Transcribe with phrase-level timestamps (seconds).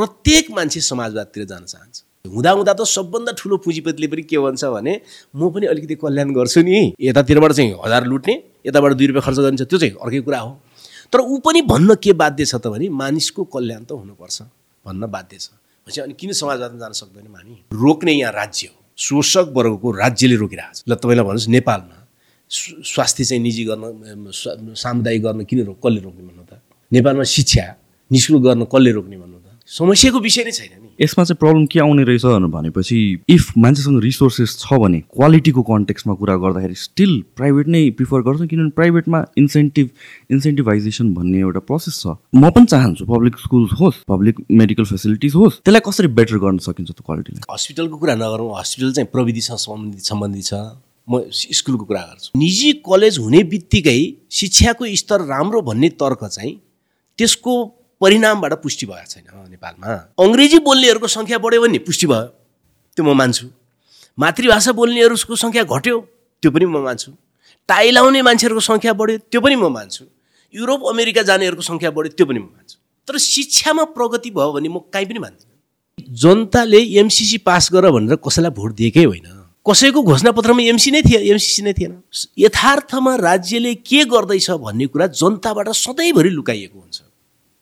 [0.00, 4.92] प्रत्येक मान्छे समाजवादतिर जान चाहन्छ। हुँदाहुँदा त सबभन्दा ठुलो पुँजीपतिले पनि के भन्छ भने
[5.36, 8.34] म पनि अलिकति कल्याण गर्छु नि। यतातिरबाट चाहिँ हजार लुट्ने
[8.66, 10.50] यताबाट दुई रुपियाँ खर्च गरिन्छ त्यो चाहिँ अर्कै कुरा हो।
[11.12, 14.42] तर ऊ पनि भन्न के बाध्य छ त भने मानिसको कल्याण त हुनुपर्छ
[14.86, 19.52] भन्न बाध्य छ। भनेपछि अनि किन समाजवादमा जान सक्दैनौँ हामी रोक्ने यहाँ राज्य हो। शोषक
[19.52, 21.96] वर्गको राज्यले रोकिरहेको छ। ल तपाईँलाई भन्नुहोस् नेपालमा
[22.50, 24.32] स्व- स्वास्थ्य चाहिँ निजी गर्न
[24.76, 26.60] सामुदायिक गर्न किन रोक कसले रोक्ने भन्नु त?
[26.92, 27.64] नेपालमा शिक्षा
[28.12, 29.38] निशुल्क गर्न कसले रोक्ने भन्नु
[29.70, 32.98] समस्याको विषय नै छैन नि। यसमा चाहिँ प्रब्लम के आउने रहेछ भनेपछि
[33.30, 38.70] इफ मान्छेसँग रिसोर्सेस छ भने क्वालिटीको कन्टेक्समा कुरा गर्दाखेरि स्टिल प्राइभेट नै प्रिफर गर्छ किनभने
[38.74, 39.90] प्राइभेटमा इन्सेन्टिभ
[40.30, 45.62] इन्सेन्टिभाइजेसन भन्ने एउटा प्रोसेस छ। म पनि चाहन्छु पब्लिक स्कुल्स होस् पब्लिक मेडिकल फेसिलिटिज होस्
[45.62, 50.44] त्यसलाई कसरी बेटर गर्न सकिन्छ त्यो क्वालिटीलाई हस्पिटलको कुरा नगरौँ हस्पिटल चाहिँ प्रविधिसँग सम्बन्धित सम्बन्धित
[50.44, 50.54] छ।
[51.08, 56.54] म स्कुलको कुरा गर्छु। निजी कलेज हुने बित्तिकै शिक्षाको स्तर राम्रो भन्ने तर्क चाहिँ
[57.18, 57.54] त्यसको
[58.00, 59.86] परिणामबाट पुष्टि भएको छैन नेपालमा।
[60.18, 62.26] अङ्ग्रेजी बोल्नेहरूको सङ्ख्या बढ्यो भने पुष्टि भयो
[62.96, 63.46] त्यो म मान्छु।
[64.18, 65.96] मातृभाषा बोल्नेहरूको सङ्ख्या घट्यो
[66.42, 67.10] त्यो पनि म मान्छु।
[67.68, 70.04] टाई लाउने मान्छेहरूको सङ्ख्या बढ्यो त्यो पनि म मान्छु।
[70.54, 72.76] युरोप अमेरिका जानेहरूको सङ्ख्या बढ्यो त्यो पनि म मान्छु।
[73.08, 78.52] तर शिक्षामा प्रगति भयो भने म काहीँ पनि मान्दिनँ। जनताले एमसिसी पास गर भनेर कसैलाई
[78.56, 79.28] भोट दिएकै होइन।
[79.60, 81.92] कसैको घोषणापत्रमा एमसी नै थिए एमसिसी नै थिएन।
[82.38, 86.98] यथार्थमा राज्यले के गर्दैछ भन्ने कुरा जनताबाट सधैँभरि लुकाइएको हुन्छ।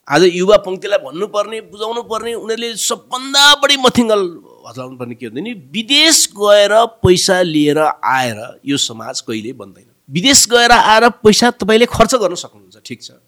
[0.09, 4.23] आज युवा पङ्क्तिलाई भन्नुपर्ने बुझाउनु पर्ने उनीहरूले सबभन्दा बढी मथिङ्गल
[4.69, 6.73] हचाउनु पर्ने के हुन्छ नि विदेश गएर
[7.05, 7.78] पैसा लिएर
[8.12, 13.20] आएर यो समाज कहिल्यै बन्दैन। विदेश गएर आएर पैसा तपाईँले खर्च गर्न सक्नुहुन्छ ठिक छ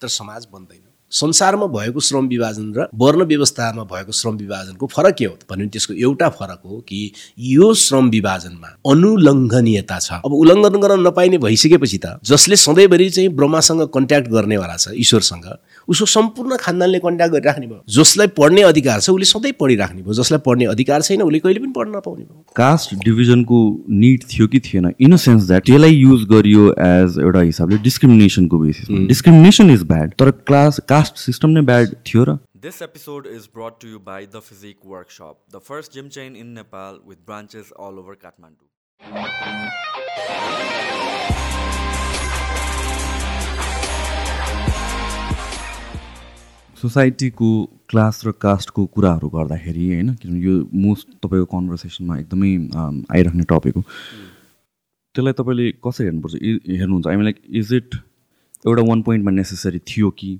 [0.00, 5.24] तर समाज बन्दैन। संसारमा भएको श्रम विभाजन र वर्ण व्यवस्थामा भएको श्रम विभाजनको फरक के
[5.24, 7.00] हो त भने त्यसको एउटा फरक हो कि
[7.38, 13.82] यो श्रम विभाजनमा अनुलङ्घनीयता छ। अब उल्लङ्घन गर्न नपाइने भइसकेपछि त जसले सधैँभरि चाहिँ ब्रह्मासँग
[13.94, 15.46] कन्ट्याक्ट गर्नेवाला छ ईश्वरसँग
[15.88, 20.40] उसको सम्पूर्ण खानदानले कन्ट्याक्ट गरिराख्ने भयो। जसलाई पढ्ने अधिकार छ उसले सधैँ पढिराख्ने भयो। जसलाई
[20.46, 23.58] पढ्ने अधिकार छैन उसले कहिले पनि पढ्न नपाउने भयो। कास्ट डिभिजनको
[23.90, 24.92] निड थियो कि थिएन?
[25.00, 30.12] इन अ सेन्स द्याट त्यसलाई युज गरियो एज एउटा हिसाबले डिस्क्रिमिनेसनको बेसिसमा डिस्क्रिमिनेसन इज ब्याड
[30.18, 34.20] तर क्लास कास्ट सिस्टम नै ब्याड थियो र This episode is brought to you by
[34.36, 38.64] The Physique Workshop, the first gym chain in Nepal with branches all over Kathmandu.
[46.84, 47.48] सोसाइटीको
[47.88, 52.50] क्लास र कास्टको कुराहरू गर्दाखेरि होइन किनभने यो मोस्ट तपाईँको कन्भर्सेसनमा एकदमै
[53.16, 53.82] आइराख्ने टपिक हो।
[55.14, 56.34] त्यसलाई तपाईँले कसरी हेर्नुपर्छ?
[56.68, 57.96] हेर्नुहुन्छ। आई लाइक इज इट
[58.66, 60.32] एउटा वान पोइन्टमा नेसेसरी थियो कि?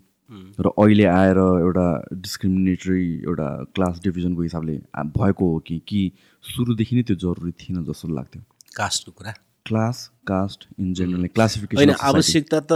[0.61, 4.77] र अहिले आएर एउटा डिस्क्रिमिनेटरी एउटा क्लास डिभिजनको हिसाबले
[5.17, 5.81] भएको हो कि?
[5.89, 6.01] कि
[6.45, 8.43] सुरुदेखि नै त्यो जरुरी थिएन जस्तो लाग्थ्यो?
[8.77, 9.33] कास्टको कुरा?
[9.67, 12.73] Class caste in general classification आवश्यकता त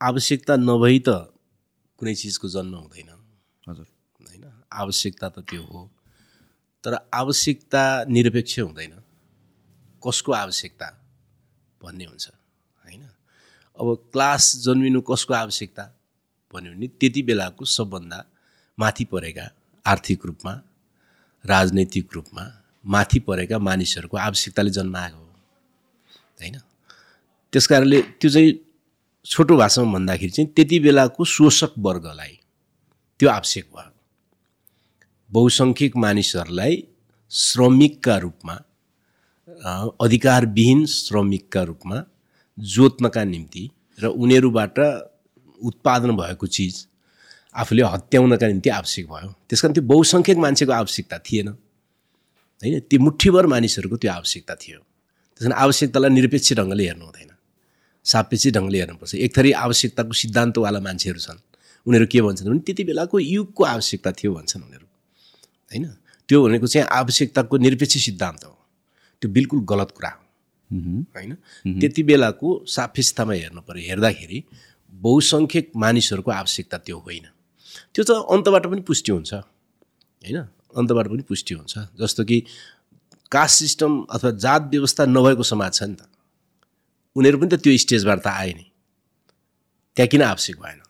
[0.00, 1.30] आवश्यकता नभई त
[2.00, 3.10] कुनै चिजको जन्म हुँदैन।
[3.68, 3.86] हजुर।
[4.28, 4.44] होइन?
[4.72, 5.90] आवश्यकता त त्यो हो।
[6.84, 9.02] तर आवश्यकता निरपेक्ष हुँदैन।
[10.08, 10.86] कसको आवश्यकता
[11.82, 12.28] भन्ने हुन्छ।
[12.84, 13.02] होइन?
[13.80, 15.84] अब क्लास जन्मिनु कसको आवश्यकता
[16.54, 18.24] भन्यो भने त्यति बेलाको सबभन्दा
[18.78, 19.50] माथि परेका
[19.86, 20.62] आर्थिक रूपमा
[21.46, 25.24] राजनैतिक रूपमा माथि परेका मानिसहरूको आवश्यकताले जन्माएको हो।
[26.40, 26.58] होइन?
[27.52, 28.69] त्यस कारणले त्यो चाहिँ
[29.30, 32.34] छोटो भाषामा भन्दाखेरि चाहिँ त्यति बेलाको शोषक वर्गलाई
[33.20, 33.92] त्यो आवश्यक भयो।
[35.30, 36.74] बहुसङ्ख्यक मानिसहरूलाई
[37.30, 38.54] श्रमिकका रूपमा
[40.00, 42.02] अधिकारविहीन श्रमिकका रूपमा
[42.58, 43.70] जोत्नका निम्ति
[44.02, 44.78] र उनीहरूबाट
[45.62, 46.86] उत्पादन भएको चिज
[47.54, 52.80] आफूले हत्याउनका निम्ति आवश्यक भयो। त्यस कारण त्यो बहुसङ्ख्यक मान्छेको आवश्यकता थिएन। होइन?
[52.80, 57.30] त्यो मुठीभर मानिसहरूको त्यो आवश्यकता थियो। त्यस कारण आवश्यकतालाई निरपेक्ष ढङ्गले हेर्नु हुँदैन।
[58.04, 61.38] सापेक्षी ढङ्गले हेर्नुपर्छ। एक थरी आवश्यकताको सिद्धान्तवाला मान्छेहरू छन्।
[61.86, 64.86] उनीहरू के भन्छन् भने त्यति बेलाको युगको आवश्यकता थियो भन्छन् उनीहरू।
[65.70, 65.84] होइन?
[66.28, 68.58] त्यो भनेको चाहिँ आवश्यकताको निरपेक्ष सिद्धान्त हो।
[69.20, 70.22] त्यो बिल्कुल गलत कुरा हो।
[71.16, 71.34] होइन?
[71.80, 74.44] त्यति बेलाको सापेक्षतामा हेर्नु पऱ्यो हेर्दाखेरि
[74.92, 77.26] बहुसङ्ख्यक मानिसहरूको आवश्यकता त्यो होइन।
[77.94, 80.38] त्यो त अन्तबाट पनि पुष्टि हुन्छ। होइन?
[80.76, 82.44] अन्तबाट पनि पुष्टि हुन्छ। जस्तो कि
[83.32, 86.02] कास्ट सिस्टम अथवा जात व्यवस्था नभएको समाज छ नि त।
[87.16, 88.66] उनीहरू पनि त त्यो स्टेजबाट त आए नि।
[89.96, 90.80] त्यहाँ किन आवश्यक भएन?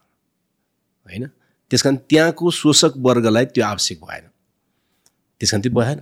[1.06, 1.26] होइन?
[1.70, 4.24] त्यस कारण त्यहाँको शोषक वर्गलाई त्यो आवश्यक भएन।
[5.40, 5.98] त्यस कारण त्यो भएन।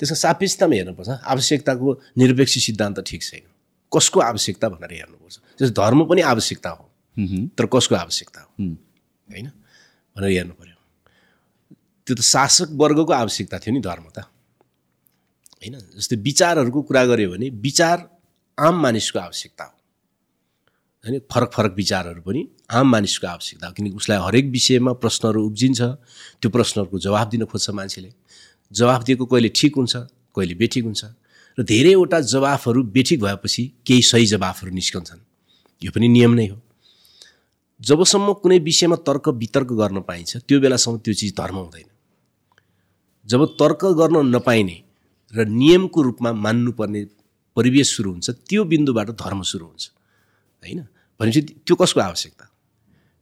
[0.00, 1.86] त्यस कारण सापेक्षतामा हेर्नुपर्छ। आवश्यकताको
[2.18, 3.46] निरपेक्ष सिद्धान्त ठिक छैन।
[3.92, 6.84] कसको आवश्यकता भनेर हेर्नुपर्छ। जस्तो धर्म पनि आवश्यकता हो।
[7.58, 8.48] तर कसको आवश्यकता हो?
[9.30, 9.46] होइन?
[10.16, 10.76] भनेर हेर्नु पऱ्यो
[12.06, 14.18] त्यो त शासक वर्गको आवश्यकता थियो नि धर्म त।
[15.60, 15.74] होइन?
[15.98, 17.98] जस्तै विचारहरूको कुरा गऱ्यो भने विचार
[18.60, 19.74] आम मानिसको आवश्यकता हो।
[21.04, 22.40] होइन फरक फरक विचारहरू पनि
[22.70, 25.80] आम मानिसको आवश्यकता हो किनकि उसलाई हरेक विषयमा प्रश्नहरू उब्जिन्छ।
[26.40, 28.12] त्यो प्रश्नहरूको जवाब दिन खोज्छ मान्छेले।
[28.72, 29.96] जवाफ दिएको कहिले ठिक हुन्छ
[30.36, 31.04] कहिले बेठिक हुन्छ
[31.58, 35.20] र धेरैवटा जवाफहरू बेठिक भएपछि केही सही जवाफहरू निस्कन्छन्।
[35.82, 36.60] यो पनि नियम नै हो।
[37.80, 41.88] जबसम्म कुनै विषयमा तर्क वितर्क गर्न पाइन्छ त्यो बेलासम्म त्यो चिज धर्म हुँदैन।
[43.26, 44.76] जब तर्क गर्न नपाइने
[45.34, 47.02] र नियमको रूपमा मान्नुपर्ने
[47.60, 49.90] परिवेश सुरु हुन्छ त्यो बिन्दुबाट धर्म सुरु हुन्छ
[50.64, 50.80] होइन?
[51.20, 52.44] भनेपछि त्यो कसको आवश्यकता?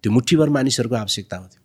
[0.03, 1.63] त्यो मुठीभर मानिसहरूको आवश्यकता हो त्यो।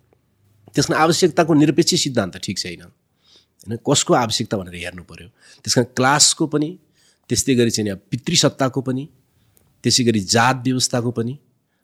[0.74, 3.78] त्यसमा आवश्यकताको निरपेक्ष सिद्धान्त ठिक छैन। होइन?
[3.90, 5.28] कसको आवश्यकता भनेर हेर्नु पऱ्यो
[5.64, 6.70] त्यस कारण क्लासको पनि
[7.30, 9.04] त्यस्तै गरी चाहिँ पितृसत्ताको पनि
[9.84, 11.34] त्यसै गरी जात व्यवस्थाको पनि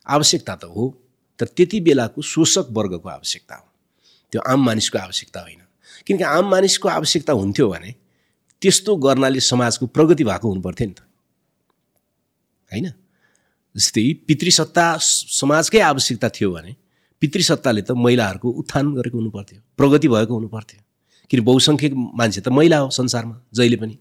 [0.08, 0.86] आवश्यकता त हो
[1.40, 3.68] तर त्यति बेलाको शोषक वर्गको आवश्यकता हो।
[4.32, 5.62] त्यो आम मानिसको आवश्यकता होइन।
[6.06, 7.92] किनकि आम मानिसको आवश्यकता हुन्थ्यो भने
[8.62, 11.02] त्यस्तो गर्नाले समाजको प्रगति भएको हुनुपर्थ्यो नि त।
[12.72, 12.88] होइन?
[13.76, 14.86] जस्तै पितृसत्ता
[15.40, 16.76] समाजकै आवश्यकता थियो भने
[17.22, 20.80] पितृसत्ताले त महिलाहरूको उत्थान गरेको हुनुपर्थ्यो प्रगति भएको हुनुपर्थ्यो।
[21.30, 23.96] किन बहुसङ्ख्यक मान्छे त महिला हो संसारमा जहिले पनि।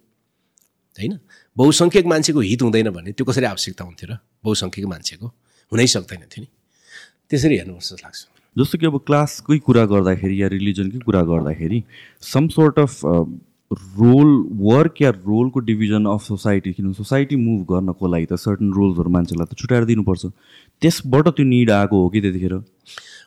[0.99, 1.19] होइन?
[1.57, 4.19] बहुसङ्ख्यक मान्छेको हित हुँदैन भने त्यो कसरी आवश्यकता हुन्थ्यो र?
[4.45, 5.27] बहुसङ्ख्यक मान्छेको
[5.73, 6.49] हुनै सक्दैन थियो नि।
[7.31, 8.21] त्यसरी हेर्नुपर्छ जस्तो लाग्छ।
[8.57, 11.79] जस्तो कि अब क्लासकै कुरा गर्दाखेरि या रिलिजनकै कुरा गर्दाखेरि
[12.23, 12.93] some sort of
[13.73, 19.11] role work या रोलको डिभिजन अफ सोसाइटी किनभने सोसाइटी मुभ गर्नको लागि त सर्टन रोल्सहरू
[19.11, 20.27] मान्छेलाई त छुट्याएर दिनुपर्छ।
[20.81, 22.55] त्यसबाट त्यो निड आएको हो कि त्यतिखेर?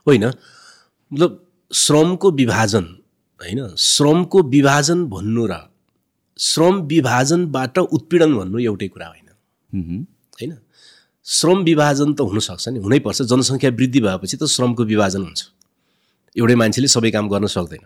[0.08, 2.84] होइन। मतलब श्रमको विभाजन
[3.42, 3.76] होइन?
[3.78, 5.54] श्रमको विभाजन भन्नु र
[6.40, 9.28] श्रम विभाजनबाट उत्पीडन भन्नु एउटै कुरा होइन।
[10.42, 10.58] होइन?
[11.24, 15.42] श्रम विभाजन त हुनसक्छ नि हुनैपर्छ। जनसङ्ख्या वृद्धि भएपछि त श्रमको विभाजन हुन्छ।
[16.38, 17.86] एउटै मान्छेले सबै काम गर्न सक्दैन।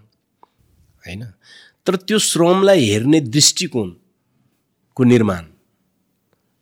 [1.05, 1.23] होइन?
[1.87, 5.43] तर त्यो श्रमलाई हेर्ने दृष्टिकोणको निर्माण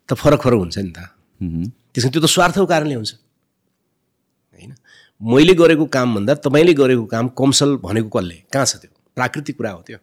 [0.09, 0.99] त फरक फरक हुन्छ नि त।
[1.93, 3.11] त्यसमा त्यो त स्वार्थको कारणले हुन्छ।
[4.53, 4.71] होइन?
[5.21, 8.35] मैले गरेको कामभन्दा तपाईँले गरेको काम कमसल भनेको कसले?
[8.51, 8.91] कहाँ छ त्यो?
[9.15, 9.97] प्राकृतिक कुरा हो त्यो।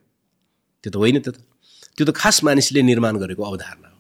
[0.85, 1.39] त्यो त होइन त्यो त।
[1.97, 3.99] त्यो त खास मानिसले निर्माण गरेको अवधारणा हो।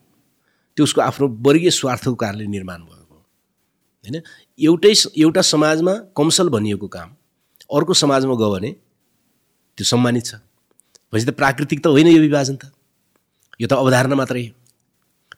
[0.77, 3.17] त्यो उसको आफ्नो वर्गीय स्वार्थको कारणले निर्माण भएको
[4.05, 4.17] होइन?
[4.59, 7.09] एउटै एउटा समाजमा कमसल भनिएको काम
[7.69, 8.71] अर्को समाजमा गयो भने
[9.79, 10.35] त्यो सम्मानित छ।
[11.12, 12.71] भनेपछि त प्राकृतिक त होइन यो विभाजन त
[13.61, 14.55] यो त अवधारणा मात्रै हो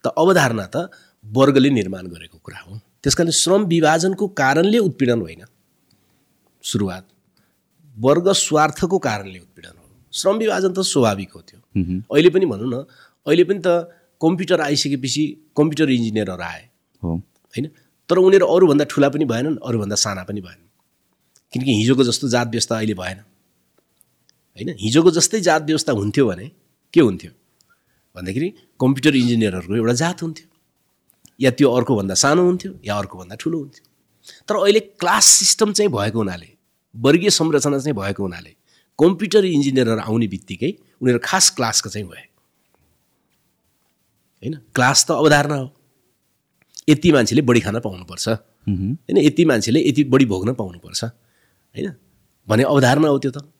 [0.01, 0.85] त अवधारणा त
[1.25, 5.43] वर्गले निर्माण गरेको कुरा हो त्यस कारण श्रम विभाजनको कारणले उत्पीडन होइन
[6.65, 7.03] सुरुवात
[7.97, 11.59] वर्ग स्वार्थको कारणले उत्पीडन हो श्रम विभाजन त स्वाभाविक हो त्यो
[12.11, 12.83] अहिले पनि भनौँ न
[13.27, 13.77] अहिले पनि त
[14.21, 15.25] कम्प्युटर आइसकेपछि
[15.57, 16.63] कम्प्युटर इन्जिनियरहरू आए
[17.03, 17.69] होइन
[18.11, 20.69] तर उनीहरू अरूभन्दा ठुला पनि भएनन् अरूभन्दा साना पनि भएनन्
[21.53, 23.19] किनकि हिजोको जस्तो जात व्यवस्था अहिले भएन
[24.57, 24.75] होइन?
[24.81, 26.51] हिजोको जस्तै जात व्यवस्था हुन्थ्यो भने
[26.93, 27.31] के हुन्थ्यो?
[28.17, 28.49] भन्दाखेरि
[28.81, 30.47] कम्प्युटर इन्जिनियरहरूको एउटा जात हुन्थ्यो।
[31.41, 33.89] या त्यो अर्कोभन्दा सानो हुन्थ्यो या अर्कोभन्दा ठुलो हुन्थ्यो।
[34.49, 36.49] तर अहिले क्लास सिस्टम चाहिँ भएको हुनाले
[36.97, 38.57] वर्गीय संरचना चाहिँ भएको हुनाले
[38.99, 42.29] कम्प्युटर इन्जिनियरहरू आउने बित्तिकै उनीहरू खास क्लासको चाहिँ भए।
[44.43, 44.55] होइन?
[44.75, 45.75] क्लास त अवधारणा हो।
[46.89, 49.19] यति मान्छेले बढी खान पाउनुपर्छ। होइन?
[49.19, 51.93] यति मान्छेले यति बढी भोग्न पाउनुपर्छ। होइन?
[52.49, 53.52] भने अवधारणा हो त्यो त।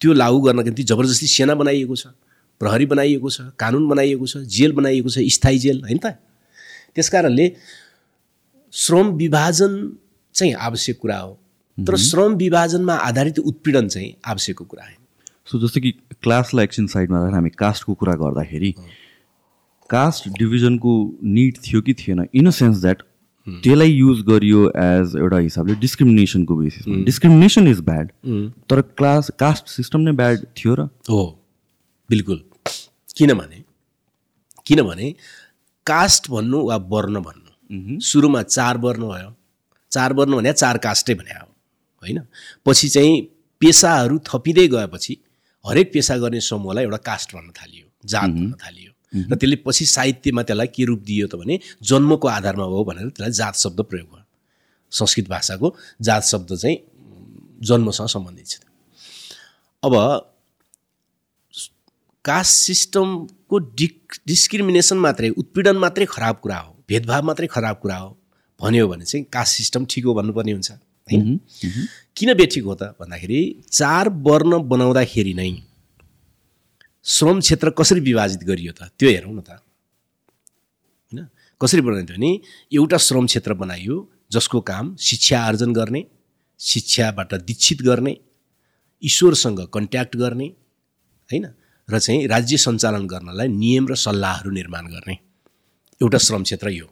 [0.00, 2.06] त्यो लागू गर्नको निम्ति जबरजस्ती सेना बनाइएको छ
[2.60, 6.06] प्रहरी बनाइएको छ कानुन बनाइएको छ जेल बनाइएको छ स्थायी जेल होइन त?
[6.94, 7.46] त्यस कारणले
[8.72, 9.74] श्रम विभाजन
[10.34, 11.32] चाहिँ आवश्यक कुरा हो।
[11.78, 14.96] तर श्रम विभाजनमा आधारित उत्पीडन चाहिँ आवश्यकको कुरा होइन।
[15.46, 15.90] सो जस्तो कि
[16.22, 18.74] क्लासलाई एकछिन साइडमा राखेर हामी कास्टको कुरा गर्दाखेरि
[19.90, 23.02] कास्ट डिभिजनको निड थियो कि थिएन इन अ सेन्स द्याट
[23.64, 28.12] त्यसलाई युज गरियो एज एउटा हिसाबले डिस्क्रिमिनेसनको बेसिसमा डिस्क्रिमिनेसन इज ब्याड
[28.70, 31.22] तर क्लास कास्ट सिस्टम नै ब्याड थियो र। हो
[32.10, 32.42] बिल्कुल।
[33.16, 33.62] किनभने
[34.66, 35.14] किनभने
[35.86, 39.30] कास्ट भन्नु वा वर्ण भन्नु सुरुमा चार वर्ण भयो।
[39.92, 41.46] चार वर्ण भने चार कास्टै भने हो
[42.02, 42.18] होइन?
[42.66, 43.14] पछि चाहिँ
[43.60, 45.16] पेसाहरू थपिँदै गएपछि
[45.64, 50.42] हरेक पेसा गर्ने समूहलाई एउटा कास्ट भन्न थालियो जात भन्न थालियो। र त्यसले पछि साहित्यमा
[50.42, 54.24] त्यसलाई के रूप दियो त भने जन्मको आधारमा हो भनेर त्यसलाई जात शब्द प्रयोग भयो।
[54.92, 56.76] संस्कृत भाषाको जात शब्द चाहिँ
[57.62, 58.60] जन्मसँग सम्बन्धित छ।
[59.82, 59.94] अब
[62.24, 68.10] कास्ट सिस्टमको डिक डिस्क्रिमिनेसन मात्रै उत्पीडन मात्रै खराब कुरा हो भेदभाव मात्रै खराब कुरा हो
[68.60, 70.70] भन्यो भने चाहिँ कास्ट सिस्टम ठिक हो भन्नुपर्ने हुन्छ
[71.08, 71.38] होइन
[72.16, 73.40] किन बेठिक हो त भन्दाखेरि
[73.72, 75.50] चार वर्ण बनाउँदाखेरि नै
[77.08, 78.82] श्रम क्षेत्र कसरी विभाजित गरियो त?
[78.98, 81.28] त्यो हेरौँ न त। होइन?
[81.62, 82.40] कसरी बनाइदियो भने
[82.72, 86.04] एउटा श्रम क्षेत्र बनाइयो जसको काम शिक्षा आर्जन गर्ने
[86.60, 88.16] शिक्षाबाट दीक्षित गर्ने
[89.02, 90.46] ईश्वरसँग कन्ट्याक्ट गर्ने
[91.32, 91.46] होइन?
[91.90, 95.18] र चाहिँ राज्य सञ्चालन गर्नलाई नियम र सल्लाहहरू निर्माण गर्ने।
[96.02, 96.86] एउटा श्रम क्षेत्र यो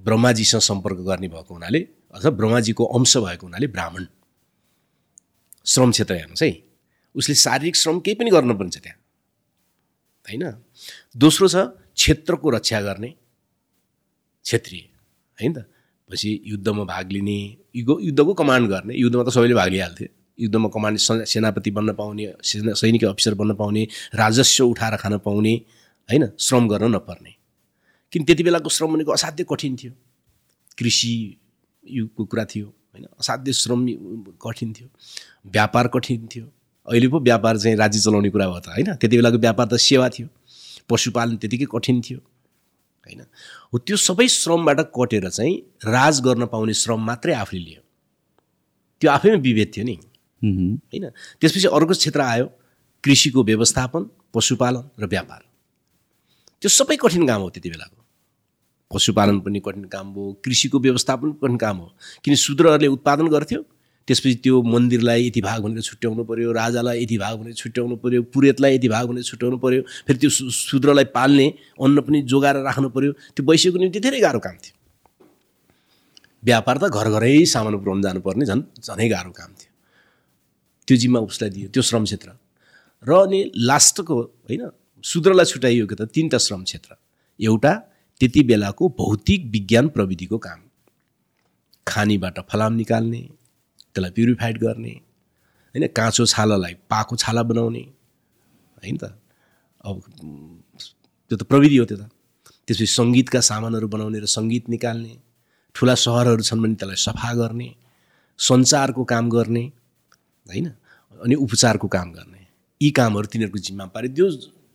[0.00, 4.06] ब्रह्माजीसँग सम्पर्क गर्ने भएको हुनाले अथवा ब्रह्माजीको अंश भएको हुनाले ब्राह्मण।
[5.66, 6.65] श्रम क्षेत्र हेर्नुहोस् है।
[7.16, 8.98] उसले शारीरिक श्रम केही पनि गर्नु पर्छ त्यहाँ।
[10.26, 10.44] होइन?
[11.16, 11.56] दोस्रो छ
[11.96, 13.08] क्षेत्रको रक्षा गर्ने
[14.44, 14.80] क्षेत्रीय।
[15.38, 15.58] होइन त?
[16.10, 17.38] पछि युद्धमा भाग लिने
[17.76, 20.08] युग युद्धको कमान्ड गर्ने। युद्धमा त सबैले भाग लिइहाल्थ्यो
[20.38, 23.82] युद्धमा कमान्ड सेनापति बन्न पाउने सेना सैनिक अफिसर बन्न पाउने
[24.14, 25.54] राजस्व उठाएर खान पाउने
[26.08, 26.28] होइन?
[26.38, 27.32] श्रम गर्न नपर्ने।
[28.12, 29.92] किन त्यति बेलाको श्रम भनेको असाध्य कठिन थियो।
[30.78, 31.12] कृषि
[31.86, 33.06] युगको कुरा थियो होइन?
[33.20, 33.86] असाध्य श्रम
[34.42, 34.88] कठिन थियो।
[35.46, 36.52] व्यापार कठिन थियो।
[36.88, 38.94] अहिले पो व्यापार चाहिँ राज्य चलाउने कुरा भयो त होइन?
[38.96, 40.28] त्यति बेलाको व्यापार त सेवा थियो।
[40.88, 43.20] पशुपालन त्यतिकै कठिन थियो होइन?
[43.72, 47.82] हो त्यो सबै श्रमबाट कटेर चाहिँ राज गर्न पाउने श्रम मात्रै आफूले लियो।
[49.00, 49.96] त्यो आफैमा विभेद थियो नि।
[50.42, 51.04] होइन?
[51.40, 52.46] त्यसपछि अर्को क्षेत्र आयो
[53.04, 54.02] कृषिको व्यवस्थापन
[54.34, 55.40] पशुपालन र व्यापार।
[56.62, 58.00] त्यो सबै कठिन काम हो त्यति बेलाको।
[58.90, 61.86] पशुपालन पनि कठिन काम हो कृषिको व्यवस्थापन पनि कठिन काम हो।
[62.24, 63.60] किन शूद्रहरूले उत्पादन गर्थ्यो?
[64.08, 68.74] त्यसपछि त्यो मन्दिरलाई यति भाग भनेर छुट्याउनु पऱ्यो राजालाई यति भाग भनेर छुट्याउनु पऱ्यो पुरेतलाई
[68.74, 71.46] यति भाग भनेर छुट्याउनु पऱ्यो फेरि त्यो शूद्रलाई पाल्ने
[71.82, 74.74] अन्न पनि जोगाएर राख्नु पऱ्यो त्यो वैश्यको निम्ति धेरै गाह्रो काम थियो।
[76.42, 79.70] व्यापार त घर घरै सामान पुऱ्याउनु जानुपर्ने झन् झनै गाह्रो काम थियो।
[80.88, 82.28] त्यो जिम्मा उसलाई दियो त्यो श्रम क्षेत्र।
[83.02, 84.70] र अनि लास्टको होइन
[85.04, 86.90] शूद्रलाई छुट्याइयो कि त तिनवटा श्रम क्षेत्र।
[87.40, 87.72] एउटा
[88.20, 90.60] त्यति बेलाको भौतिक विज्ञान प्रविधिको काम।
[91.86, 93.20] खानीबाट फलाम निकाल्ने
[93.96, 94.94] त्यसलाई प्युरिफाइड गर्ने
[95.72, 95.86] होइन?
[95.88, 97.84] काँचो छालालाई पाको छाला बनाउने
[98.84, 99.16] होइन त?
[99.80, 99.94] अब
[101.30, 102.12] त्यो त प्रविधि हो त्यो त।
[102.68, 105.14] त्यसपछि सङ्गीतका सामानहरू बनाउने र सङ्गीत निकाल्ने
[105.74, 107.68] ठुला सहरहरू छन् भने त्यसलाई सफा गर्ने
[108.38, 109.64] सञ्चारको काम गर्ने
[110.46, 110.66] होइन?
[111.24, 112.42] अनि उपचारको काम गर्ने।
[112.80, 114.26] यी कामहरू तिनीहरूको जिम्मा पारे त्यो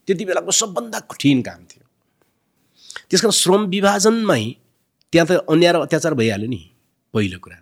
[0.08, 1.84] त्यति बेलाको सबभन्दा कठिन काम थियो।
[3.08, 4.42] त्यस कारण श्रम विभाजनमै
[5.12, 6.62] त्यहाँ त अन्याय अत्याचार भइहाल्यो नि
[7.14, 7.61] पहिलो कुरा।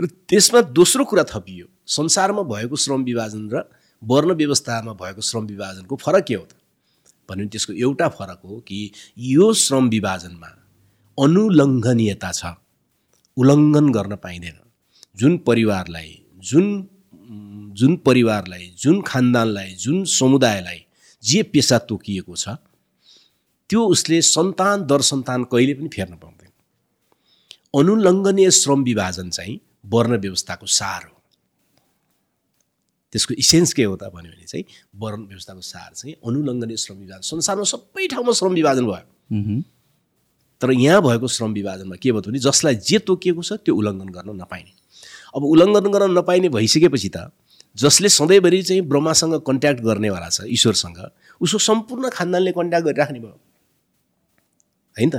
[0.00, 3.68] र त्यसमा दोस्रो कुरा थपियो। संसारमा भएको श्रम विभाजन र
[4.02, 6.52] वर्ण व्यवस्थामा भएको श्रम विभाजनको फरक के हो त?
[7.28, 10.50] भने त्यसको एउटा फरक हो कि यो श्रम विभाजनमा
[11.18, 12.42] अनुलङ्घनीयता छ।
[13.36, 14.58] उल्लङ्घन गर्न पाइँदैन।
[15.16, 16.66] जुन परिवारलाई जुन
[17.76, 20.80] जुन परिवारलाई जुन खानदानलाई जुन समुदायलाई
[21.22, 22.56] जे पेसा तोकिएको छ
[23.70, 26.50] त्यो उसले सन्तान दर सन्तान कहिले पनि फेर्न पाउँदैन।
[27.78, 31.16] अनुलङ्घनीय श्रम विभाजन चाहिँ वर्ण व्यवस्थाको सार हो।
[33.12, 37.22] त्यसको इसेन्स के हो त भन्यो भने चाहिँ वर्ण व्यवस्थाको सार चाहिँ अनुलङ्घनीय श्रम विभाजन।
[37.26, 39.62] संसारमा सबै ठाउँमा श्रम विभाजन भयो।
[40.60, 44.30] तर यहाँ भएको श्रम विभाजनमा के भयो भने जसलाई जे तोकिएको छ त्यो उल्लङ्घन गर्न
[44.40, 44.72] नपाइने।
[45.34, 47.32] अब उल्लङ्घन गर्न नपाइने भइसकेपछि त
[47.76, 50.98] जसले सधैँभरि चाहिँ ब्रह्मासँग कन्ट्याक्ट गर्नेवाला छ ईश्वरसँग
[51.40, 53.38] उसको सम्पूर्ण खानदानले कन्ट्याक्ट गरिराख्ने भयो।
[54.96, 55.16] होइन त?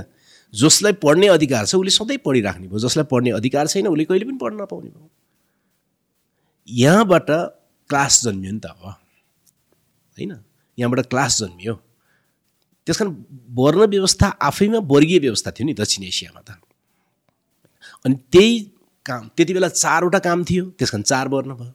[0.53, 4.38] जसलाई पढ्ने अधिकार छ उसले सधैँ पढिराख्ने भयो। जसलाई पढ्ने अधिकार छैन उसले कहिले पनि
[4.38, 5.10] पढ्न नपाउने भयो।
[6.67, 7.29] यहाँबाट
[7.89, 8.84] क्लास जन्मियो नि त अब।
[10.17, 10.31] होइन?
[10.77, 11.74] यहाँबाट क्लास जन्मियो।
[12.88, 13.12] त्यस कारण
[13.55, 16.60] वर्ण व्यवस्था आफैमा वर्गीय व्यवस्था थियो नि दक्षिण एसियामा त।
[18.05, 18.60] अनि त्यही
[19.05, 21.74] काम त्यति बेला चारवटा काम थियो। त्यस कारण चार वर्ण भयो।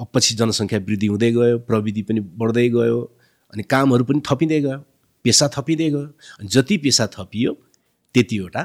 [0.00, 2.98] अब पछि जनसङ्ख्या वृद्धि हुँदै गयो प्रविधि पनि बढ्दै गयो
[3.52, 4.78] अनि कामहरू पनि थपिँदै गयो
[5.24, 6.06] पेसा थपिँदै गयो।
[6.38, 7.52] अनि जति पेसा थपियो
[8.16, 8.62] त्यतिवटा।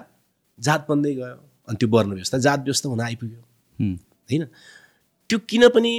[0.60, 3.42] जात बन्दै गयो अनि त्यो वर्ण व्यवस्था जात व्यवस्था हुन आइपुग्यो।
[4.30, 4.44] होइन?
[5.30, 5.92] त्यो किन पनि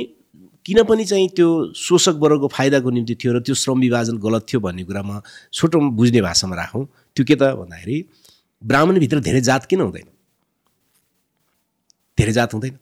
[0.66, 4.60] किन पनि चाहिँ त्यो शोषक वर्गको फाइदाको निम्ति थियो र त्यो श्रम विभाजन गलत थियो
[4.62, 5.16] भन्ने कुरामा
[5.52, 6.84] छोटो बुझ्ने भाषामा राखौँ।
[7.16, 7.96] त्यो के त भन्दाखेरि
[8.62, 10.08] ब्राह्मणभित्र धेरै जात किन हुँदैन?
[12.18, 12.74] धेरै जात हुँदैन।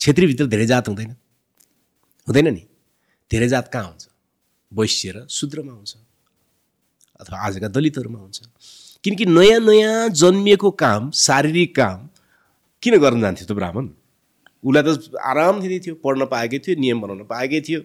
[0.00, 1.10] क्षेत्रीभित्र धेरै जात हुँदैन।
[2.28, 2.62] हुँदैन नि।
[3.30, 4.04] धेरै जात कहाँ हुन्छ?
[4.72, 5.92] वैश्य र शूद्रमा हुन्छ।
[7.20, 8.38] अथवा आजका दलितहरूमा हुन्छ।
[9.04, 12.08] किनकि नयाँ नयाँ जन्मिएको काम शारीरिक काम
[12.82, 13.88] किन गर्न जान्थ्यो त ब्राह्मण?
[14.64, 17.80] उसलाई त आराम दिँदै थियो पढ्न पाएकै थियो नियम बनाउन पाएकै थियो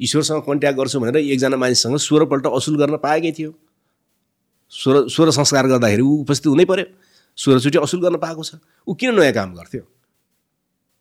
[0.00, 3.50] ईश्वरसँग कन्ट्याक्ट गर्छु भनेर एकजना मानिससँग सोह्रपल्ट असुल गर्न पाएकै थियो।
[4.72, 6.86] स्वर स्वर संस्कार गर्दाखेरि ऊ उपस्थित हुनै पर्यो।
[7.38, 8.58] सोह्रचोटि असुल गर्न पाएको छ।
[8.88, 9.82] ऊ किन नयाँ काम गर्थ्यो?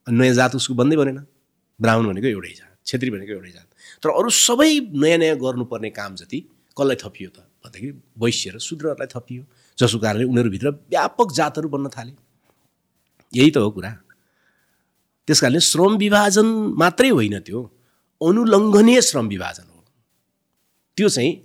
[0.07, 1.19] नयाँ जात उसको बन्दै बनेन।
[1.81, 3.67] ब्राह्मण भनेको एउटै जात छेत्री भनेको एउटै जात।
[4.03, 6.39] तर अरू सबै नयाँ नयाँ गर्नुपर्ने काम जति
[6.77, 7.37] कसलाई थपियो त?
[7.65, 9.43] भन्दाखेरि वैश्य र शूद्रहरूलाई थपियो।
[9.79, 12.11] जसको कारणले उनीहरूभित्र व्यापक जातहरू बन्न थाले।
[13.35, 13.91] यही त हो कुरा।
[15.27, 16.45] त्यस कारणले श्रम विभाजन
[16.77, 17.61] मात्रै होइन त्यो
[18.21, 19.83] अनुलङ्घनीय श्रम विभाजन हो।
[20.97, 21.35] त्यो चाहिँ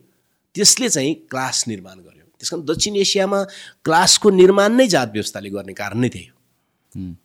[0.54, 3.44] त्यसले चाहिँ क्लास निर्माण गर्यो। त्यस कारण दक्षिण एसियामा
[3.84, 6.36] क्लासको निर्माण नै जात व्यवस्थाले गर्ने कारण नै त्यही हो।
[6.94, 7.16] हुँ।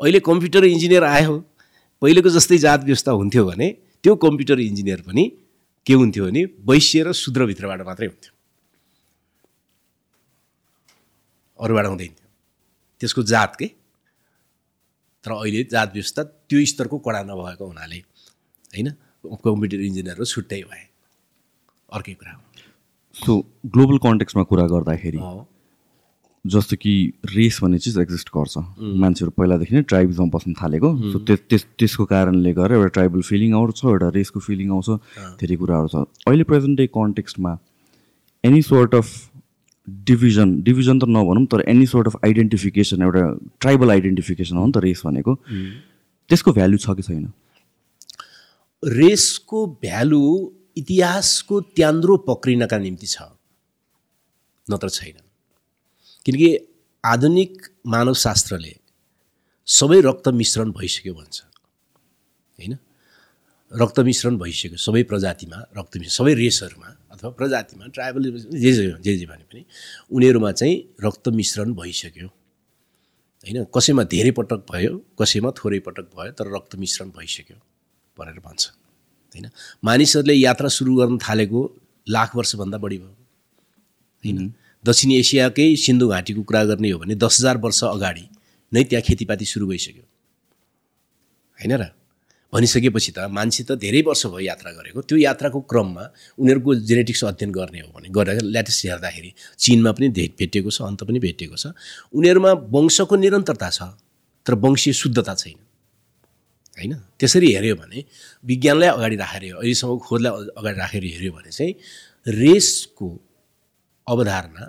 [0.00, 1.44] अहिले कम्प्युटर इन्जिनियर आयो।
[2.00, 3.68] पहिलेको जस्तै जात व्यवस्था हुन्थ्यो भने
[4.02, 5.24] त्यो कम्प्युटर इन्जिनियर पनि
[5.86, 8.37] के हुन्थ्यो भने वैश्य र शूद्रभित्रबाट मात्रै हुन्थ्यो।
[11.58, 12.28] अरूबाट हुँदैन। थियो
[13.00, 13.66] त्यसको जात के?
[15.24, 18.88] तर अहिले जात व्यवस्था त्यो स्तरको कडा नभएको हुनाले होइन?
[19.44, 20.82] कम्प्युटर इन्जिनियर छुट्टै भए।
[21.92, 22.42] अर्कै कुरा हो।
[23.16, 23.32] सो
[23.66, 25.20] ग्लोबल कन्टेक्समा कुरा गर्दाखेरि।
[26.44, 26.92] जस्तो कि
[27.26, 28.58] रेस भन्ने चिज एक्जिस्ट गर्छ।
[29.02, 33.54] मान्छेहरू पहिलादेखि नै ट्राइब्समा बस्न थालेको। सो त्यस त्यस त्यसको कारणले गर्दा एउटा ट्राइबल फिलिङ
[33.54, 34.88] आउँछ एउटा रेसको फिलिङ आउँछ
[35.40, 37.52] धेरै कुराहरू छ। अहिले present day कन्टेक्स्टमा
[38.44, 39.06] any sort of
[40.08, 43.22] division division त नभनौँ तर एनी सोर्ट अफ आइडेन्टिफिकेसन एउटा
[43.60, 45.34] ट्राइबल आइडेन्टिफिकेसन हो नि त रेस भनेको।
[46.30, 47.32] त्यसको भ्याल्यु छ कि छैन?
[48.82, 50.22] रेसको भ्यालु
[50.76, 53.22] इतिहासको त्यान्द्रो पक्रिनका निम्ति छ
[54.66, 55.16] नत्र छैन।
[56.26, 56.48] किनकि
[57.04, 57.52] आधुनिक
[57.86, 58.74] मानवशास्त्रले
[59.66, 61.36] सबै रक्त मिश्रण भइसक्यो भन्छ
[62.58, 62.74] होइन?
[63.72, 69.16] रक्त मिश्रण भइसक्यो सबै प्रजातिमा रक्त मिश्रण सबै रेसहरूमा अथवा प्रजातिमा ट्राइबल जे जे जे
[69.18, 69.64] जे भने पनि
[70.10, 76.46] उनीहरूमा चाहिँ रक्त मिश्रण भइसक्यो। होइन कसैमा धेरै पटक भयो कसैमा थोरै पटक भयो तर
[76.54, 77.56] रक्त मिश्रण भइसक्यो
[78.16, 78.62] भनेर भन्छ।
[79.34, 79.50] होइन
[79.84, 81.60] मानिसहरूले यात्रा सुरु गर्न थालेको
[82.06, 83.14] लाख वर्षभन्दा बढी भयो।
[84.24, 84.52] होइन
[84.84, 88.26] दक्षिण एसियाकै सिन्धु घाटीको कुरा गर्ने हो भने दस हजार वर्ष अगाडि
[88.72, 90.04] नै त्यहाँ खेतीपाती सुरु भइसक्यो।
[91.58, 91.97] होइन र?
[92.52, 96.04] भनिसकेपछि त मान्छे त धेरै वर्ष भयो यात्रा गरेको। त्यो यात्राको क्रममा
[96.38, 101.18] उनीहरूको जेनेटिक्स अध्ययन गर्ने हो भने गरेर ल्याटेस्ट हेर्दाखेरि चिनमा पनि भेटिएको छ अन्त पनि
[101.20, 101.76] भेटिएको छ।
[102.16, 103.80] उनीहरूमा वंशको निरन्तरता छ
[104.46, 105.58] तर वंशीय शुद्धता छैन।
[106.78, 106.92] होइन?
[107.20, 107.98] त्यसरी हेऱ्यो भने
[108.44, 111.72] विज्ञानलाई अगाडि राखेर अहिलेसम्म खोजलाई अगाडि राखेर हेऱ्यो भने चाहिँ
[112.26, 113.08] रेसको
[114.06, 114.64] अवधारणा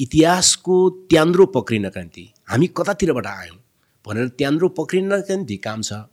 [0.00, 0.74] इतिहासको
[1.10, 3.58] त्यान्द्रो पक्रिनका निम्ति हामी कतातिरबाट आयौँ
[4.04, 6.06] भनेर त्यान्द्रो पक्रिनका निम्ति काम छ।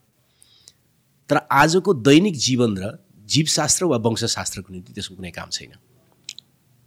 [1.30, 2.98] तर आजको दैनिक जीवन र
[3.30, 5.72] जीवशास्त्र वा वंशशास्त्रको निम्ति त्यसको कुनै काम छैन।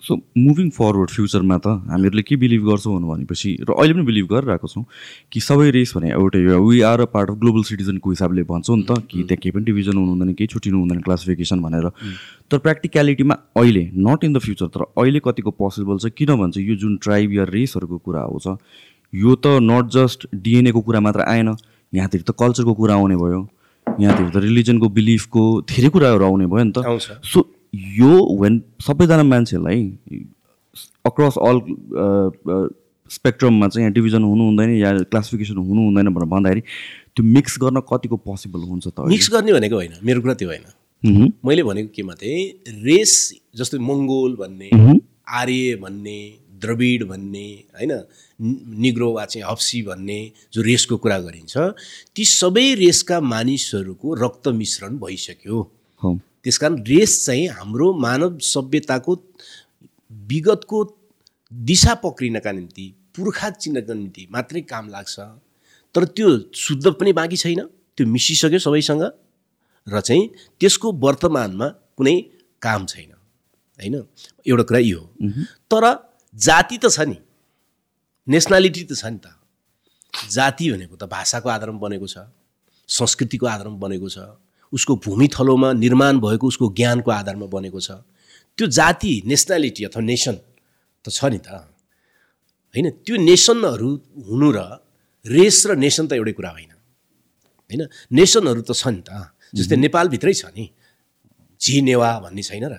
[0.02, 4.68] सो मुभिङ फरवर्ड फ्युचरमा त हामीहरूले के बिलिभ गर्छौँ भनेपछि र अहिले पनि बिलिभ गरिरहेको
[4.68, 4.84] छौँ
[5.32, 8.84] कि सबै रेस भने एउटै we are a part of global सिटिजनको हिसाबले भन्छौँ नि
[8.86, 11.88] त कि त्यहाँ केही पनि डिभिजन हुनु हुँदैन केही छुट्टिनु हुँदैन क्लासिफिकेसन भनेर।
[12.50, 16.76] तर प्र्याक्टिक्यालिटीमा अहिले नट इन द फ्युचर तर अहिले कतिको पोसिबल छ किन भन्छ यो
[16.76, 18.46] जुन ट्राइब या रेसहरूको कुरा आउँछ
[19.12, 21.54] यो त नट जस्ट डिएनएको कुरा मात्र आएन
[21.92, 23.42] यहाँतिर त कल्चरको कुरा आउने भयो।
[23.86, 26.78] यहाँतिर त रिलिजनको बिलिफको धेरै कुराहरू आउने भयो नि त।
[27.24, 27.38] सो
[27.74, 29.80] यो वेन सबैजना मान्छेलाई
[31.06, 31.56] अक्रस अल
[33.10, 36.60] स्पेक्ट्रममा चाहिँ यहाँ डिभिजन हुनु हुँदैन या क्लासिफिकेसन हुनु हुँदैन भनेर भन्दाखेरि
[37.16, 40.64] त्यो मिक्स गर्न कतिको पोसिबल हुन्छ त मिक्स गर्ने भनेको होइन। मेरो कुरा त्यो होइन।
[41.02, 42.42] होइन मैले भनेको केमा थिएँ
[42.84, 43.12] रेस
[43.56, 44.70] जस्तै मङ्गोल भन्ने
[45.40, 46.18] आर्य भन्ने
[46.60, 47.92] द्रविड भन्ने होइन
[48.80, 50.20] निग्रो वा चाहिँ हप्सी भन्ने
[50.52, 51.56] जो रेसको कुरा गरिन्छ
[52.16, 55.62] ती सबै रेसका मानिसहरूको रक्त मिश्रण भइसक्यो।
[56.44, 59.16] त्यस कारण रेस चाहिँ हाम्रो मानव सभ्यताको
[60.30, 60.84] विगतको
[61.52, 65.18] दिशा पक्रिनका निम्ति पुर्खा चिन्नका निम्ति मात्रै काम लाग्छ।
[65.94, 67.60] तर त्यो शुद्ध पनि बाँकी छैन
[67.96, 69.02] त्यो मिसिसक्यो सबैसँग
[69.86, 70.28] र चाहिँ
[70.60, 72.16] त्यसको वर्तमानमा कुनै
[72.62, 73.12] काम छैन
[73.80, 73.94] होइन?
[74.46, 75.30] एउटा कुरा यो हो।
[75.70, 75.84] तर
[76.36, 77.16] जाति त छ नि।
[78.28, 79.26] नेसनालिटी त छ नि त।
[80.30, 82.28] जाति भनेको त भाषाको आधारमा बनेको छ
[82.88, 84.18] संस्कृतिको आधारमा बनेको छ
[84.72, 87.90] उसको भूमि थलोमा निर्माण भएको उसको ज्ञानको आधारमा बनेको छ।
[88.58, 90.36] त्यो जाति नेसनालिटी अथवा नेसन
[91.04, 91.48] त छ नि त।
[92.74, 93.90] होइन त्यो नेसनहरू
[94.28, 94.58] हुनु र
[95.24, 96.72] रेस र नेसन त एउटै कुरा होइन।
[97.70, 99.10] होइन नेसनहरू त छ नि त।
[99.54, 100.64] जस्तै नेपालभित्रै छ नि।
[101.60, 102.74] झी नेवा भन्ने छैन र।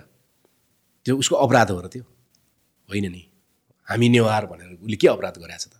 [1.06, 2.04] त्यो उसको अपराध हो र त्यो।
[2.88, 3.22] होइन नि।
[3.88, 5.74] हामी नेवार भनेर उसले के अपराध गरेछ त?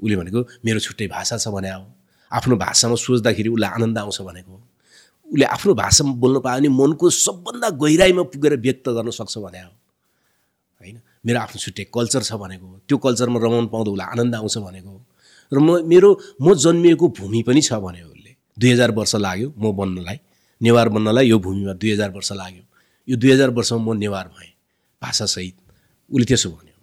[0.00, 1.84] उसले भनेको मेरो छुट्टै भाषा छ भने हो
[2.30, 4.54] आफ्नो भाषामा सोच्दाखेरि उसलाई आनन्द आउँछ भनेको
[5.28, 9.72] उसले आफ्नो भाषामा बोल्न पायो भने मनको सबभन्दा गहिराइमा पुगेर व्यक्त गर्न सक्छ भने हो
[10.80, 10.96] होइन?
[11.26, 14.92] मेरो आफ्नो छुट्टै कल्चर छ भनेको त्यो कल्चरमा रमाउनु पाउँदा उसलाई आनन्द आउँछ भनेको
[15.52, 16.10] र म मेरो
[16.42, 20.18] म जन्मिएको भूमि पनि छ भने उसले। दुई हजार वर्ष लाग्यो म बन्नलाई।
[20.60, 22.64] नेवार बन्नलाई यो भूमिमा दुई हजार वर्ष लाग्यो।
[23.08, 24.52] यो दुई हजार वर्षमा म नेवार भएँ।
[25.02, 25.56] भाषासहित।
[26.10, 26.73] उसले त्यसो भन्यो।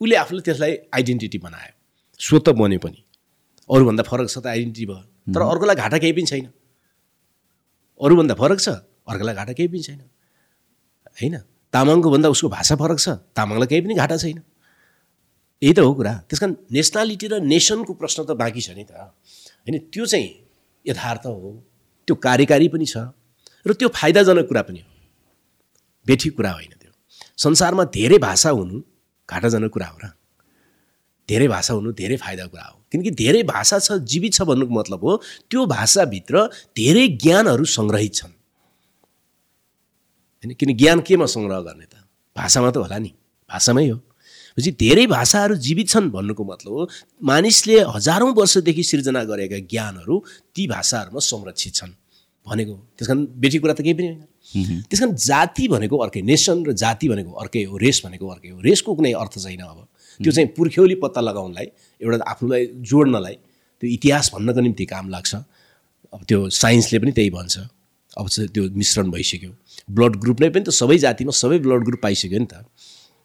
[0.00, 1.72] उसले आफूले त्यसलाई आइडेन्टिटी बनायो।
[2.20, 3.00] स्वत बन्यो पनि।
[3.70, 5.00] अरूभन्दा फरक छ त आइडेन्टिटी भयो।
[5.34, 6.46] तर अर्कोलाई घाटा केही पनि छैन।
[8.00, 8.68] अरूभन्दा फरक छ
[9.04, 10.00] अर्कोलाई घाटा केही पनि छैन।
[11.20, 11.36] होइन?
[11.72, 14.40] तामाङको भन्दा उसको भाषा फरक छ तामाङलाई केही पनि घाटा छैन।
[15.62, 18.92] यही त हो कुरा। त्यस कारण नेसनालिटी र नेसनको प्रश्न त बाँकी छ नि त।
[19.68, 19.78] होइन?
[19.92, 20.28] त्यो चाहिँ
[20.86, 21.52] यथार्थ हो।
[22.08, 22.96] त्यो कार्यकारी पनि छ
[23.66, 24.90] र त्यो फाइदाजनक कुरा पनि हो।
[26.06, 26.92] बेठी कुरा होइन त्यो।
[27.36, 28.80] संसारमा धेरै भाषा हुनु
[29.30, 30.06] घाटाजनक कुरा हो र।
[31.28, 35.00] धेरै भाषा हुनु धेरै फाइदाको कुरा हो। किनकि धेरै भाषा छ जीवित छ भन्नुको मतलब
[35.04, 35.12] हो
[35.50, 36.34] त्यो भाषाभित्र
[36.76, 38.32] धेरै ज्ञानहरू सङ्ग्रहित छन्।
[40.42, 40.50] होइन?
[40.54, 41.94] किन ज्ञान केमा सङ्ग्रह गर्ने त?
[42.36, 43.10] भाषामा त होला नि।
[43.50, 46.88] भाषामै हो। भनेपछि धेरै भाषाहरू जीवित छन् भन्नुको मतलब हो
[47.22, 50.14] मानिसले हजारौँ वर्षदेखि सिर्जना गरेका ज्ञानहरू
[50.54, 51.92] ती भाषाहरूमा संरक्षित छन्।
[52.46, 56.64] भनेको त्यस कारण बेटी कुरा त केही पनि होइन। त्यस कारण जाति भनेको अर्कै नेसन
[56.66, 59.78] र जाति भनेको अर्कै हो रेस भनेको अर्कै हो। रेसको कुनै अर्थ छैन अब।
[60.20, 61.66] त्यो चाहिँ पुर्ख्यौली पत्ता लगाउनलाई
[62.00, 63.34] एउटा आफ्नोलाई जोड्नलाई
[63.82, 65.34] त्यो इतिहास भन्नको निम्ति काम लाग्छ।
[66.14, 67.58] अब त्यो साइन्सले पनि त्यही भन्छ।
[68.18, 69.52] अब चाहिँ त्यो मिश्रण भइसक्यो।
[69.90, 72.66] ब्लड ग्रुप नै पनि त सबै जातिमा सबै ब्लड ग्रुप पाइसक्यो नि त।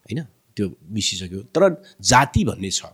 [0.05, 0.21] होइन?
[0.55, 2.93] त्यो मिसिसक्यो। तर जाति भन्ने छ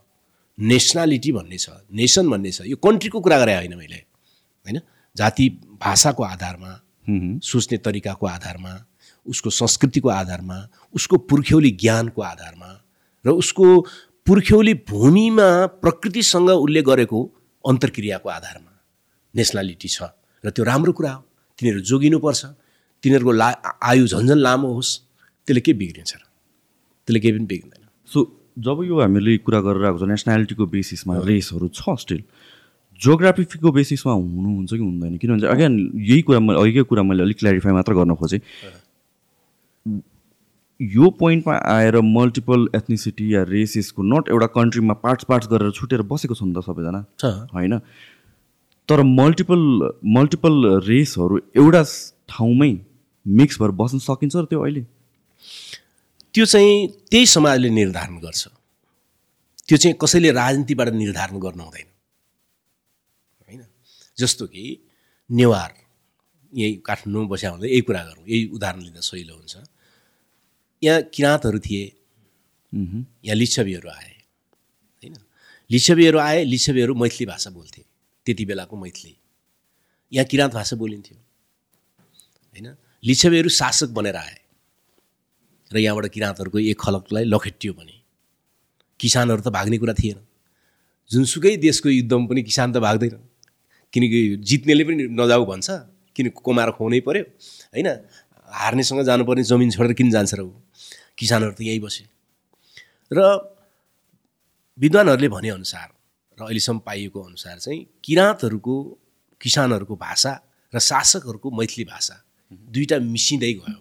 [0.57, 3.99] नेसनालिटी भन्ने छ नेसन भन्ने छ यो कन्ट्रीको कुरा गरे होइन मैले।
[4.65, 4.79] होइन?
[5.15, 5.45] जाति
[5.81, 6.71] भाषाको आधारमा
[7.43, 8.73] सोच्ने तरिकाको आधारमा
[9.25, 10.57] उसको संस्कृतिको आधारमा
[10.93, 12.69] उसको पुर्ख्यौली ज्ञानको आधारमा
[13.25, 13.65] र उसको
[14.27, 15.49] पुर्ख्यौली भूमिमा
[15.83, 17.19] प्रकृतिसँग उसले गरेको
[17.63, 18.73] अन्तर्क्रियाको आधारमा
[19.33, 20.09] नेसनालिटी छ
[20.43, 21.21] र त्यो राम्रो कुरा हो।
[21.59, 22.41] तिनीहरू जोगिनुपर्छ।
[23.03, 23.49] तिनीहरूको ला
[23.81, 24.91] आयु झन्झन लामो होस्।
[25.47, 26.23] त्यसले के बिग्रिन्छ र।
[27.07, 28.19] त्यसले केही पनि बिग्रिँदैन। सो
[28.57, 32.21] जब यो हामीले कुरा गरेर आएको छ नेसनालिटीको बेसिसमा रेसहरू छ स्टिल।
[33.01, 35.17] जोग्राफीको बेसिसमा हुनुहुन्छ कि हुँदैन?
[35.17, 38.39] किनभने अगेन यही कुरा मैले अघिकै कुरा मैले अलिक क्ल्यारिफाई मात्र गर्न खोजेँ।
[40.79, 46.35] यो पोइन्टमा आएर मल्टिपल एथनिसिटी या रेसेसको नट एउटा कन्ट्रीमा पार्ट्स पार्ट्स गरेर छुटेर बसेको
[46.35, 46.99] छ नि त सबैजना।
[47.53, 47.77] होइन?
[48.89, 49.61] तर मल्टिपल
[50.15, 50.53] मल्टिपल
[50.87, 51.83] रेसहरू एउटा
[52.29, 52.71] ठाउँमै
[53.25, 54.81] मिक्स भएर बस्न सकिन्छ र त्यो अहिले?
[56.33, 58.47] त्यो चाहिँ त्यही समाजले निर्धारण गर्छ।
[59.67, 61.89] त्यो चाहिँ कसैले राजनीतिबाट निर्धारण गर्नु हुँदैन
[64.21, 64.63] जस्तो कि
[65.29, 65.73] नेवार
[66.51, 69.55] यही काठमाडौँ बस्या हुँदा यही कुरा गरौँ यही उदाहरण लिँदा सहिलो हुन्छ।
[70.81, 71.85] यहाँ किराँतहरू थिए
[72.73, 74.11] यहाँ लिच्छवीहरू आए
[75.03, 75.15] होइन?
[75.69, 77.81] लिच्छवीहरू आए लिच्छवीहरू मैथिली भाषा बोल्थे
[78.25, 79.15] त्यति बेलाको मैथिली।
[80.11, 82.67] यहाँ किराँत भाषा बोलिन्थ्यो होइन?
[83.03, 84.37] लिच्छवीहरू शासक बनेर आए
[85.71, 87.95] र यहाँबाट किराँतहरूको एक खलकलाई लखेटियो भने।
[88.99, 90.19] किसानहरू त भाग्ने कुरा थिएन।
[91.11, 93.15] जुनसुकै देशको युद्धमा पनि किसान त भाग्दैन
[93.93, 95.69] किनकि जित्नेले पनि नजाऊ भन्छ।
[96.15, 97.23] किन कमाएर खुवाउनै पऱ्यो
[97.73, 97.87] होइन?
[98.47, 100.51] हार्नेसँग जानुपर्ने जमिन छोडेर किन जान्छ र ऊ?
[101.17, 102.03] किसानहरू त यहीँ बसे।
[103.11, 103.19] र
[104.77, 105.87] विद्वानहरूले भनेअनुसार
[106.39, 108.75] र अहिलेसम्म पाइएको अनुसार चाहिँ किराँतहरूको
[109.41, 110.31] किसानहरूको भाषा
[110.73, 112.15] र शासकहरूको मैथिली भाषा
[112.51, 113.79] दुईवटा मिसिँदै गयो।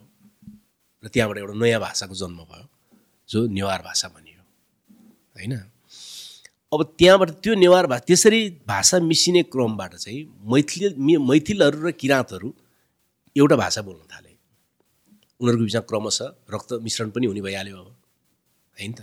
[1.03, 2.65] र त्यहाँबाट एउटा नयाँ भाषाको जन्म भयो
[3.29, 4.41] जो नेवार भाषा भनियो
[5.35, 5.70] होइन?
[6.73, 12.53] अब त्यहाँबाट त्यो नेवार भाषा त्यसरी भाषा मिसिने क्रमबाट चाहिँ मैथिली मैथिलहरू र किराँतहरू
[13.37, 14.31] एउटा भाषा बोल्न थाले।
[15.41, 17.87] उनीहरूको बिचमा क्रमशः रक्त मिश्रण पनि हुने भइहाल्यो अब।
[18.79, 18.99] होइन त?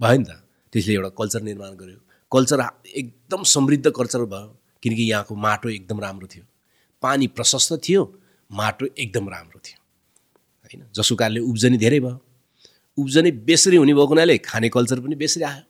[0.00, 0.30] भयो नि त?
[0.72, 1.98] त्यसले एउटा कल्चर निर्माण गर्यो।
[2.32, 6.44] कल्चर एकदम समृद्ध कल्चर भयो किनकि यहाँको माटो एकदम राम्रो थियो।
[7.02, 8.02] पानी प्रशस्त थियो
[8.52, 9.78] माटो एकदम राम्रो थियो।
[10.62, 10.86] होइन?
[10.94, 12.20] जसको कारणले उब्जनी धेरै भयो।
[12.98, 15.62] उब्जनी बेसरी हुने भएको हुनाले खाने कल्चर पनि बेसरी आयो।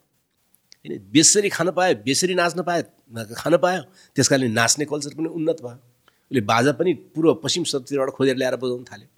[0.89, 3.83] होइन बेसरी खान पायो बेसरी नाच्न पायो खान पायो।
[4.17, 5.77] त्यस कारणले नाच्ने कल्चर पनि उन्नत भयो।
[6.31, 9.09] उसले बाजा पनि पूर्व पश्चिम सबतिरबाट खोजेर ल्याएर बजाउन थाल्यो।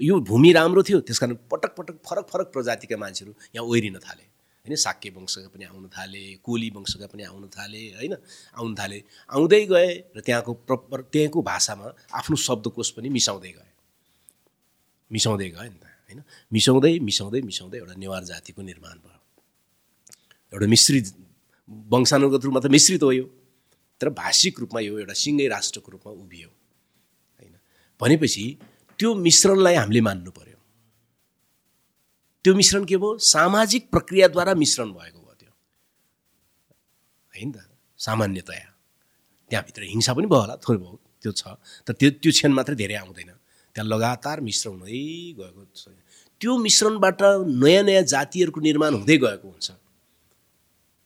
[0.00, 4.24] यो भूमि राम्रो थियो त्यस कारण पटक पटक फरक फरक प्रजातिका मान्छेहरू यहाँ ओहिरिन थाले।
[4.64, 8.14] होइन साक्य वंशका पनि आउन थाले कोली वंशका पनि आउन थाले होइन
[8.56, 8.98] आउन थाले।
[9.30, 13.70] आउँदै गए र त्यहाँको प्रपर त्यहाँको भाषामा आफ्नो शब्दकोश पनि मिसाउँदै गए।
[15.10, 16.20] मिसाउँदै गयो नि त होइन?
[16.52, 19.13] मिसाउँदै मिसाउँदै मिसाउँदै एउटा नेवार जातिको निर्माण भयो।
[20.54, 21.06] एउटा मिश्रित
[21.68, 23.24] वंशानुगत रूपमा त मिश्रित हो यो
[24.00, 27.54] तर भाषिक रूपमा यो एउटा सिङ्गै राष्ट्रको रूपमा उभियो होइन?
[28.00, 28.44] भनेपछि
[28.98, 30.58] त्यो मिश्रणलाई हामीले मान्नु पर्यो।
[32.44, 33.18] त्यो मिश्रण के भयो?
[33.18, 35.52] सामाजिक प्रक्रियाद्वारा मिश्रण भएको भयो त्यो।
[37.34, 37.58] होइन त?
[37.98, 38.68] सामान्यतया।
[39.50, 41.42] त्यहाँभित्र हिंसा पनि भयो होला थोरै भयो त्यो छ।
[41.86, 43.30] तर त्यो त्यो क्षण मात्रै धेरै आउँदैन।
[43.74, 45.88] त्यहाँ लगातार मिश्रण हुँदै गएको छ।
[46.40, 47.22] त्यो मिश्रणबाट
[47.62, 49.68] नयाँ नयाँ जातिहरूको निर्माण हुँदै गएको हुन्छ।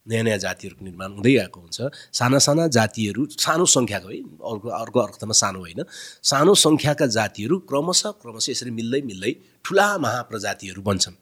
[0.09, 1.79] नयाँ नयाँ जातिहरूको निर्माण हुँदै गएको हुन्छ।
[2.18, 5.81] साना साना जातिहरू सानो सङ्ख्याको है अर्को अर्को अर्थमा सानो होइन।
[6.25, 9.33] सानो सङ्ख्याका जातिहरू क्रमशः क्रमशः यसरी मिल्दै मिल्दै
[9.64, 11.16] ठुला महाप्रजातिहरू बन्छन्।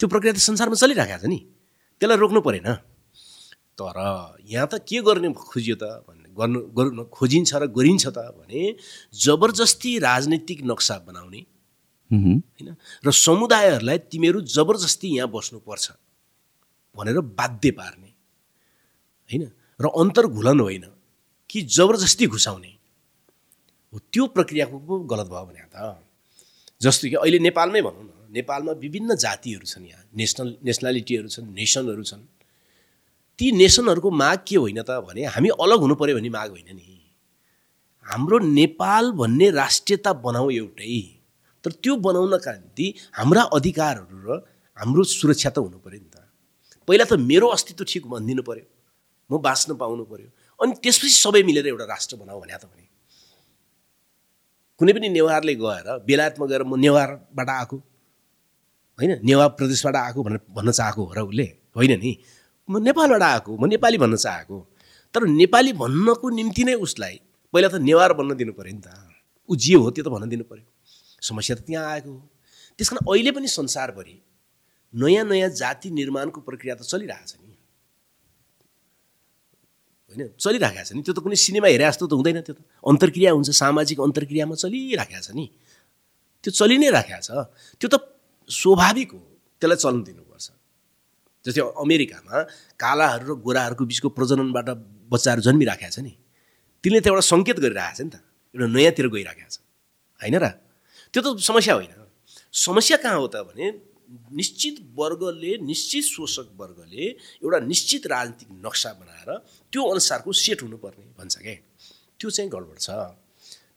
[0.00, 1.38] त्यो प्रक्रिया त संसारमा चलिरहेको छ नि।
[2.00, 2.68] त्यसलाई रोक्नु परेन।
[3.78, 3.98] तर
[4.46, 8.62] यहाँ त के गर्ने खोजियो त भन्ने गर्नु गर्नु खोजिन्छ र गरिन्छ त भने
[9.14, 11.40] जबरजस्ती राजनीतिक नक्सा बनाउने
[12.10, 12.68] होइन?
[13.02, 15.86] र समुदायहरूलाई तिमीहरू जबरजस्ती यहाँ बस्नुपर्छ।
[16.96, 18.08] भनेर बाध्य पार्ने।
[19.30, 19.42] होइन?
[19.80, 20.84] र अन्तर्घुलन होइन
[21.50, 22.72] कि जबरजस्ती घुसाउने।
[23.92, 26.00] हो त्यो प्रक्रियाको पो गलत भयो भने त।
[26.82, 32.02] जस्तो कि अहिले नेपालमै भनौँ न नेपालमा विभिन्न जातिहरू छन् यहाँ। नेसनल नेसनालिटीहरू छन् नेसनहरू
[32.02, 32.22] छन्।
[33.38, 37.00] ती नेसनहरूको माग के होइन त भने हामी अलग हुनु पऱ्यो भन्ने माग होइन नि।
[38.06, 41.00] हाम्रो नेपाल भन्ने राष्ट्रियता बनाऊ एउटै।
[41.64, 44.44] तर त्यो बनाउनका निम्ति हाम्रा अधिकारहरू र
[44.76, 46.13] हाम्रो सुरक्षा त हुनु पऱ्यो नि त।
[46.88, 48.66] पहिला त मेरो अस्तित्व ठिक भनिदिनु पऱ्यो
[49.30, 50.28] म बाँच्न पाउनु पऱ्यो
[50.60, 52.84] अनि त्यसपछि सबै मिलेर एउटा राष्ट्र बनाऊ भने त भने।
[54.80, 57.76] कुनै पनि नेवारले गएर बेलायतमा गएर म नेवारबाट आएको।
[58.98, 59.12] होइन?
[59.24, 62.12] नेवार प्रदेशबाट आएको भनेर भन्न चाहेको हो र उसले। होइन नि?
[62.68, 64.56] म नेपालबाट आएको। म नेपाली भन्न चाहेको।
[65.14, 67.16] तर नेपाली भन्नको निम्ति नै उसलाई
[67.54, 68.88] पहिला त नेवार भन्न दिनु पऱ्यो नि त।
[69.48, 70.64] ऊ जे हो त्यो त भन्न दिनु पऱ्यो
[71.22, 72.20] समस्या त त्यहाँ आएको हो।
[72.78, 74.14] त्यस कारण अहिले पनि संसारभरि
[74.94, 77.52] नयाँ नयाँ जाति निर्माणको प्रक्रिया त चलिरहेछ नि।
[80.10, 80.22] होइन?
[80.38, 83.50] चलिराखेको छ नि। त्यो त कुनै सिनेमा हेरे जस्तो त हुँदैन त्यो त। अन्तर्क्रिया हुन्छ
[83.50, 85.46] सामाजिक अन्तर्क्रियामा चलिराखेको छ नि।
[86.44, 87.30] त्यो चलि नै राखेको छ।
[87.80, 87.94] त्यो त
[88.46, 89.20] स्वाभाविक हो।
[89.58, 90.46] त्यसलाई चल्न दिनुपर्छ।
[91.44, 92.34] जस्तै अमेरिकामा
[92.78, 94.68] कालाहरू र गोराहरूको बिचको प्रजननबाट
[95.10, 96.12] बच्चाहरू जन्मिराखेको छ नि।
[96.84, 98.16] तिनले त एउटा सङ्केत गरिरहेको छ नि त।
[98.54, 99.56] एउटा नयाँतिर गइराखेको छ।
[100.20, 100.46] होइन र?
[101.10, 101.92] त्यो त समस्या होइन।
[102.52, 103.93] समस्या कहाँ हो त भने
[104.32, 107.04] निश्चित वर्गले निश्चित शोषक वर्गले
[107.42, 109.30] एउटा निश्चित राजनीतिक नक्सा बनाएर
[109.72, 111.54] त्यो अनुसारको सेट हुनुपर्ने भन्छ क्या
[112.20, 112.90] त्यो चाहिँ गडबड छ।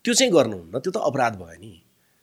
[0.05, 1.71] त्यो चाहिँ गर्नुहुन्न त्यो त अपराध भयो नि।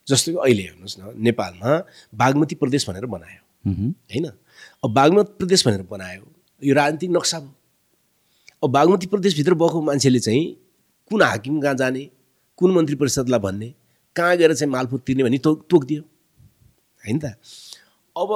[0.08, 1.70] जस्तो कि अहिले हेर्नुहोस् न नेपालमा
[2.14, 4.26] बागमती प्रदेश भनेर बनायो। होइन?
[4.84, 6.24] अब बागमती प्रदेश भनेर बनायो
[6.62, 7.54] यो राजनीतिक नक्सा। भयो
[8.64, 10.44] अब बागमती प्रदेशभित्र भएको मान्छेले चाहिँ
[11.10, 12.04] कुन हाकिम कहाँ जाने
[12.56, 13.68] कुन मन्त्री परिषदलाई भन्ने
[14.16, 16.02] कहाँ गएर चाहिँ मालपुत तिर्ने भन्ने तोक तोकिदियो।
[17.02, 17.36] होइन त?
[18.16, 18.30] अब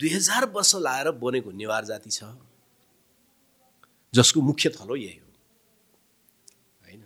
[0.00, 2.24] दुई हजार वर्ष लाएर बनेको नेवार जाति छ
[4.14, 5.28] जसको मुख्य थलो यही हो।
[6.84, 7.02] होइन?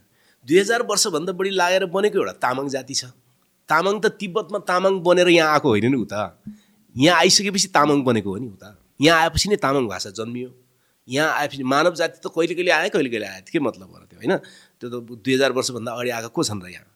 [0.46, 3.05] दुई हजार वर्षभन्दा बढी लागेर बनेको एउटा तामाङ जाति छ।
[3.68, 6.22] तामाङ त तिब्बतमा तामाङ बनेर यहाँ आएको होइन नि उता।
[6.96, 10.50] यहाँ आइसकेपछि तामाङ बनेको हो नि उता। यहाँ आएपछि नै तामाङ भाषा जन्मियो।
[11.09, 14.18] यहाँ आएपछि मानव जाति त कहिले कहिले आयो कहिले कहिले आयो के मतलब हो त्यो
[14.18, 14.37] होइन?
[14.81, 16.88] त्यो त दुई हजार वर्षभन्दा अगाडि आएको को छन् र यहाँ?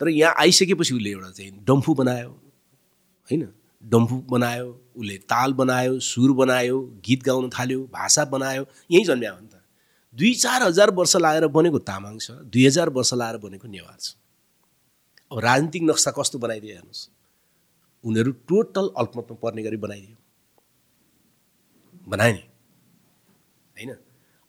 [0.00, 2.30] तर यहाँ आइसकेपछि उसले एउटा चाहिँ डम्फु बनायो
[3.28, 3.42] होइन?
[3.82, 9.40] डम्फु बनायो उसले ताल बनायो सुर बनायो गीत गाउन थाल्यो भाषा बनायो यहीँ जन्म्या हो
[9.40, 9.60] नि त।
[10.14, 14.14] दुई चार हजार वर्ष लागेर बनेको तामाङ छ दुई हजार वर्ष लागेर बनेको नेवार छ।
[15.32, 17.08] अब राजनीतिक नक्सा कस्तो बनाइदियो हेर्नुहोस्।
[18.04, 20.16] उनीहरू टोटल अल्पमतमा पर्ने गरी बनाइदियो।
[22.08, 22.44] बनाए नि।
[23.76, 23.90] होइन?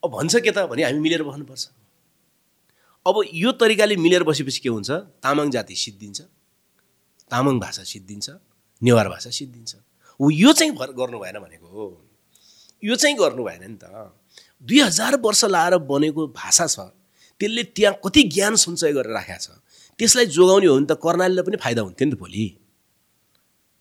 [0.04, 1.66] अब भन्छ के त भने हामी मिलेर बस्नुपर्छ।
[3.06, 4.92] अब यो तरिकाले मिलेर बसेपछि के हुन्छ?
[5.24, 6.22] तामाङ जाति सिद्धिन्छ।
[7.32, 8.30] तामाङ भाषा सिद्धिन्छ।
[8.84, 9.74] नेवार भाषा सिद्धिन्छ।
[10.20, 11.86] हो यो चाहिँ भर गर्नु भएन भनेको हो।
[12.84, 14.12] यो चाहिँ गर्नु भएन नि त।
[14.64, 16.80] दुई हजार वर्ष लाएर बनेको भाषा छ
[17.40, 19.48] त्यसले त्यहाँ कति ज्ञान सञ्चय गरेर राखेको छ
[20.00, 22.46] त्यसलाई जोगाउने हो भने त कर्णालीलाई पनि फाइदा हुन्थ्यो नि त भोलि।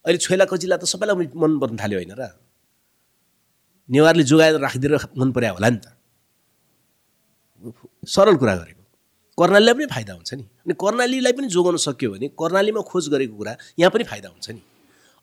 [0.05, 2.23] अहिले छोइला कचिला त सबैलाई मन पर्न थाल्यो होइन र।
[3.89, 5.87] नेवारले जोगाएर राखिदिएर मन पर्यो होला नि त।
[8.07, 8.83] सरल कुरा गरेको।
[9.37, 13.53] कर्णालीलाई पनि फाइदा हुन्छ नि। अनि कर्णालीलाई पनि जोगाउन सक्यो भने कर्णालीमा खोज गरेको कुरा
[13.79, 14.61] यहाँ पनि फाइदा हुन्छ नि।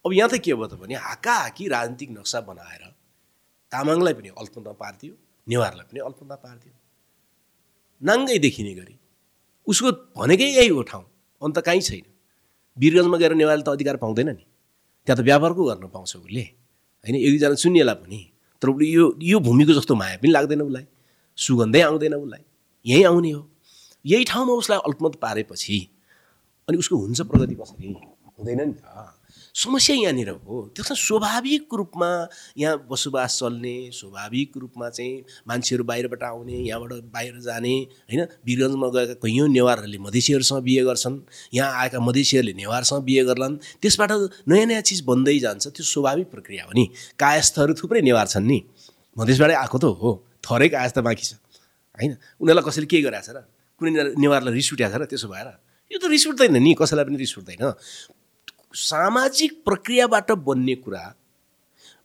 [0.05, 2.85] अब यहाँ त के भयो त भने हाकाहाकी राजनीतिक नक्सा बनाएर
[3.73, 5.15] तामाङलाई पनि अल्पमतमा पारिदियो
[5.47, 6.75] नेवारलाई पनि अल्पमतमा पारिदियो।
[8.03, 8.95] नाङ्गै देखिने गरी।
[9.67, 11.05] उसको भनेकै यही हो ठाउँ।
[11.43, 12.07] अन्त कहीँ छैन।
[12.79, 14.45] वीरगन्जमा गएर नेवारले त अधिकार पाउँदैन नि।
[15.07, 16.45] त्यहाँ त व्यापारको गर्न पाउँछ उसले?
[17.05, 18.21] होइन एकजना चुनिएला पनि।
[18.63, 20.87] तर उसले यो यो भूमिको जस्तो माया पनि लाग्दैन उसलाई।
[21.37, 22.45] सुगन्धै आउँदैन उसलाई।
[22.87, 23.43] यहीँ आउने हो।
[24.05, 25.79] यही ठाउँमा उसलाई अल्पमत पारेपछि
[26.69, 27.89] अनि उसको हुन्छ प्रगति कसरी?
[28.39, 29.20] हुँदैन नि त।
[29.55, 32.11] समस्या यहाँनिर हो। त्यसमा स्वाभाविक रूपमा
[32.59, 37.75] यहाँ बसोबास चल्ने स्वाभाविक रूपमा चाहिँ मान्छेहरू बाहिरबाट आउने यहाँबाट बाहिर जाने
[38.09, 38.21] होइन?
[38.47, 41.19] वीरगन्जमा गएका कैयौँ नेवारहरूले मधेसीहरूसँग बिहे गर्छन्
[41.55, 44.11] यहाँ आएका मधेसीहरूले नेवारसँग बिहे गर्लान्। त्यसबाट
[44.49, 46.85] नयाँ नयाँ चिज बन्दै जान्छ त्यो स्वाभाविक प्रक्रिया हो नि।
[47.19, 48.59] कायस्थहरू थुप्रै नेवार छन् नि।
[49.19, 50.11] मधेसबाटै आएको त हो।
[50.41, 51.33] थरै कायस्थ बाँकी छ
[51.99, 52.17] होइन?
[52.41, 53.45] उनीहरूलाई कसैले के गरेछ र?
[53.81, 55.49] कुनै नेवारलाई रिस उठ्याएको छ र त्यसो भएर?
[55.91, 57.65] यो त रिस उठ्दैन नि कसैलाई पनि रिस उठ्दैन।
[58.75, 61.05] सामाजिक प्रक्रियाबाट बन्ने कुरा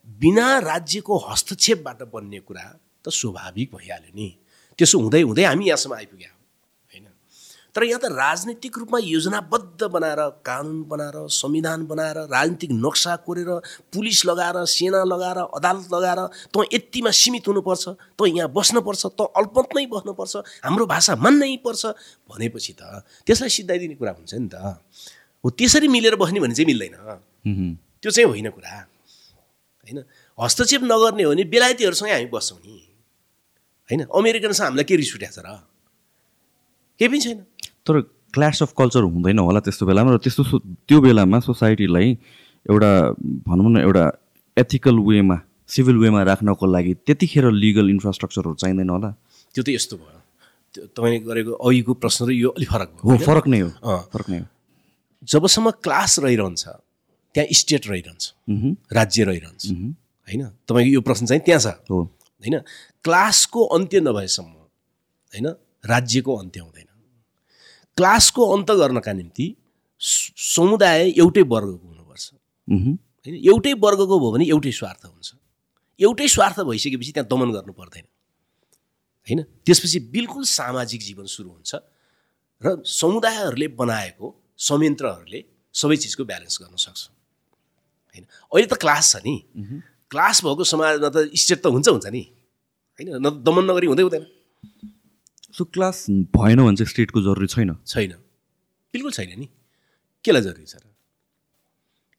[0.08, 2.64] बिना राज्यको हस्तक्षेपबाट बन्ने कुरा
[3.04, 4.28] त स्वाभाविक भइहाल्यो नि।
[4.78, 6.34] त्यसो हुँदै हुँदै हामी यहाँसम्म आइपुग्यौँ
[6.90, 7.06] होइन?
[7.74, 13.50] तर यहाँ त राजनीतिक रूपमा योजनाबद्ध बनाएर कानुन बनाएर संविधान बनाएर राजनीतिक नक्सा कोरेर
[13.94, 17.84] पुलिस लगाएर सेना लगाएर अदालत लगाएर तँ यतिमा सीमित हुनुपर्छ
[18.18, 20.34] तँ यहाँ बस्नुपर्छ तँ अल्पमतमै बस्नुपर्छ
[20.66, 21.82] हाम्रो भाषा मान्नै पर्छ
[22.30, 24.76] भनेपछि त त्यसलाई सिद्धाइदिने कुरा हुन्छ नि त।
[25.46, 26.94] हो त्यसरी मिलेर बस्ने भने चाहिँ मिल्दैन।
[28.02, 28.70] त्यो चाहिँ होइन कुरा।
[29.86, 29.98] होइन?
[30.38, 32.74] हस्तक्षेप नगर्ने हो भने बेलायतीहरूसँगै हामी बस्छौँ नि।
[33.88, 34.00] होइन?
[34.10, 35.62] अमेरिकनसँग हामीलाई के रिस उठ्याएको छ र?
[36.98, 37.38] केही पनि छैन।
[37.86, 37.94] तर
[38.34, 40.42] क्ल्यास अफ कल्चर हुँदैन होला त्यस्तो बेलामा र त्यस्तो
[40.90, 42.08] त्यो बेलामा सोसाइटीलाई
[42.66, 42.90] एउटा
[43.46, 44.04] भनौँ न एउटा
[44.56, 45.36] एथिकल वेमा
[45.70, 49.10] सिभिल वेमा राख्नको लागि त्यतिखेर लिगल इन्फ्रास्ट्रक्चरहरू चाहिँदैन होला।
[49.54, 50.18] त्यो त यस्तो भयो।
[50.74, 53.70] त्यो तपाईँले गरेको अघिको प्रश्न र यो अलिक फरक भयो। हो फरक नै हो।
[54.10, 54.46] फरक नै हो।
[55.24, 56.68] जबसम्म क्लास रहिरहन्छ
[57.34, 58.32] त्यहाँ स्टेट रहिरहन्छ
[58.92, 60.42] राज्य रहिरहन्छ। होइन?
[60.68, 62.58] तपाईँको यो प्रश्न चाहिँ त्यहाँ छ। हो। होइन?
[63.04, 65.46] क्लासको अन्त्य नभएसम्म होइन?
[65.86, 66.86] राज्यको अन्त्य हुँदैन।
[67.96, 69.56] क्लासको अन्त गर्नका निम्ति
[70.00, 72.32] समुदाय एउटै वर्गको हुनुपर्छ।
[72.68, 72.98] होइन?
[73.26, 75.34] एउटै वर्गको भयो भने एउटै स्वार्थ हुन्छ।
[76.00, 78.04] एउटै स्वार्थ भइसकेपछि त्यहाँ दमन गर्नु पर्दैन।
[79.28, 79.42] होइन?
[79.42, 81.74] त्यसपछि बिल्कुल सामाजिक जीवन सुरु हुन्छ
[82.62, 85.40] र समुदायहरूले बनाएको संयन्त्रहरूले
[85.74, 87.00] सबै चिजको ब्यालेन्स गर्न सक्छ।
[88.14, 88.24] होइन?
[88.24, 89.36] अहिले त क्लास छ नि।
[90.10, 92.22] क्लास भएको समाजमा त स्टेट त हुन्छ हुन्छ नि।
[92.98, 93.08] होइन?
[93.20, 94.24] न त दमन नगरी हुँदै हुँदैन।
[95.52, 97.76] सो क्लास भएन भने चाहिँ स्टेटको जरुरी छैन?
[97.86, 98.12] छैन।
[98.92, 99.48] बिल्कुल छैन नि।
[100.24, 100.84] केलाई जरुरी छ र?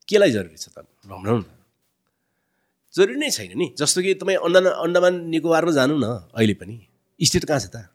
[0.08, 0.86] केलाई जरुरी छ त?
[1.06, 1.44] भनौँ न।
[2.94, 6.76] जरुरी नै छैन नि। जस्तो कि तपाईँ अन्डा अन्डमान निकोबारमा जानु न अहिले पनि।
[7.20, 7.90] स्टेट कहाँ छ त?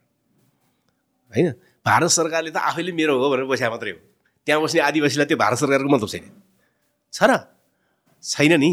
[1.33, 1.55] होइन?
[1.87, 4.12] भारत सरकारले त आफैले मेरो हो भनेर बस्या मात्रै हो।
[4.47, 6.25] त्यहाँ बस्ने आदिवासीलाई त्यो भारत सरकारको मतलब छैन।
[7.13, 7.33] छ र?
[8.25, 8.73] छैन नि।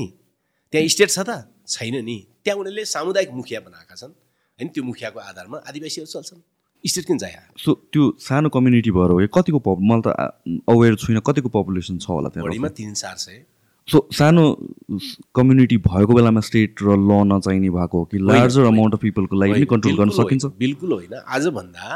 [0.73, 4.13] त्यहाँ स्टेट छ त। छैन नि। त्यहाँ उनीहरूले सामुदायिक मुखिया बनाएका छन्।
[4.59, 6.41] होइन त्यो मुखियाको आधारमा आदिवासीहरू चल्छन्।
[6.83, 10.15] स्टेट किन चाहियो सो त्यो सानो कम्युनिटी भएर हो कतिको पप मैले त
[10.65, 13.43] अवेर छुइनँ कतिको पपुलेसन छ होला त्यहाँ बढीमा तिन चार सय।
[13.87, 14.43] सो सानो
[15.35, 19.53] कम्युनिटी भएको बेलामा स्टेट र ल नचाहिने भएको हो कि लार्जर। अमाउन्ट अफ पिपलको लागि
[19.53, 20.45] पनि कन्ट्रोल गर्न सकिन्छ?
[20.55, 21.87] बिल्कुल होइन। आजभन्दा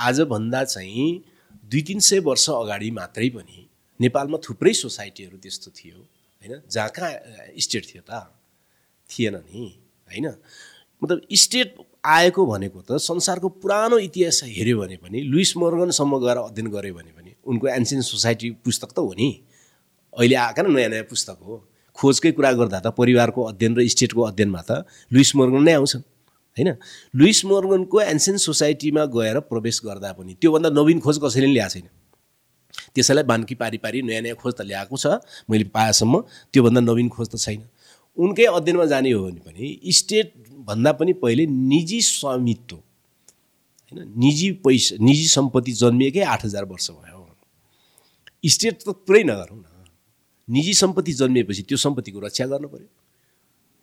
[0.00, 1.10] आजभन्दा चाहिँ
[1.72, 3.58] दुई तिन सय वर्ष अगाडि मात्रै पनि
[4.00, 6.52] नेपालमा थुप्रै सोसाइटीहरू त्यस्तो थियो होइन?
[6.68, 7.12] जहाँ कहाँ
[7.58, 8.12] स्टेट थियो त?
[9.08, 9.64] थिएन नि
[10.08, 10.26] होइन?
[11.02, 16.68] मतलब स्टेट आएको भनेको त संसारको पुरानो इतिहास हेऱ्यो भने पनि लुइस मोर्गनसम्म गएर अध्ययन
[16.70, 19.28] गऱ्यो भने पनि उनको एन्सियन्ट सोसाइटी पुस्तक त हो नि।
[20.12, 21.56] अहिले आएका नयाँ नयाँ पुस्तक हो।
[21.96, 26.02] खोजकै कुरा गर्दा त परिवारको अध्ययन र स्टेटको अध्ययनमा त लुइस मोर्गन नै आउँछन्।
[26.56, 26.74] होइन?
[27.14, 31.88] लुइस मोर्गनको एन्सियन्ट सोसाइटीमा गएर प्रवेश गर्दा पनि त्योभन्दा नवीन खोज कसैले ल्याएको छैन।
[32.94, 35.06] त्यसैलाई बान्की पारी पारी नयाँ नयाँ खोज त ल्याएको छ
[35.50, 36.20] मैले पाएसम्म
[36.52, 37.62] त्योभन्दा नवीन खोज त छैन।
[38.16, 44.12] उनकै अध्ययनमा जाने हो भने पनि स्टेटभन्दा पनि पहिले निजी स्वामित्व होइन?
[44.16, 47.20] निजी पैसा निजी सम्पत्ति जन्मिएकै आठ हजार वर्ष भयो।
[48.44, 49.64] स्टेट त पुरै नगरौँ न।
[50.48, 52.88] निजी सम्पत्ति जन्मिएपछि त्यो सम्पत्तिको रक्षा गर्नु पऱ्यो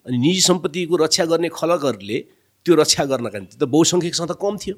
[0.06, 2.18] अनि निजी सम्पत्तिको रक्षा गर्ने खलकहरूले
[2.66, 4.76] त्यो रक्षा गर्नका निम्ति। त बहुसङ्ख्यक सङ्ख्या कम थियो।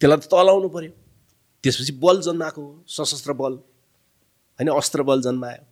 [0.00, 0.92] त्यसलाई त तलाउनु पऱ्यो
[1.64, 3.52] त्यसपछि बल जन्माएको सशस्त्र बल
[4.58, 5.62] होइन अस्त्र बल जन्मायो।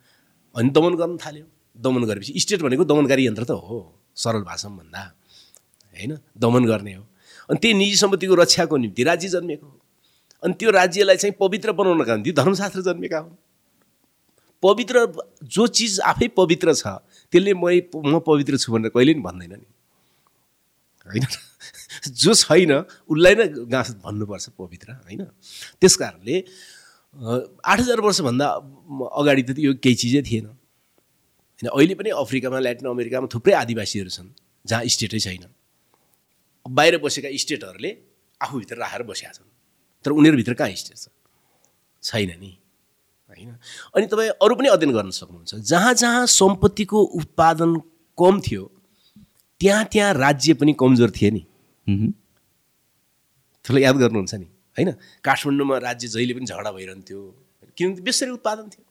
[0.54, 3.78] अनि दमन गर्न थाल्यो। दमन गरेपछि स्टेट भनेको दमनकारी यन्त्र त हो
[4.14, 5.02] सरल भाषामा भन्दा।
[5.94, 7.04] होइन दमन गर्ने हो।
[7.50, 9.78] अनि त्यही निजी सम्पत्तिको रक्षाको निम्ति राज्य जन्मेको हो।
[10.42, 13.36] अनि त्यो राज्यलाई चाहिँ पवित्र बनाउनका निम्ति धर्मशास्त्र जन्मेका हुन्।
[14.62, 14.96] पवित्र
[15.42, 16.86] जो चिज आफै पवित्र छ
[17.32, 19.66] त्यसले म पवित्र छु भनेर कहिले पनि भन्दैन नि।
[21.10, 21.24] होइन?
[22.06, 22.72] जो छैन
[23.10, 25.22] उसलाई नै गाँस भन्नुपर्छ पवित्र होइन?
[25.80, 26.36] त्यस कारणले
[27.10, 28.46] आठ हजार वर्षभन्दा
[29.20, 34.30] अगाडि त यो केही चिजै थिएन। होइन अहिले पनि अफ्रिकामा ल्याटिन अमेरिकामा थुप्रै आदिवासीहरू छन्
[34.64, 35.44] जहाँ स्टेटै छैन।
[36.66, 37.90] बाहिर बसेका स्टेटहरूले
[38.40, 39.50] आफूभित्र राखेर बसेका छन्
[40.04, 41.06] तर उनीहरूभित्र कहाँ स्टेट छ?
[42.02, 42.52] छैन नि
[43.30, 43.50] होइन?
[43.94, 47.70] अनि तपाईँ अरू पनि अध्ययन गर्न सक्नुहुन्छ। जहाँ जहाँ सम्पत्तिको उत्पादन
[48.18, 48.64] कम थियो
[49.60, 51.42] त्यहाँ त्यहाँ राज्य पनि कमजोर थिए नि।
[53.64, 54.46] त्यसलाई याद गर्नुहुन्छ नि
[54.76, 54.90] होइन?
[55.24, 57.20] काठमाडौँमा राज्य जहिले पनि झगडा भइरहन्थ्यो।
[57.76, 58.84] किनभने बेसरी उत्पादन थियो।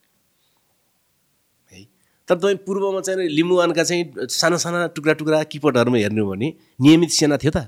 [1.71, 1.83] है?
[2.27, 6.47] तर तपाईँ पूर्वमा चाहिँ लिम्बुवानका चाहिँ साना साना टुक्रा टुक्रा किपटहरूमा हेर्नु भने
[6.81, 7.65] नियमित सेना थियो त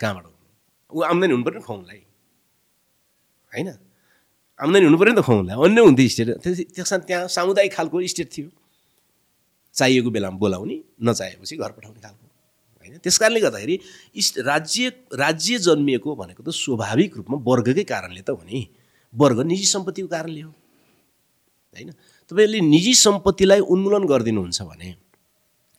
[0.00, 0.24] कहाँबाट?
[0.92, 2.00] ऊ आम्दानी हुनु पऱ्यो नि खुवाउनलाई।
[3.52, 3.68] होइन?
[4.58, 8.48] आम्दानी हुनु पऱ्यो नि त खुवाउनलाई। अन्य हुन्थ्यो स्टेट। त्यस त्यहाँ सामुदायिक खालको स्टेट थियो।
[9.74, 12.21] चाहिएको बेलामा बोलाउने नचाहेपछि घर पठाउने खालको।
[12.82, 12.98] होइन?
[12.98, 13.76] त्यस कारणले गर्दाखेरि
[14.42, 14.82] राज्य
[15.14, 18.60] राज्य जन्मिएको भनेको त स्वाभाविक रूपमा वर्गकै कारणले त हो नि।
[19.14, 21.90] वर्ग निजी सम्पत्तिको कारणले हो। होइन?
[22.30, 24.88] तपाईँले निजी सम्पत्तिलाई उन्मूलन गरिदिनुहुन्छ भने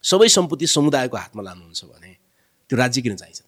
[0.04, 2.12] सबै सम्पत्ति समुदायको हातमा लानुहुन्छ भने
[2.70, 3.42] त्यो राज्य किन चाहिन्छ?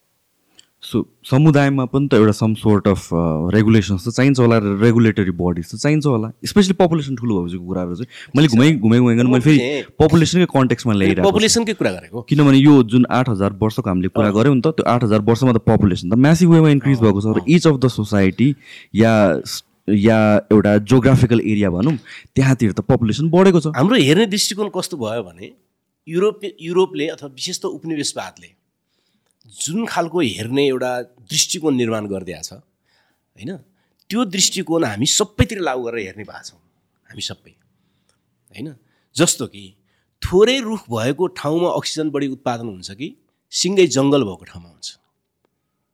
[0.86, 3.10] सो समुदायमा पनि त एउटा सम सोर्ट अफ
[3.54, 8.10] रेगुलेसन्स त चाहिन्छ होला रेगुलेटरी बडिज त चाहिन्छ होला। स्पेसली पपुलेसन ठुलो भएपछिको कुराहरू चाहिँ
[8.38, 9.60] मैले घुमाइ घुमाइ घुमाइकन मैले फेरि
[10.00, 12.22] पपुलेसनकै कन्टेक्समा ल्याइरहेको। पपुलेसनकै कुरा गरेको?
[12.30, 15.54] किनभने यो जुन आठ हजार वर्षको हामीले कुरा गऱ्यौँ नि त त्यो आठ हजार वर्षमा
[15.58, 18.50] त पपुलेसन त म्यासिभ वेमा इन्क्रिज भएको छ। र इच अफ द सोसाइटी
[19.02, 19.14] या
[19.90, 20.20] या
[20.54, 21.96] एउटा जोग्राफिकल एरिया भनौँ
[22.36, 25.50] त्यहाँतिर त पपुलेसन बढेको छ। हाम्रो हेर्ने दृष्टिकोण कस्तो भयो भने
[26.08, 28.50] युरोप युरोपले अथवा विशेष त उपनिवेशवादले
[29.56, 30.92] जुन खालको हेर्ने एउटा
[31.32, 33.52] दृष्टिकोण निर्माण गरिदिएको छ होइन?
[34.10, 36.60] त्यो दृष्टिकोण हामी सबैतिर लागु गरेर हेर्ने भएको छौँ
[37.10, 37.54] हामी सबै
[38.56, 38.68] होइन?
[39.16, 39.64] जस्तो कि
[40.22, 43.08] थोरै रुख भएको ठाउँमा अक्सिजन बढी उत्पादन हुन्छ कि
[43.52, 44.90] सिङ्गै जङ्गल भएको ठाउँमा हुन्छ?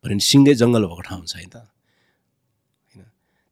[0.04, 3.06] भने सिङ्गै जङ्गल भएको ठाउँ हुन्छ है त होइन?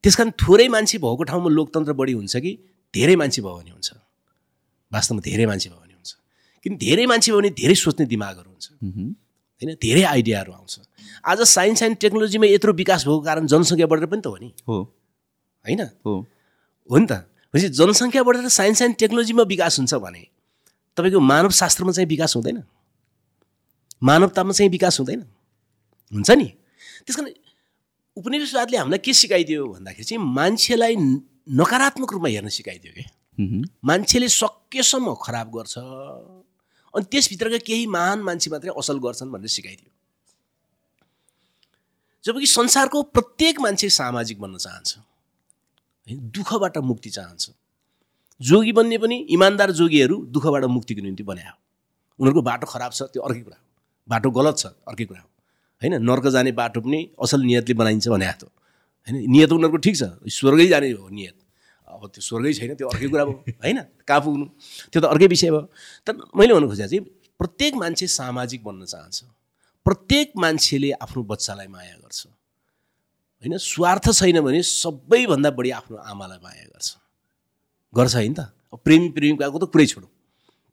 [0.03, 2.51] त्यस कारण थोरै मान्छे भएको ठाउँमा लोकतन्त्र बढी हुन्छ कि
[2.93, 3.89] धेरै मान्छे भयो भने हुन्छ?
[4.91, 6.11] वास्तवमा धेरै मान्छे भयो भने हुन्छ।
[6.65, 8.67] किन धेरै मान्छे भयो भने धेरै सोच्ने दिमागहरू हुन्छ।
[9.61, 9.75] होइन?
[9.81, 10.79] धेरै आइडियाहरू आउँछ।
[11.25, 14.95] आज साइन्स एन्ड टेक्नोलोजीमा यत्रो विकास भएको कारण जनसङ्ख्या बढेर पनि त हो नि। हो।
[15.65, 15.81] होइन?
[16.05, 16.25] हो।
[16.91, 20.27] हो नि त। भनेपछि जनसङ्ख्या बढेर साइन्स एन्ड टेक्नोलोजीमा विकास हुन्छ भने
[20.97, 22.63] तपाईँको मानव शास्त्रमा चाहिँ विकास हुँदैन।
[24.03, 25.21] मानवतामा चाहिँ विकास हुँदैन।
[26.13, 26.45] हुन्छ नि?
[27.05, 27.29] त्यस कारण
[28.17, 30.95] उपनिवेशवादले हामीलाई के सिकाइदियो भन्दाखेरि चाहिँ मान्छेलाई
[31.49, 33.09] नकारात्मक रूपमा हेर्न सिकाइदियो क्या।
[33.85, 35.75] मान्छेले सकेसम्म खराब गर्छ।
[36.99, 39.91] अनि त्यसभित्रका केही महान मान्छे मात्रै असल गर्छन् भनेर सिकाइदियो।
[42.23, 44.97] जबकि संसारको प्रत्येक मान्छे सामाजिक बन्न चाहन्छ।
[46.07, 47.49] है दुःखबाट मुक्ति चाहन्छ।
[48.41, 51.53] जोगी बन्ने पनि इमान्दार जोगीहरू दुःखबाट मुक्तिको निम्ति बनायो
[52.19, 53.63] उनीहरूको बाटो खराब छ त्यो अर्कै कुरा हो।
[54.07, 55.29] बाटो गलत छ अर्कै कुरा हो।
[55.81, 58.51] होइन नर्क जाने बाटो पनि असल नियतले बनाइन्छ भने त
[59.07, 61.37] होइन नियत उनीहरूको ठिक छ स्वर्गै जाने हो नियत।
[61.89, 63.81] अब त्यो स्वर्गै छैन त्यो अर्कै कुरा भयो। होइन?
[64.07, 64.45] कहाँ पुग्नु?
[64.91, 65.61] त्यो त अर्कै विषय भयो।
[66.05, 67.05] तर मैले भन्नु खोजेको चाहिँ
[67.39, 69.23] प्रत्येक मान्छे सामाजिक बन्न चाहन्छ।
[69.85, 72.27] प्रत्येक मान्छेले आफ्नो बच्चालाई माया गर्छ।
[73.41, 73.57] होइन?
[73.57, 76.97] स्वार्थ छैन भने सबैभन्दा बढी आफ्नो आमालाई माया गर्छ।
[77.97, 78.39] गर्छ होइन त?
[78.75, 80.09] प्रेमी प्रेमिकाको त कुरै छोडौँ।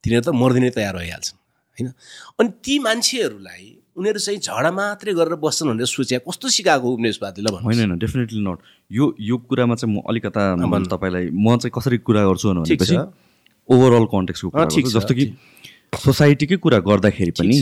[0.04, 1.38] तिनीहरू त मर्दिनै तयार भइहाल्छन्।
[1.76, 1.92] होइन?
[2.40, 7.52] अनि ती मान्छेहरूलाई उनीहरू चाहिँ झगडा मात्रै गरेर बस्छन् भनेर सोचे। कस्तो सिकाएको उपनिवेशवादीले ल
[7.52, 8.58] भन्नु होइन होइन डेफिनेटली नट
[8.90, 10.42] यो यो कुरामा चाहिँ म अलिकता।
[10.92, 12.96] तपाईँलाई म चाहिँ कसरी कुरा गर्छु भनेपछि
[13.68, 15.24] ओभरअल कन्टेक्सको कुरा जस्तो कि
[16.04, 17.56] सोसाइटीकै कुरा गर्दाखेरि पनि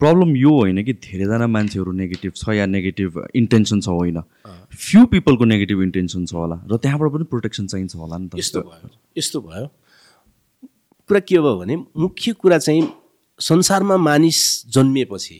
[0.00, 4.20] प्रब्लम यो होइन कि धेरैजना मान्छेहरू नेगेटिभ छ या नेगेटिभ इन्टेन्सन छ होइन।
[4.76, 8.60] फ्यु पिपलको नेगेटिभ इन्टेन्सन छ होला र त्यहाँबाट पनि प्रोटेक्सन चाहिन्छ होला नि त। यस्तो
[8.60, 9.66] भयो यस्तो भयो।
[11.08, 12.84] कुरा के भयो भने मुख्य कुरा चाहिँ
[13.40, 15.36] संसारमा मानिस जन्मिएपछि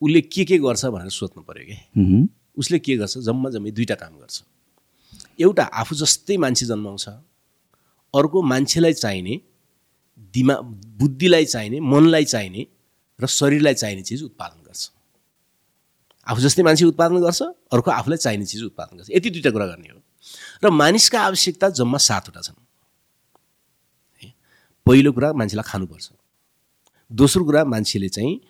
[0.00, 2.28] उसले के के गर्छ भनेर सोध्नु पऱ्यो कि?
[2.56, 3.18] उसले के गर्छ?
[3.18, 4.42] जम्मा जम्मी दुईवटा काम गर्छ।
[5.40, 7.08] एउटा आफू जस्तै मान्छे जन्माउँछ
[8.14, 9.40] अर्को मान्छेलाई चाहिने
[10.34, 10.54] दिमा
[11.00, 12.66] बुद्धिलाई चाहिने मनलाई चाहिने
[13.20, 14.90] र शरीरलाई चाहिने चिज उत्पादन गर्छ।
[16.26, 17.42] आफू जस्तै मान्छे उत्पादन गर्छ
[17.72, 20.00] अर्को आफूलाई चाहिने चिज उत्पादन गर्छ। यति दुईवटा कुरा गर्ने हो।
[20.64, 22.58] र मानिसका आवश्यकता जम्मा सातवटा छन्।
[24.86, 26.08] पहिलो कुरा मान्छेलाई खानुपर्छ।
[27.10, 28.40] दोस्रो कुरा मान्छेले चाहिँ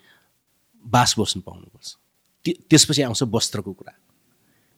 [0.85, 1.97] बास बस्नु पाउनुपर्छ।
[2.45, 3.93] त्य- त्यसपछि आउँछ वस्त्रको कुरा।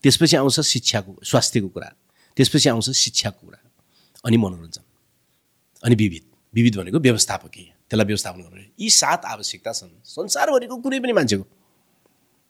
[0.03, 1.93] त्यसपछि आउँछ शिक्षाको स्वास्थ्यको कुरा।
[2.37, 3.71] त्यसपछि आउँछ शिक्षाको कुरा।
[4.25, 4.81] अनि मनोरञ्जन।
[5.83, 6.21] अनि विविध।
[6.53, 11.43] विविध भनेको व्यवस्थापकीय। त्यसलाई व्यवस्थापन गर्नु। यी सात आवश्यकता छन्। संसारभरिको कुनै पनि मान्छेको।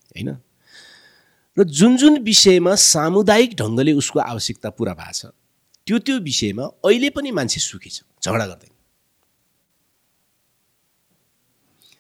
[0.06, 0.38] होइन?
[1.60, 5.26] र जुन जुन विषयमा सामुदायिक ढङ्गले उसको आवश्यकता पुरा भएको छ
[5.88, 8.70] त्यो त्यो विषयमा अहिले पनि मान्छे सुखी छ। झगडा गर्दैन।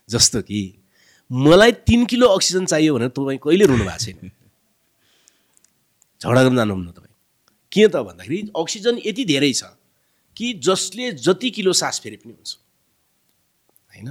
[0.09, 0.82] जस्तो कि
[1.33, 4.31] मलाई तिन किलो अक्सिजन चाहियो भनेर तपाईँ कहिले रुनु भएको छैन?
[6.21, 7.13] झगडा गर्न जानुहुन्न तपाईँ।
[7.71, 9.63] किन त भन्दाखेरि अक्सिजन यति धेरै छ
[10.37, 12.51] कि जसले जति किलो सास फेरे पनि हुन्छ।
[13.93, 14.09] होइन?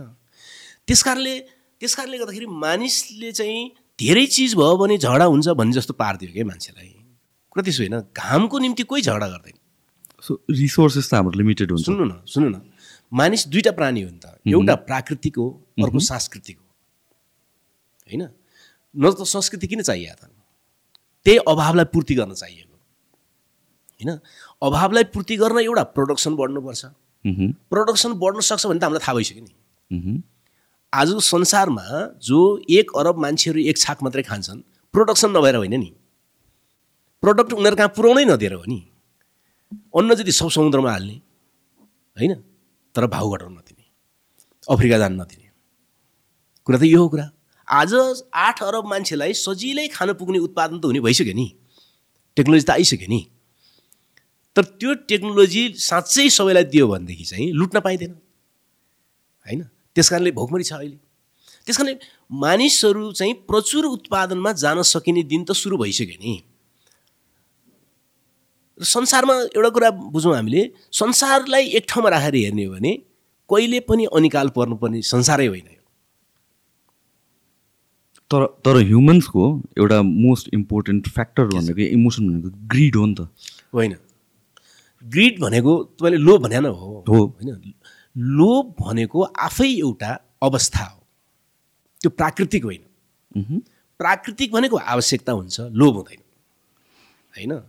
[0.87, 1.35] त्यस कारणले
[1.81, 6.45] त्यस कारणले गर्दाखेरि मानिसले चाहिँ धेरै चिज भयो भने झगडा हुन्छ भन्ने जस्तो पारिदियो क्या
[6.45, 6.91] मान्छेलाई।
[7.51, 9.57] कुरा त्यसो होइन घामको निम्ति कोही झगडा गर्दैन।
[10.23, 12.59] सो रिसोर्सेस त हाम्रो लिमिटेड हुन्छ। सुन्नु न सुन्नु न।
[13.13, 15.47] मानिस दुईवटा प्राणी हो नि त। एउटा प्राकृतिक हो
[15.83, 16.62] अर्को सांस्कृतिक हो।
[18.09, 18.23] होइन?
[18.95, 20.29] न त संस्कृति किन चाहियो त
[21.27, 22.77] त्यही अभावलाई पूर्ति गर्न चाहिएको।
[24.01, 24.11] होइन?
[24.63, 26.85] अभावलाई पूर्ति गर्न एउटा प्रोडक्सन बढ्नुपर्छ।
[27.71, 29.53] प्रोडक्सन बढ्न सक्छ भने त हामीलाई थाहा भइसक्यो नि।
[30.93, 31.87] आजको संसारमा
[32.21, 32.39] जो
[32.69, 34.61] एक अरब मान्छेहरू एक छाक मात्रै खान्छन्
[34.95, 35.91] प्रोडक्सन नभएर होइन नि।
[37.23, 38.81] प्रडक्ट उनीहरू कहाँ पुऱ्याउनै नदिएर हो नि।
[39.97, 41.17] अन्न जति सब समुद्रमा हाल्ने
[42.17, 42.33] होइन?
[42.95, 43.85] तर भाउ घटाउन नदिने
[44.69, 45.49] अफ्रिका जान नदिने।
[46.67, 47.27] कुरा त यो हो कुरा।
[47.69, 47.95] आज
[48.35, 51.47] आठ अरब मान्छेलाई सजिलै खान पुग्ने उत्पादन त हुने भइसक्यो नि।
[52.37, 53.21] टेक्नोलोजी त आइसक्यो नि।
[54.57, 58.13] तर त्यो टेक्नोलोजी साँच्चै सबैलाई दियो भनेदेखि चाहिँ लुट्न पाइँदैन।
[59.47, 59.63] होइन?
[59.95, 60.97] त्यस कारणले भोकमरी छ अहिले।
[61.67, 61.99] त्यस कारणले
[62.31, 66.35] मानिसहरू चाहिँ प्रचुर उत्पादनमा जान सकिने दिन त सुरु भइसक्यो नि।
[68.81, 72.93] र संसारमा एउटा कुरा बुझौँ हामीले संसारलाई एक ठाउँमा राखेर हेर्ने हो भने
[73.51, 75.82] कहिले पनि अनिकाल पर्नुपर्ने संसारै होइन
[78.35, 83.29] तर तर ह्युमन्सको एउटा मोस्ट इम्पोर्टेन्ट फ्याक्टर भनेको इमोसन भनेको ग्रिड हो नि त।
[83.75, 83.97] होइन।
[85.05, 87.73] ग्रिड भनेको तपाईँले लोभ भने न हो। हो। होइन।
[88.17, 91.07] लोभ भनेको आफै एउटा अवस्था हो।
[92.01, 93.63] त्यो प्राकृतिक होइन।
[93.99, 96.23] प्राकृतिक भनेको आवश्यकता हुन्छ लोभ हुँदैन।
[97.37, 97.63] होइन।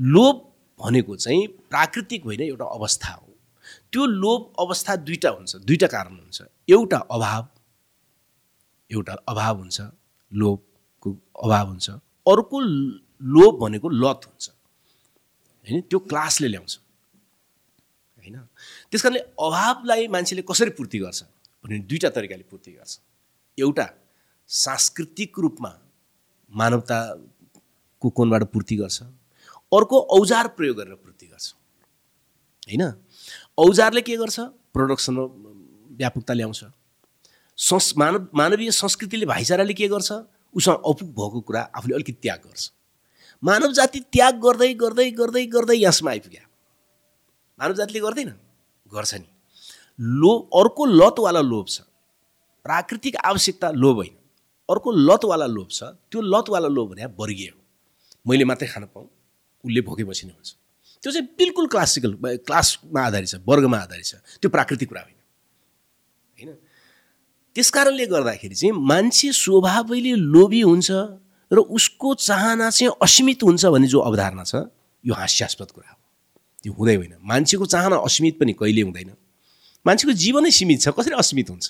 [0.00, 0.52] लोभ
[0.84, 3.32] भनेको चाहिँ प्राकृतिक होइन एउटा अवस्था हो।
[3.92, 7.48] त्यो लोभ अवस्था दुईवटा हुन्छ दुईवटा कारण हुन्छ। एउटा अभाव
[8.90, 9.80] एउटा अभाव हुन्छ
[10.32, 11.10] लोभको
[11.44, 11.90] अभाव हुन्छ।
[12.26, 14.50] अर्को लोभ भनेको लत हुन्छ।
[15.66, 16.78] होइन त्यो क्लासले ल्याउँछ।
[18.18, 18.36] होइन?
[18.90, 21.22] त्यस कारणले अभावलाई मान्छेले कसरी पूर्ति गर्छ
[21.64, 23.00] भने दुईवटा तरिकाले पूर्ति गर्छ।
[23.58, 23.86] एउटा
[24.48, 25.72] सांस्कृतिक रूपमा
[26.52, 29.02] मानवताको कोणबाट पूर्ति गर्छ।
[29.72, 31.54] अर्को औजार प्रयोग गरेर पूर्ति गर्छ।
[32.68, 32.82] होइन?
[33.58, 34.40] औजारले के गर्छ?
[34.74, 35.22] प्रोडक्सनमा
[35.96, 36.64] व्यापकता ल्याउँछ।
[37.58, 40.12] संस् मानव मानवीय संस्कृतिले भाइचाराले के गर्छ?
[40.54, 42.72] उसँग अपुग भएको कुरा आफूले अलिकति त्याग गर्छ।
[43.42, 46.44] मानव जाति त्याग गर्दै गर्दै गर्दै गर्दै यहाँसम्म आइपुग्यो।
[47.58, 48.28] मानव जातिले गर्दैन
[48.86, 49.28] गर्छ नि।
[49.98, 51.80] लोभ अर्को लतवाला लोभ छ।
[52.64, 54.14] प्राकृतिक आवश्यकता लोभ होइन।
[54.68, 57.60] अर्को लतवाला लोभ छ। त्यो लतवाला लोभ भने वर्गीय हो।
[58.26, 59.08] मैले मात्रै खान पाऊँ।
[59.64, 60.50] उसले भोगेपछि नै हुन्छ।
[61.02, 62.12] त्यो चाहिँ बिल्कुल क्लासिकल
[62.46, 65.15] क्लासमा आधारित छ वर्गमा आधारित छ। त्यो प्राकृतिक कुरा होइन
[67.56, 70.90] त्यस कारणले गर्दाखेरि चाहिँ मान्छे स्वभावैले लोभी हुन्छ
[71.50, 74.68] र उसको चाहना चाहिँ असीमित हुन्छ भन्ने जो अवधारणा छ
[75.04, 75.96] यो हास्यास्पद कुरा हो।
[76.62, 79.10] त्यो हुँदै होइन। मान्छेको चाहना असीमित पनि कहिले हुँदैन।
[79.86, 81.66] मान्छेको जीवनै सीमित छ कसरी असीमित हुन्छ?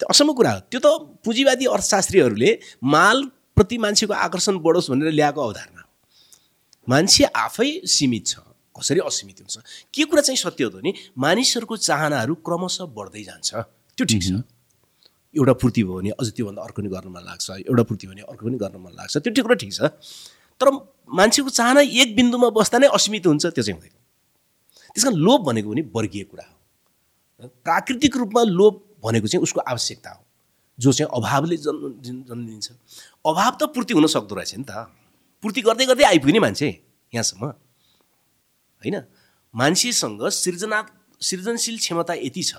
[0.00, 0.86] त्यो असम्म कुरा हो। त्यो त
[1.24, 2.50] पुँजीवादी अर्थशास्त्रीहरूले
[2.84, 5.88] मालप्रति मान्छेको आकर्षण बढोस् भनेर ल्याएको अवधारणा हो।
[6.88, 8.44] मान्छे आफै सीमित छ
[8.76, 9.56] कसरी असीमित हुन्छ?
[9.94, 14.40] के कुरा चाहिँ सत्य हो भने मानिसहरूको चाहनाहरू क्रमशः बढ्दै जान्छ। त्यो ठिक छ।
[15.36, 18.22] एउटा पूर्ति भयो भने अझ त्योभन्दा अर्को पनि गर्न मन लाग्छ एउटा पूर्ति भयो भने
[18.32, 19.92] अर्को पनि गर्न मन लाग्छ त्यो कुरा ठिक छ।
[20.60, 20.66] तर
[21.06, 23.94] मान्छेको चाहना एक बिन्दुमा बस्दा नै असीमित हुन्छ त्यो चाहिँ हुँदैन।
[24.96, 28.74] त्यस कारण लोभ भनेको पनि वर्गीय कुरा हो। प्राकृतिक रूपमा लोभ
[29.04, 30.22] भनेको चाहिँ उसको आवश्यकता हो
[30.78, 32.68] जो चाहिँ अभावले जन्म जन्म दिन्छ।
[33.22, 34.88] अभाव त पूर्ति हुन सक्दो रहेछ नि त।
[35.44, 36.68] पूर्ति गर्दै गर्दै आइपुग्यो नि मान्छे
[37.12, 37.44] यहाँसम्म।
[38.82, 38.96] होइन?
[39.54, 40.78] मान्छेसँग सृजना
[41.20, 42.52] सृजनशील क्षमता यति छ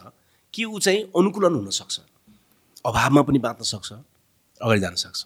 [0.53, 1.99] कि ऊ चाहिँ अनुकूलन हुनसक्छ
[2.85, 3.91] अभावमा पनि बाँच्न सक्छ
[4.61, 5.25] अगाडि जान सक्छ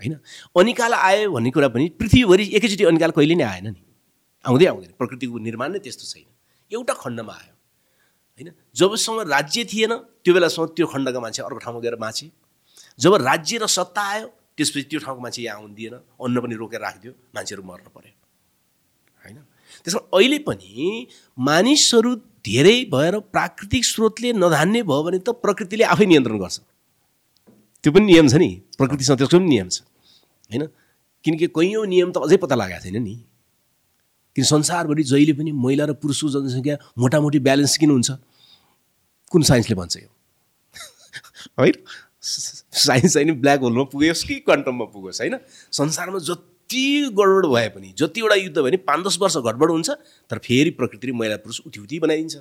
[0.00, 0.14] होइन?
[0.56, 3.80] अनिकाल आयो भन्ने कुरा पनि पृथ्वीभरि एकैचोटि अनिकाल कहिले नै आएन नि।
[4.44, 6.26] आउँदै आउँदैन प्रकृतिको निर्माण नै त्यस्तो छैन।
[6.70, 7.54] एउटा खण्डमा आयो
[8.38, 8.48] होइन?
[8.76, 9.92] जबसम्म राज्य थिएन
[10.24, 12.30] त्यो बेलासम्म त्यो खण्डका मान्छे अर्को ठाउँमा गएर बाँचे।
[12.98, 14.26] जब राज्य र सत्ता आयो
[14.56, 18.17] त्यसपछि त्यो ठाउँको मान्छे यहाँ आउनु दिएन अन्न पनि रोकेर राखिदियो मान्छेहरू मर्न पऱ्यो
[19.28, 19.38] होइन?
[19.84, 21.06] त्यसमा अहिले पनि
[21.38, 22.14] मानिसहरू
[22.44, 26.60] धेरै भएर प्राकृतिक स्रोतले नधान्ने भयो भने त प्रकृतिले आफै नियन्त्रण गर्छ।
[27.84, 29.82] त्यो पनि नियम छ नि। प्रकृतिसँग त्यसको पनि नियम छ।
[30.50, 30.66] होइन?
[31.24, 33.14] किनकि कैयौँ नियम त अझै पत्ता लगाएको छैन नि।
[34.36, 38.10] किन संसारभरि जहिले पनि महिला र पुरुषको जनसङ्ख्या मोटामोटी ब्यालेन्स किन हुन्छ
[39.30, 40.08] कुन साइन्सले भन्छ यो?
[41.58, 41.74] होइन?
[42.20, 45.38] साइन्स चाहिँ ब्ल्याक होलमा पुगोस् कि क्वान्टममा पुगोस् होइन?
[45.72, 49.90] संसारमा जति गडबड भए पनि जतिवटा युद्ध भयो भने पाँच दस वर्ष घटबड हुन्छ
[50.30, 52.36] तर फेरि प्रकृतिले महिला पुरुष उति उति बनाइदिन्छ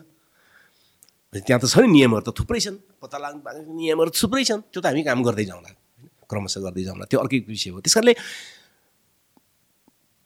[1.33, 4.85] त्यहाँ त छ नि नियमहरू त थुप्रै छन्। पत्ता लाग्नु नियमहरू थुप्रै छन्। त्यो त
[4.87, 5.69] हामी काम गर्दै जाउँला
[6.25, 8.13] क्रमशः गर्दै जाउँला। त्यो अर्कै विषय हो। त्यस कारणले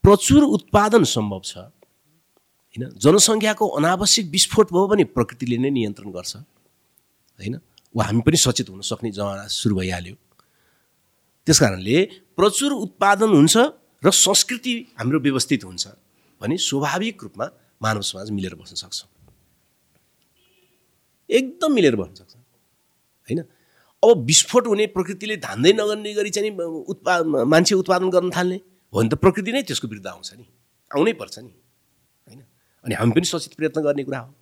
[0.03, 2.95] प्रचुर उत्पादन सम्भव छ होइन?
[3.01, 6.33] जनसङ्ख्याको अनावश्यक विस्फोट भयो भने प्रकृतिले नै नियन्त्रण गर्छ
[7.39, 7.59] होइन?
[7.95, 10.15] वा हामी पनि सचेत हुन सक्ने जमाना सुरु भइहाल्यो।
[11.47, 11.97] त्यस कारणले
[12.37, 13.57] प्रचुर उत्पादन हुन्छ
[14.03, 15.87] र संस्कृति हाम्रो व्यवस्थित हुन्छ
[16.41, 17.49] भने स्वाभाविक रूपमा
[17.81, 19.03] मानव समाज मिलेर बस्न सक्छ।
[21.29, 23.39] एकदम मिलेर बस्न सक्छ। होइन?
[24.03, 26.51] अब विस्फोट हुने प्रकृतिले धान्दै नगर्ने गरी चाहिँ
[26.89, 30.45] उत्पा मान्छे उत्पादन गर्न थाल्ने हो भने त प्रकृति नै त्यसको विरुद्ध आउँछ नि।
[30.91, 31.53] आउनै पर्छ नि।
[32.27, 32.41] होइन?
[32.83, 34.33] अनि हामी पनि सचेत प्रयत्न गर्ने कुरा हो।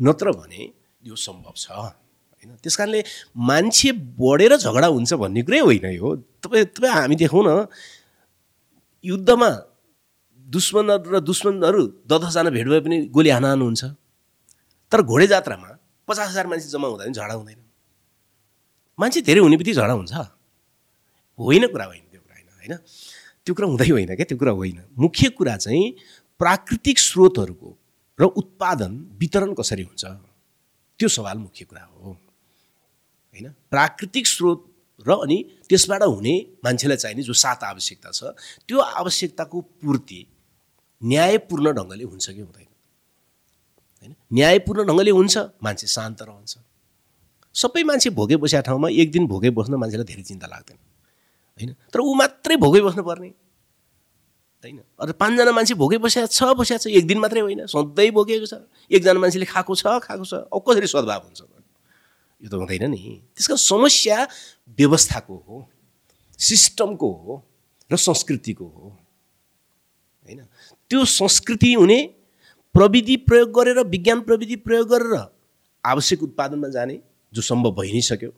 [0.00, 0.72] नत्र भने
[1.08, 2.56] यो सम्भव छ। होइन?
[2.60, 3.02] त्यस कारणले
[3.36, 7.66] मान्छे बढेर झगडा हुन्छ भन्ने कुरै होइन यो। तपाईँ तपाईँ हामी देखौँ न
[9.04, 9.50] युद्धमा
[10.46, 13.84] दुश्मनहरू र दुश्मनहरू दस दसजना भेट भए पनि गोली हाना हुन्छ।
[14.92, 15.68] तर घोडे जात्रामा
[16.08, 17.60] पचास हजार मान्छे जम्मा हुँदा पनि झगडा हुँदैन।
[18.98, 20.12] मान्छे धेरै हुने बित्तिकै झगडा हुन्छ।
[21.38, 22.76] होइन कुरा होइन त्यो कुरा होइन होइन?
[23.44, 25.84] त्यो कुरा हुँदै होइन क्या त्यो कुरा होइन। मुख्य कुरा चाहिँ
[26.38, 27.70] प्राकृतिक स्रोतहरूको
[28.20, 30.04] र उत्पादन वितरण कसरी हुन्छ?
[30.98, 32.12] त्यो सवाल मुख्य कुरा हो।
[33.34, 33.46] होइन?
[33.70, 34.71] प्राकृतिक स्रोत
[35.06, 35.38] र अनि
[35.68, 36.34] त्यसबाट हुने
[36.64, 38.34] मान्छेलाई चाहिने जो सात आवश्यकता छ
[38.68, 40.20] त्यो आवश्यकताको पूर्ति
[41.02, 42.68] न्यायपूर्ण ढङ्गले हुन्छ कि हुँदैन?
[44.02, 44.14] होइन?
[44.32, 46.58] न्यायपूर्ण ढङ्गले हुन्छ मान्छे शान्त रहन्छ।
[47.54, 50.78] सबै मान्छे भोगे बसेको ठाउँमा एक दिन भोगे बस्न मान्छेलाई धेरै चिन्ता लाग्दैन।
[51.58, 51.70] होइन?
[51.92, 53.28] तर ऊ मात्रै भोगै बस्नुपर्ने।
[54.64, 54.78] होइन?
[55.00, 58.54] अरू पाँचजना मान्छे भोगै बसेको छ बसेको छ एक दिन मात्रै होइन। सधैँ भोगेको छ।
[58.90, 61.40] एकजना मान्छेले खाएको छ खाएको छ। अब कसरी सद्भाव हुन्छ?
[62.42, 62.98] यो त हुँदैन नि।
[63.36, 64.16] त्यसको समस्या
[64.78, 65.68] व्यवस्थाको हो
[66.38, 67.34] सिस्टमको हो
[67.90, 68.88] र संस्कृतिको हो।
[70.26, 70.40] होइन?
[70.90, 71.98] त्यो संस्कृति हुने
[72.74, 75.14] प्रविधि प्रयोग गरेर विज्ञान प्रविधि प्रयोग गरेर
[75.84, 76.98] आवश्यक उत्पादनमा जाने
[77.32, 78.32] जो सम्भव भइ नै सक्यो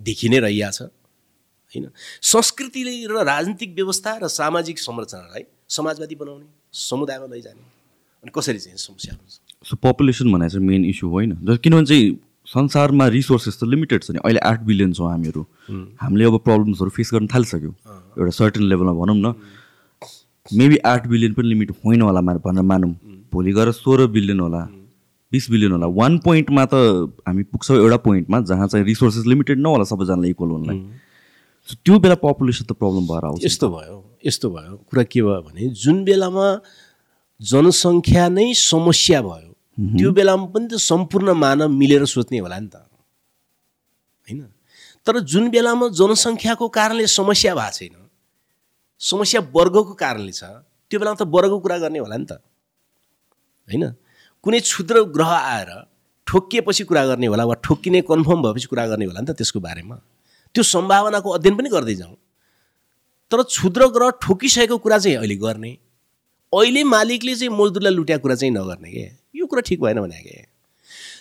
[0.00, 1.90] देखि नै रहिरहेछ होइन?
[2.22, 7.62] संस्कृतिले र राजनीतिक व्यवस्था र सामाजिक संरचनालाई समाजवादी बनाउने समुदायमा लैजाने
[8.22, 9.32] अनि कसरी चाहिँ समस्या हुन्छ?
[9.68, 11.30] सो पपुलेसन भनेर चाहिँ मेन इस्यु होइन?
[11.62, 12.06] किनभने चाहिँ
[12.54, 15.42] संसारमा रिसोर्सेस त लिमिटेड छ नि। अहिले आठ बिलियन छौँ हामीहरू।
[16.00, 17.72] हामीले अब प्रब्लम्सहरू फेस गर्न थालिसक्यो।
[18.18, 19.34] एउटा सर्टेन लेभलमा भनौँ न।
[20.48, 22.90] मेबी आठ बिलियन पनि लिमिट होइन होला मा- भनेर मानौँ।
[23.32, 24.62] भोलि गएर सोह्र बिलियन होला
[25.32, 26.74] बिस बिलियन होला। वान पोइन्टमा त
[27.28, 30.78] हामी पुग्छौँ एउटा पोइन्टमा जहाँ चाहिँ रिसोर्सेस लिमिटेड नहोला सबैजनालाई इक्वल हुनलाई।
[31.68, 33.96] सो त्यो बेला पपुलेसन त प्रब्लम भएर आउँछ यस्तो भयो
[34.26, 36.46] यस्तो भयो। कुरा के भयो भने जुन बेलामा
[37.40, 39.47] जनसङ्ख्या नै समस्या भयो
[39.78, 42.76] त्यो बेलामा पनि त सम्पूर्ण मानव मिलेर सोच्ने होला नि त।
[44.26, 44.40] होइन?
[45.06, 47.94] तर जुन बेलामा जनसङ्ख्याको कारणले समस्या भएको छैन
[49.00, 50.42] समस्या वर्गको कारणले छ
[50.90, 52.32] त्यो बेलामा त वर्गको कुरा गर्ने होला नि त।
[53.68, 53.84] होइन?
[54.42, 55.70] कुनै क्षुद्र ग्रह आएर
[56.26, 59.96] ठोकिएपछि कुरा गर्ने होला वा ठोक्किने कन्फर्म भएपछि कुरा गर्ने होला नि त त्यसको बारेमा।
[60.54, 62.16] त्यो सम्भावनाको अध्ययन पनि गर्दै जाउँ।
[63.30, 65.78] तर क्षुद्र ग्रह ठोकिसकेको कुरा चाहिँ अहिले गर्ने।
[66.52, 69.06] अहिले मालिकले चाहिँ मजदुरलाई लुट्या कुरा चाहिँ नगर्ने के?
[69.38, 70.36] यो कुरा ठिक भएन भने के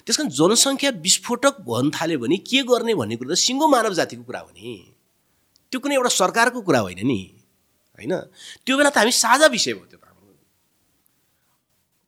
[0.06, 4.24] त्यस कारण जनसङ्ख्या विस्फोटक भन्न थाल्यो भने के गर्ने भन्ने कुरा त सिङ्गो मानव जातिको
[4.24, 4.74] कुरा हो नि।
[5.72, 7.20] त्यो कुनै एउटा सरकारको कुरा होइन नि
[8.00, 8.14] होइन?
[8.66, 10.00] त्यो बेला त हामी साझा विषय भयो त्यो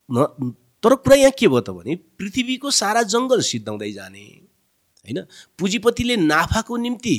[0.10, 0.54] न
[0.84, 4.26] तर कुरा यहाँ के भयो त भने पृथ्वीको सारा जङ्गल सिद्धाउँदै जाने
[5.06, 5.20] होइन?
[5.60, 7.16] पुँजीपतिले नाफाको निम्ति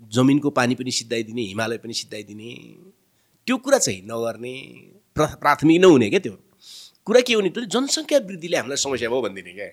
[0.00, 2.50] जमिनको पानी पनि सिद्धाइदिने हिमालय पनि सिद्धाइदिने
[3.46, 4.54] त्यो कुरा चाहिँ नगर्ने
[5.14, 6.34] प्रा प्राथमिक नहुने क्या त्यो?
[7.06, 9.68] कुरा के हो नि त जनसङ्ख्या वृद्धिले हामीलाई समस्या भयो भनिदिने क्या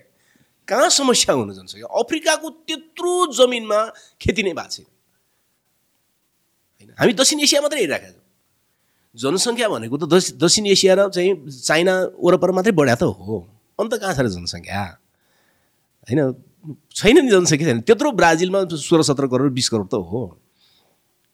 [0.68, 1.86] कहाँ समस्या हुनु जनसङ्ख्या?
[1.86, 3.78] अफ्रिकाको त्यत्रो जमिनमा
[4.22, 4.86] खेती नै भएको छैन।
[6.78, 6.90] होइन?
[6.98, 8.22] हामी दक्षिण एसिया मात्रै हेरिरहेका छौँ।
[9.14, 13.36] जनसङ्ख्या भनेको त दक्षि दक्षिण एसिया र चाहिँ चाइना वरपर मात्रै बढ्या त हो।
[13.78, 14.82] अन्त कहाँ छ र जनसङ्ख्या?
[16.06, 16.20] होइन?
[16.94, 20.38] छैन नि जनसङ्ख्या छैन। त्यत्रो ब्राजिलमा सोह्र सत्र करोड बिस करोड त हो।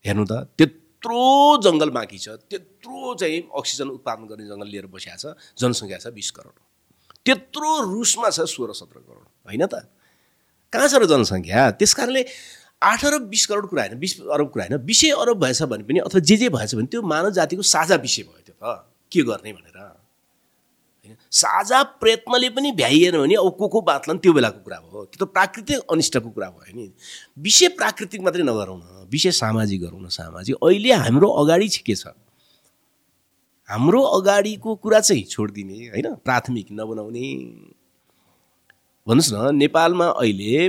[0.04, 0.48] हेर्नु त
[0.96, 6.06] त्यत्रो जङ्गल बाँकी छ त्यत्रो चाहिँ अक्सिजन उत्पादन गर्ने जङ्गल लिएर बसिएको छ जनसङ्ख्या छ
[6.16, 6.56] बिस करोड।
[7.26, 9.84] त्यत्रो रुसमा छ सोह्र सत्र करोड होइन त?
[10.72, 11.70] कहाँ छ र जनसङ्ख्या?
[11.76, 12.22] त्यस कारणले
[12.82, 15.98] आठ अरब बिस करोड कुरा होइन बिस अरब कुरा होइन बिसै अरब भएछ भने पनि
[16.00, 19.52] अथवा जे जे भएछ भने त्यो मानव जातिको साझा विषय भयो त्यो त। के गर्ने
[19.52, 19.78] भनेर?
[21.06, 25.26] होइन साझा प्रयत्नले पनि भ्याइएन भने अब को को बाँच्लान् त्यो बेलाको कुरा हो त्यो
[25.26, 26.92] त प्राकृतिक अनिष्टको कुरा भयो नि।
[27.38, 31.94] विषय प्राकृतिक मात्रै नगरौँ न। विषय सामाजिक गरौँ न सामाजिक। अहिले हाम्रो अगाडि चाहिँ के
[31.94, 32.06] छ।
[33.68, 36.14] हाम्रो अगाडिको कुरा चाहिँ छोडिदिने होइन?
[36.14, 37.28] प्राथमिक नबनाउने।
[39.06, 40.68] भन्नुहोस् न नेपालमा अहिले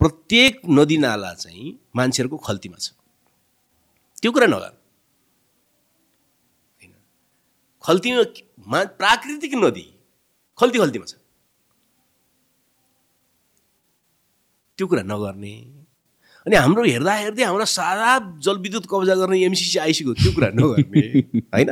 [0.00, 2.92] प्रत्येक नदीनाला चाहिँ मान्छेहरूको खल्तीमा छ।
[4.22, 4.72] त्यो कुरा नगर।
[6.80, 6.92] होइन।
[7.84, 8.22] खल्तीमा
[8.66, 9.86] मा प्राकृतिक नदी
[10.58, 11.14] खल्ती खल्तीमा छ।
[14.78, 15.54] त्यो कुरा नगर्ने।
[16.46, 21.00] अनि हाम्रो हेर्दा हेर्दै हाम्रो सारा जलविद्युत कब्जा गर्ने एमसिसी आइसक्यो त्यो कुरा नगर्ने
[21.54, 21.70] होइन?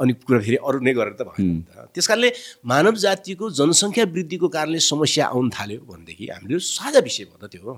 [0.00, 2.30] अनि कुरा फेरि अरू नै गरेर त भएन नि त। त्यस कारणले
[2.64, 7.62] मानव जातिको जनसङ्ख्या वृद्धिको कारणले समस्या आउन थाल्यो भनेदेखि हामीले साझा विषय भयो त त्यो
[7.66, 7.74] हो।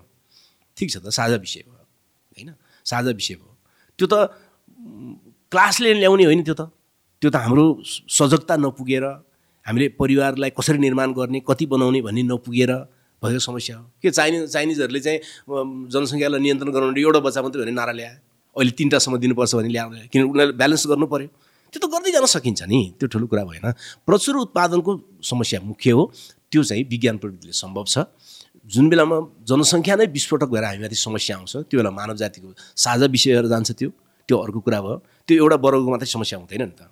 [0.77, 1.83] ठिक छ त साझा विषय भयो
[2.37, 2.51] होइन?
[2.87, 3.53] साझा विषय भयो।
[3.99, 4.15] त्यो त
[5.51, 6.63] क्लासले ल्याउने होइन त्यो त।
[7.23, 9.05] त्यो त हाम्रो सजगता नपुगेर
[9.67, 12.73] हामीले परिवारलाई कसरी निर्माण गर्ने कति बनाउने भन्ने नपुगेर
[13.23, 15.19] भएको समस्या हो। के चाइनिज चाइनिजहरूले चाहिँ
[15.93, 18.17] जनसङ्ख्यालाई नियन्त्रण गराउनु एउटा बच्चा मात्रै भने नारा ल्याए।
[18.57, 21.29] अहिले तिनवटासम्म दिनुपर्छ भने ल्याएर किनभने उनीहरूले ब्यालेन्स गर्नु पऱ्यो।
[21.73, 23.67] त्यो त गर्दै जान सकिन्छ नि त्यो ठुलो कुरा भएन।
[24.09, 24.91] प्रचुर उत्पादनको
[25.21, 26.03] समस्या मुख्य हो।
[26.49, 28.09] त्यो चाहिँ विज्ञान प्रविधिले सम्भव छ।
[28.65, 33.49] जुन बेलामा जनसङ्ख्या नै विस्फोटक भएर हामीमाथि समस्या आउँछ त्यो बेला मानव जातिको साझा विषयहरू
[33.53, 33.91] जान्छ त्यो।
[34.29, 34.97] त्यो अर्को कुरा भयो।
[35.27, 36.83] त्यो एउटा वर्गको मात्रै समस्या हुँदैन नि त।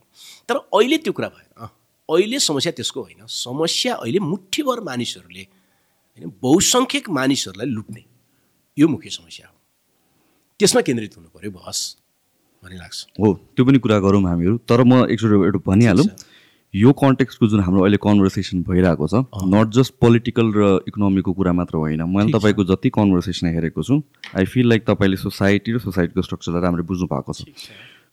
[0.48, 1.68] तर अहिले त्यो कुरा भएन।
[2.08, 5.44] अहिले समस्या त्यसको होइन। समस्या अहिले मुठीभर मानिसहरूले
[6.16, 8.04] होइन बहुसङ्ख्यक मानिसहरूलाई लुट्ने।
[8.78, 9.56] यो मुख्य समस्या हो।
[10.58, 11.96] त्यसमा केन्द्रित हुनु पऱ्यो बहस।
[12.64, 16.06] भन्ने लाग्छ। हो त्यो पनि कुरा गरौँ हामीहरू। तर म एकचोटि एउटा भनिहालौँ।
[16.74, 21.76] यो कन्टेक्स्टको जुन हाम्रो अहिले कन्भर्सेसन भइरहेको छ नट जस्ट पोलिटिकल र इकोनोमीको कुरा मात्र
[21.76, 24.02] होइन। मैले तपाईँको जति कन्भर्सेसन हेरेको छु
[24.36, 27.48] आई फिल लाइक तपाईँले सोसाइटी र सोसाइटीको स्ट्रक्चरलाई राम्ररी बुझ्नु भएको छ।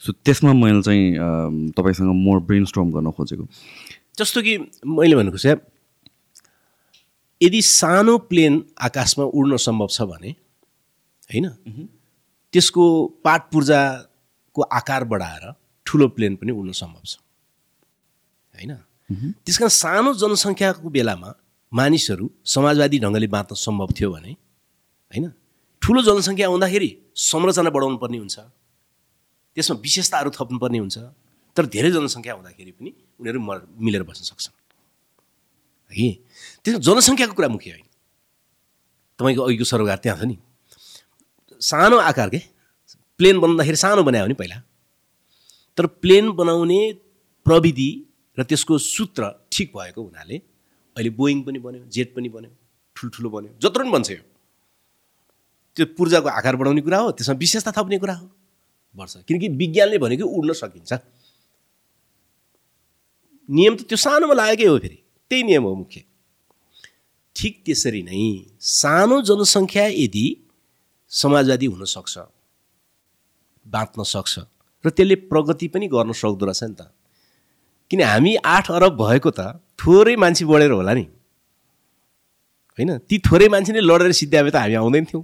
[0.01, 3.43] सो त्यसमा मैले चाहिँ तपाईँसँग मोर ब्रेन स्ट्रम गर्न खोजेको।
[4.17, 5.59] जस्तो कि मैले भनेको चाहिँ
[7.41, 10.31] यदि सानो प्लेन आकाशमा उड्न सम्भव छ भने
[11.29, 11.45] होइन?
[12.53, 12.83] त्यसको
[13.19, 15.53] पाट पूर्जाको आकार बढाएर
[15.85, 17.19] ठुलो प्लेन पनि उड्न सम्भव छ।
[18.55, 18.73] होइन?
[19.45, 21.29] त्यस कारण सानो जनसङ्ख्याको बेलामा
[21.73, 24.31] मानिसहरू समाजवादी ढङ्गले बाँच्न सम्भव थियो भने
[25.11, 25.25] होइन?
[25.81, 28.39] ठुलो जनसङ्ख्या आउँदाखेरि संरचना बढाउनु पर्ने हुन्छ।
[29.55, 30.97] त्यसमा विशेषताहरू थप्नुपर्ने हुन्छ।
[31.55, 34.55] तर धेरै जनसङ्ख्या हुँदाखेरि पनि उनीहरू मर मिलेर बस्न सक्छन्।
[35.91, 36.07] है?
[36.63, 37.87] त्यसमा जनसङ्ख्याको कुरा मुख्य होइन।
[39.19, 40.37] तपाईँको अघिको सरोकार त्यहाँ छ नि।
[41.61, 42.41] सानो आकार के?
[43.17, 44.57] प्लेन बनाउँदाखेरि सानो बनायो भने पहिला।
[45.77, 46.81] तर प्लेन बनाउने
[47.45, 47.89] प्रविधि
[48.37, 49.21] र त्यसको सूत्र
[49.51, 50.35] ठिक भएको हुनाले
[50.95, 52.51] अहिले बोइङ पनि बन्यो जेट पनि बन्यो
[52.95, 54.23] ठुल्ठुलो बन्यो जत्रो पनि बन्छ यो।
[55.77, 58.27] त्यो पूर्जाको आकार बढाउने कुरा हो त्यसमा विशेषता थप्ने कुरा हो
[58.95, 60.91] बढ्छ। किनकि विज्ञानले भनेको उड्न सकिन्छ।
[63.49, 64.97] नियम त त्यो सानोमा लागेकै हो फेरि
[65.31, 66.03] त्यही नियम हो मुख्य।
[67.35, 68.23] ठिक त्यसरी नै
[68.59, 70.25] सानो जनसङ्ख्या यदि
[71.11, 72.13] समाजवादी हुनसक्छ
[73.65, 74.33] बाँच्न सक्छ
[74.85, 76.81] र त्यसले प्रगति पनि गर्न सक्दो रहेछ नि त।
[77.89, 79.39] किन हामी आठ अरब भएको त
[79.79, 81.05] थोरै मान्छे बढेर होला नि?
[82.79, 82.97] होइन?
[82.97, 85.23] ती थोरै मान्छे नै लडेर सिद्ध्याए त हामी आउँदैन थियौँ।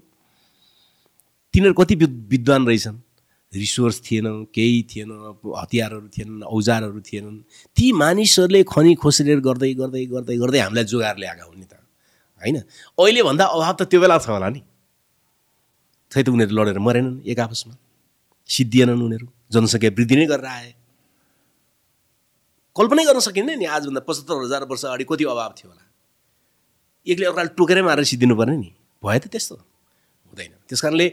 [1.54, 2.98] तिनीहरू कति विद्वान रहेछन्।
[3.54, 5.10] रिसोर्स थिएन केही थिएन
[5.60, 7.38] हतियारहरू थिएनन् औजारहरू थिएनन्।
[7.76, 11.74] ती मानिसहरूले खनी खोसेर गर्दै गर्दै गर्दै गर्दै हामीलाई जोगाएर ल्याएका हुन् नि त।
[12.42, 12.58] होइन?
[13.00, 14.62] अहिलेभन्दा अभाव त त्यो बेला छ होला नि।
[16.12, 17.76] खै त उनीहरू लडेर मरेनन् एक आपसमा।
[18.50, 20.72] सिद्धिएनन् उनीहरू। जनसङ्ख्या वृद्धि नै गरेर आए।
[22.76, 25.84] कल्पनै गर्न सकिँदैन नि आजभन्दा पचहत्तर हजार वर्ष अगाडि कति अभाव थियो होला।
[27.08, 28.72] एकले अर्काले टोकेरै मारेर सिद्धिनु पर्ने नि।
[29.04, 31.08] भयो त त्यस्तो। हुँदैन। त्यस कारणले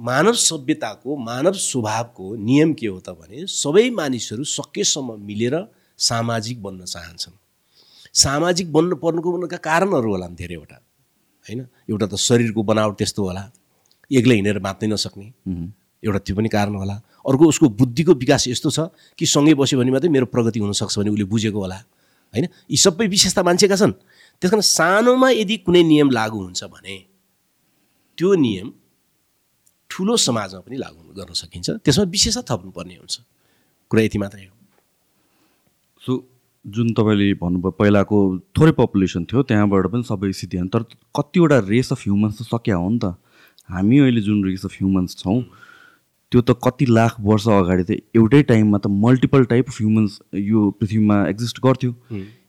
[0.00, 5.54] मानव सभ्यताको मानव स्वभावको नियम के हो त भने सबै मानिसहरू सकेसम्म मिलेर
[5.98, 7.36] सामाजिक बन्न चाहन्छन्।
[8.14, 10.76] सामाजिक बन्नु पर्नुको बन्नुका कारणहरू होला धेरैवटा।
[11.46, 11.60] होइन?
[11.90, 13.44] एउटा त शरीरको बनावट त्यस्तो होला।
[14.10, 15.26] एक्लै हिँडेर बाँच्नै नसक्ने।
[16.02, 18.78] एउटा त्यो पनि कारण होला। अर्को उसको बुद्धिको विकास यस्तो छ
[19.18, 21.78] कि सँगै बस्यो भने मात्रै मेरो प्रगति हुनसक्छ भने उसले बुझेको होला
[22.34, 22.46] होइन?
[22.70, 23.92] यी सबै विशेषता मान्छेका छन्।
[24.42, 26.96] त्यस कारण सानोमा यदि कुनै नियम लागु हुन्छ भने
[28.18, 28.68] त्यो नियम
[29.90, 33.14] ठुलो समाजमा पनि लागु गर्न सकिन्छ। त्यसमा विशेषता थप्नुपर्ने हुन्छ।
[33.90, 34.54] कुरा यति मात्रै हो।
[36.02, 36.12] सो
[36.64, 38.16] जुन तपाईँले भन्नुभयो पहिलाको
[38.56, 40.82] थोरै पपुलेसन थियो त्यहाँबाट पनि सबै सिद्धिएन तर
[41.14, 43.14] कतिवटा रेस अफ ह्युमन्स त सकिया हो नि त।
[43.70, 45.38] हामी अहिले जुन रेस अफ ह्युमन्स छौँ
[46.34, 50.12] त्यो त कति लाख वर्ष अगाडि त एउटै टाइममा त मल्टिपल टाइप अफ ह्युमन्स
[50.44, 51.90] यो पृथ्वीमा एक्जिस्ट गर्थ्यो।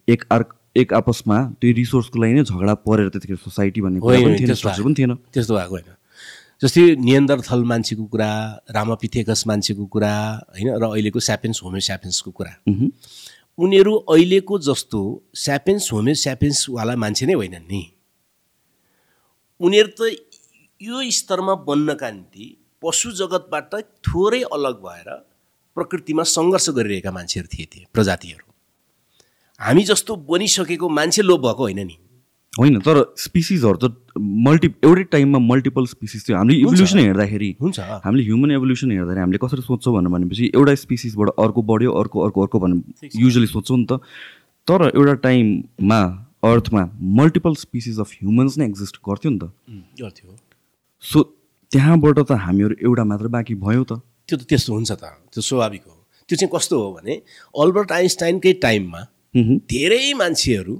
[0.10, 4.54] एक आर्क एक आपसमा त्यो रिसोर्सको लागि नै झगडा परेर त्यतिखेर सोसाइटी भन्ने पनि थिएन
[4.54, 5.94] स्ट्रक्चर पनि थिएन। त्यस्तो भएको होइन।
[6.62, 8.32] जस्तै नियन्दरथल मान्छेको कुरा
[8.74, 10.14] रामापिथेकस मान्छेको कुरा
[10.58, 12.52] होइन र अहिलेको स्यापेन्स होमे स्यापेन्सको कुरा।
[13.58, 15.00] उनीहरू अहिलेको जस्तो
[15.46, 17.84] स्यापेन्स होमे स्यापेन्सवाला मान्छे नै होइनन् नि।
[19.62, 20.02] उनीहरू त
[20.82, 22.46] यो स्तरमा बन्नका निम्ति
[22.86, 23.76] पशु जगतबाट
[24.08, 25.10] थोरै अलग भएर
[25.78, 28.46] प्रकृतिमा सङ्घर्ष गरिरहेका मान्छेहरू थिए थिए प्रजातिहरू।
[29.60, 31.98] हामी जस्तो बनिसकेको मान्छे लोप भएको होइन नि।
[32.54, 38.24] होइन तर स्पिसिसहरू त मल्टि एउटै टाइममा मल्टिपल स्पिसिस थियो। हामीले इभोल्युसन हेर्दाखेरि हुन्छ। हामीले
[38.24, 42.60] ह्युमन एभोल्युसन हेर्दाखेरि हामीले कसरी सोध्छौँ भनेर भनेपछि एउटा स्पिसिसबाट अर्को बढ्यो अर्को अर्को अर्को
[42.60, 44.00] भने युजली सोध्छौँ नि त।
[44.68, 46.00] तर एउटा टाइममा
[46.44, 46.84] अर्थमा
[47.20, 49.52] मल्टिपल स्पिसिस अफ ह्युमन्स नै एक्जिस्ट गर्थ्यो नि त।
[50.02, 50.38] गर्थ्यो।
[51.04, 51.20] सो
[51.76, 55.84] त्यहाँबाट त हामीहरू एउटा मात्र बाँकी भयो त। त्यो त त्यस्तो हुन्छ त त्यो स्वाभाविक
[55.84, 57.14] हो। त्यो चाहिँ कस्तो हो भने
[57.52, 59.02] अल्बर्ट आइन्स्टाइनकै टाइममा
[59.68, 60.74] धेरै मान्छेहरू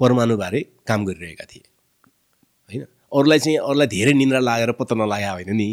[0.00, 1.64] परमाणुबारे काम गरिरहेका थिए।
[2.68, 2.82] होइन?
[3.12, 5.68] अरूलाई चाहिँ अरूलाई धेरै निन्द्रा लागेर पत्ता नलागे होइन नि।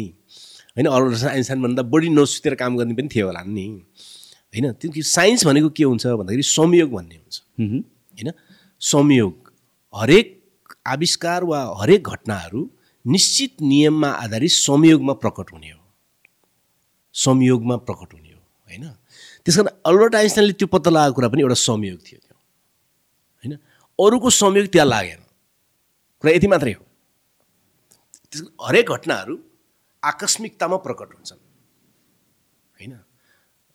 [0.76, 0.86] होइन?
[0.92, 3.66] अल्बर्ट आइन्स्टाइनभन्दा बढी नसुतेर काम गर्ने पनि थियो होला नि।
[4.52, 4.66] होइन?
[4.76, 7.36] त्यो साइन्स भनेको के हुन्छ भन्दाखेरि संयोग भन्ने हुन्छ।
[8.12, 8.28] होइन?
[8.80, 9.34] संयोग
[9.94, 10.26] हरेक
[10.84, 12.60] आविष्कार वा हरेक घटनाहरू
[13.06, 15.82] निश्चित नियममा आधारित संयोगमा प्रकट हुने हो।
[17.14, 18.84] संयोगमा प्रकट हुने हो होइन?
[19.44, 22.36] त्यस कारण अल्बर्ट आइन्स्टाइनले त्यो पत्ता लगाएको कुरा पनि एउटा संयोग थियो त्यो
[23.44, 23.52] होइन?
[23.98, 25.22] अरूको संयोग त्यहाँ लागेन।
[26.22, 26.84] कुरा यति मात्रै हो।
[28.30, 29.34] त्यस हरेक घटनाहरू
[30.02, 31.42] आकस्मिकतामा प्रकट हुन्छन्
[32.78, 32.92] होइन?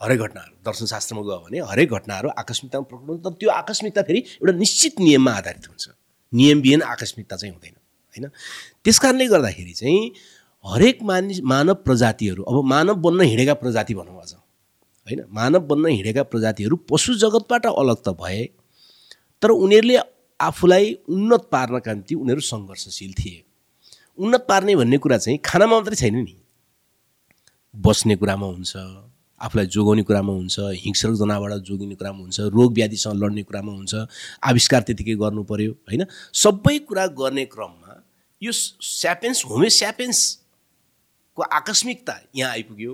[0.02, 4.54] हरेक घटनाहरू दर्शनशास्त्रमा गयो भने हरेक घटनाहरू आकस्मिकतामा प्रकट हुन्छ तर त्यो आकस्मिकता फेरि एउटा
[4.58, 5.88] निश्चित नियममा आधारित हुन्छ।
[6.34, 7.76] नियमविहीन आकस्मिकता चाहिँ हुँदैन।
[8.12, 8.28] होइन?
[8.84, 10.12] त्यस कारणले गर्दाखेरि चाहिँ
[10.66, 15.22] हरेक मानिस मानव प्रजातिहरू अब मानव बन्न हिँडेका प्रजाति भनौँ अझ होइन?
[15.30, 18.44] मानव बन्न हिँडेका प्रजातिहरू पशु जगतबाट अलग त भए
[19.42, 19.98] तर उनीहरूले
[20.40, 23.44] आफूलाई उन्नत पार्नका निम्ति उनीहरू सङ्घर्षशील थिए।
[24.18, 26.36] उन्नत पार्ने भन्ने कुरा चाहिँ खानामा मात्रै छैन नि।
[27.74, 28.74] बस्ने कुरामा हुन्छ
[29.42, 33.94] आफूलाई जोगाउने कुरामा हुन्छ हिंस्रक जनाबाट जोगिने कुरामा हुन्छ रोग व्याधिसँग लड्ने कुरामा हुन्छ
[34.44, 36.06] आविष्कार त्यतिकै गर्नु पऱ्यो होइन?
[36.34, 37.81] सबै कुरा गर्ने क्रममा
[38.42, 42.94] यो स्यापेन्स होमे स्यापेन्सको आकस्मिकता यहाँ आइपुग्यो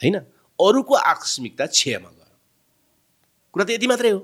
[0.00, 0.16] होइन?
[0.58, 2.36] अरूको आकस्मिकता क्षयमा गयो।
[3.54, 4.18] कुरा त यति मात्रै हो।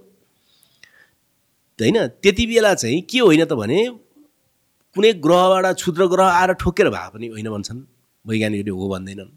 [1.79, 1.99] होइन?
[2.23, 3.81] त्यति बेला चाहिँ के होइन त भने
[4.97, 7.81] कुनै ग्रहबाट क्षुद्र ग्रह आएर ठोकेर भए पनि होइन भन्छन्।
[8.25, 9.31] वैज्ञानिकहरूले हो भन्दैनन्।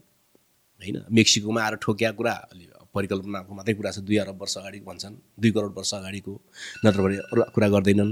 [0.80, 0.96] होइन?
[1.10, 2.34] मेक्सिकोमा आएर ठोक्या कुरा
[2.94, 6.32] परिकल्पनाको मात्रै कुरा छ। दुई अरब वर्ष अगाडि भन्छन्। दुई करोड वर्ष अगाडिको
[6.84, 7.16] नत्र भने
[7.54, 8.10] कुरा गर्दैनन्।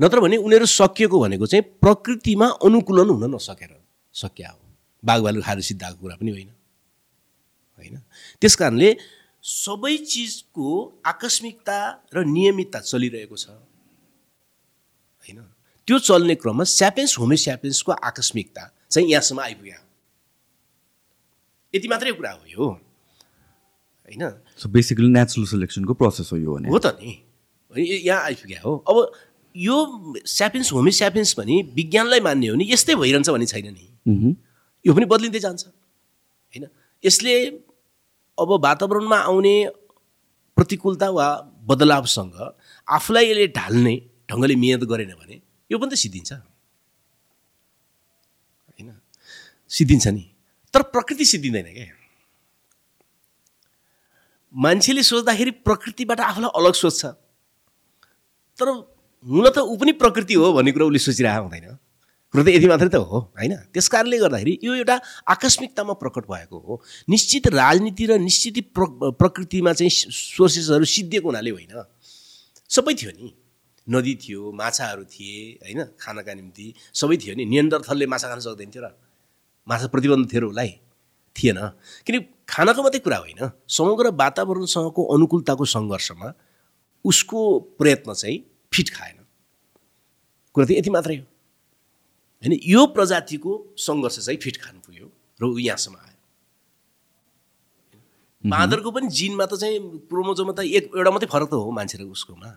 [0.00, 3.80] नत्र भने उनीहरू सकिएको भनेको चाहिँ प्रकृतिमा अनुकूलन हुन नसकेर
[4.12, 4.60] सकिया हो।
[5.04, 6.50] बाघ भालु खाएर सिद्धाएको कुरा पनि होइन।
[7.78, 7.98] होइन?
[8.40, 8.96] त्यस कारणले
[9.42, 11.78] सबै चिजको आकस्मिकता
[12.14, 13.48] र नियमितता चलिरहेको छ।
[15.24, 15.40] होइन?
[15.86, 19.80] त्यो चल्ने क्रममा स्यापेन्स होमे स्यापेन्सको आकस्मिकता चाहिँ यहाँसम्म आइपुग्यो।
[21.74, 22.70] यति मात्रै कुरा हो यो।
[24.08, 24.22] होइन?
[24.58, 27.20] सो बेसिकली नेचुरल सिलेक्सनको प्रोसेस हो यो हो त नि।
[27.78, 29.12] यहाँ आइपुग्यो हो। अब
[29.56, 29.76] यो
[30.26, 33.86] स्यापेन्स होमे स्यापेन्स भने विज्ञानलाई मान्ने हो नि यस्तै भइरहन्छ भन्ने छैन नि।
[34.84, 36.64] यो पनि बदलिँदै जान्छ। होइन?
[37.04, 37.34] यसले
[38.38, 39.54] अब वातावरणमा आउने
[40.56, 41.26] प्रतिकूलता वा
[41.70, 42.34] बदलावसँग
[42.88, 43.94] आफूलाई यसले ढाल्ने
[44.30, 45.36] ढङ्गले मिहिनेत गरेन भने
[45.70, 46.32] यो पनि त सिद्धिन्छ।
[48.74, 48.90] होइन?
[49.70, 50.24] सिद्धिन्छ नि।
[50.74, 51.86] तर प्रकृति सिद्धिँदैन क्या
[54.54, 57.02] मान्छेले सोच्दाखेरि प्रकृतिबाट आफूलाई अलग सोच्छ।
[58.58, 58.66] तर
[59.24, 61.76] मूलत ऊ पनि प्रकृति हो भन्ने कुरा उसले सोचिरहेको हुँदैन।
[62.34, 63.56] कुरो त यति मात्रै त हो होइन?
[63.72, 69.72] त्यस कारणले गर्दाखेरि यो एउटा आकस्मिकतामा प्रकट भएको हो। निश्चित राजनीति र निश्चित प्र प्रकृतिमा
[69.72, 71.84] चाहिँ सोर्सेसहरू सिद्धिएको हुनाले होइन।
[72.68, 73.32] सबै थियो नि।
[73.88, 75.84] नदी थियो माछाहरू थिए होइन?
[76.00, 78.92] खानका निम्ति सबै थियो नि। नियन्डरथलले माछा खान सक्दैन थियो र।
[79.68, 80.70] माछा प्रतिबन्ध थियो र उसलाई।
[81.36, 81.58] थिएन।
[82.06, 86.28] किन खानको मात्रै कुरा होइन। समग्र वातावरणसँगको अनुकूलताको सङ्घर्षमा
[87.04, 87.38] उसको
[87.78, 89.16] प्रयत्न चाहिँ फिट खाएन
[90.54, 91.24] कुरा त यति मात्रै हो।
[92.42, 95.06] होइन यो प्रजातिको सङ्घर्ष चाहिँ फिट खानु पुग्यो
[95.40, 96.12] र ऊ यहाँसम्म आयो।
[98.44, 99.78] बाँदरको पनि जिनमा त चाहिँ
[100.10, 102.50] क्रोमोजोमा त एक एउटा मात्रै फरक त हो मान्छे र उसकोमा।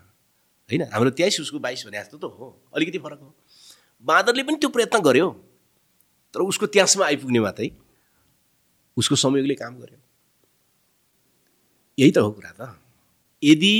[0.68, 2.46] होइन हाम्रो तेइस उसको बाइस भने जस्तो त हो
[2.76, 3.30] अलिकति फरक हो।
[4.04, 5.28] बाँदरले पनि त्यो प्रयत्न गर्यो
[6.34, 7.68] तर उसको त्यहाँसम्म आइपुग्ने मात्रै
[8.96, 9.98] उसको संयोगले काम गर्यो।
[11.98, 12.76] यही त हो कुरा त।
[13.42, 13.74] यदि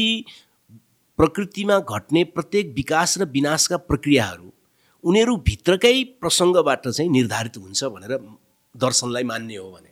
[1.18, 4.52] प्रकृतिमा घट्ने प्रत्येक विकास र विनाशका प्रक्रियाहरू
[5.04, 8.12] उनीहरू भित्रकै प्रसङ्गबाट चाहिँ निर्धारित हुन्छ भनेर
[8.74, 9.90] दर्शनलाई मान्ने हो भने।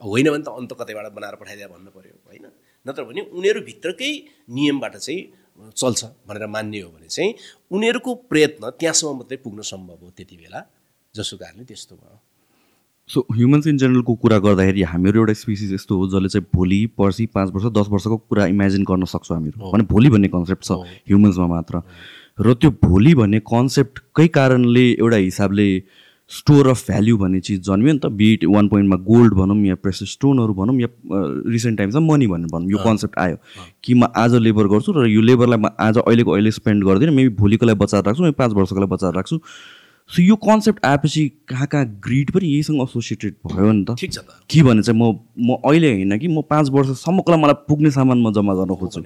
[0.00, 2.46] होइन भने त अन्त कतैबाट बनाएर पठाइदिए भन्नु पऱ्यो होइन?
[2.86, 4.10] नत्र भने उनीहरू भित्रकै
[4.50, 5.20] नियमबाट चाहिँ
[5.72, 7.34] चल्छ भनेर मान्ने हो भने चाहिँ
[7.70, 10.60] उनीहरूको प्रयत्न त्यहाँसम्म मात्रै पुग्न सम्भव हो त्यति बेला।
[11.14, 12.16] जसको कारणले त्यस्तो भयो।
[13.08, 17.26] सो ह्युमन्स इन जेनरलको कुरा गर्दाखेरि हामीहरू एउटा स्पिसिस यस्तो हो जसले चाहिँ भोलि पर्सि
[17.34, 20.72] पाँच वर्ष दस वर्षको कुरा इमेजिन गर्न सक्छौँ हामीहरू। भने भोलि भन्ने कन्सेप्ट छ
[21.08, 21.82] ह्युमन्समा मात्र।
[22.40, 25.66] र त्यो भोलि भन्ने कन्सेप्टकै कारणले एउटा हिसाबले
[26.30, 30.16] स्टोर अफ भ्याल्यु भन्ने चिज जन्मियो नि त। बिट वान पोइन्टमा गोल्ड भनौँ या प्रेसस
[30.16, 30.88] स्टोनहरू भनौँ या
[31.52, 33.36] रिसेन्ट टाइम्समा मनी भनेर भनौँ। यो कन्सेप्ट आयो।
[33.84, 37.34] कि म आज लेबर गर्छु र यो लेबरलाई म आज अहिलेको अहिले स्पेन्ड गर्दिनँ। मेबी
[37.36, 39.36] भोलिको लागि बचाएर राख्छु म पाँच वर्षको लागि बचाएर राख्छु।
[40.10, 44.18] सो यो कन्सेप्ट आएपछि कहाँ कहाँ ग्रिड पनि यहीसँग एसोसिएटेड भयो नि त। ठिक छ
[44.18, 47.90] त। के भने चाहिँ म म अहिले होइन कि म पाँच वर्षसम्मको लागि मलाई पुग्ने
[47.90, 49.00] सामान म जम्मा गर्न खोज्छु।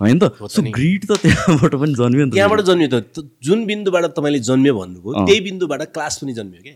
[0.00, 0.32] होइन त?
[0.42, 4.74] सो। ग्रिड त त्यहाँबाट पनि जन्मियो नि त। त्यहाँबाट जन्मियो त। जुन बिन्दुबाट तपाईँले जन्मियो
[4.74, 6.74] भन्नुभयो। त्यही बिन्दुबाट क्लास पनि जन्मियो क्या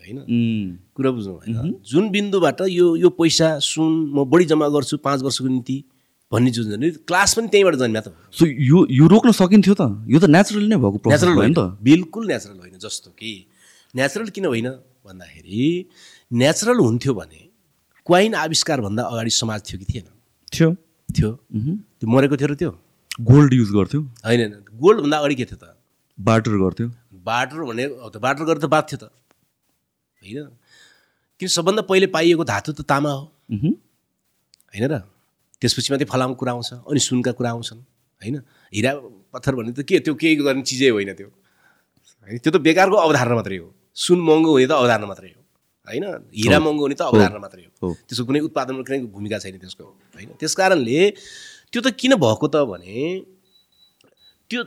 [0.00, 0.78] होइन?
[0.96, 1.74] कुरा बुझ्नु होइन?
[1.84, 5.76] जुन बिन्दुबाट यो यो पैसा सुन म बढी जम्मा गर्छु पाँच वर्षको निम्ति
[6.32, 10.18] भन्ने जुन जन्मियो क्लास पनि त्यहीँबाट जन्मिया त। सो यो यो रोक्न सकिन्थ्यो त। यो
[10.22, 13.32] त नेचुरली नै भएको नेचुरल होइन। त। बिल्कुल नेचुरल होइन जस्तो कि
[13.94, 14.68] नेचुरल किन होइन
[15.06, 15.90] भन्दाखेरि
[16.30, 17.40] नेचुरल हुन्थ्यो भने
[18.06, 20.06] क्वाइन आविष्कारभन्दा अगाडि समाज थियो कि थिएन?
[20.54, 20.68] थियो।
[21.08, 21.30] थियो।
[21.98, 22.70] त्यो मरेको थियो र त्यो?
[23.20, 25.74] गोल्ड युज गर्थ्यो। होइन होइन। गोल्डभन्दा अगाडि के थियो त?
[26.18, 26.86] बार्टर गर्थ्यो।
[27.26, 27.84] बाटर भने
[28.22, 29.10] बाटर गरेर त बात थियो त।
[30.22, 30.46] होइन?
[31.40, 35.02] किन सबभन्दा पहिले पाइएको धातु त तामा हो। होइन र?
[35.60, 37.80] त्यसपछि मात्रै फलामको कुरा आउँछ अनि सुनका कुरा आउँछन्
[38.22, 38.36] होइन?
[38.72, 38.92] हिरा
[39.32, 42.38] पत्थर भने त के त्यो केही गर्ने चिजै होइन त्यो। होइन?
[42.38, 45.40] त्यो त बेकारको अवधारणा मात्रै हो। सुन महँगो हुने त अवधारणा मात्रै हो।
[45.88, 46.04] होइन?
[46.34, 49.84] हिरा। महँगो हुने त अवधारणा मात्रै हो। हो। त्यसको कुनै उत्पादनमा कुनै भूमिका छैन त्यसको
[49.84, 50.28] होइन?
[50.40, 51.00] त्यस कारणले
[51.72, 53.00] त्यो त किन भएको त भने
[54.50, 54.60] त्यो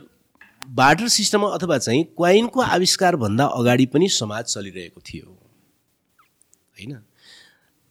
[0.68, 5.28] बार्टर सिस्टममा अथवा चाहिँ क्वाइनको आविष्कारभन्दा अगाडि पनि समाज चलिरहेको थियो।
[6.76, 6.92] होइन?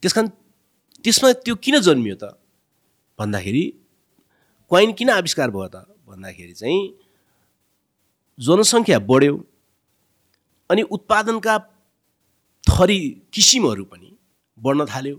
[0.02, 0.28] त्यस कारण
[1.04, 2.24] त्यसमा त्यो किन जन्मियो त?
[3.18, 3.64] भन्दाखेरि
[4.70, 5.76] क्वाइन किन आविष्कार भयो त?
[6.08, 6.80] भन्दाखेरि चाहिँ
[8.38, 9.34] जनसङ्ख्या बढ्यो
[10.70, 11.54] अनि उत्पादनका
[12.64, 12.98] थरी
[13.34, 14.10] किसिमहरू पनि
[14.58, 15.16] बढ्न थाल्यो।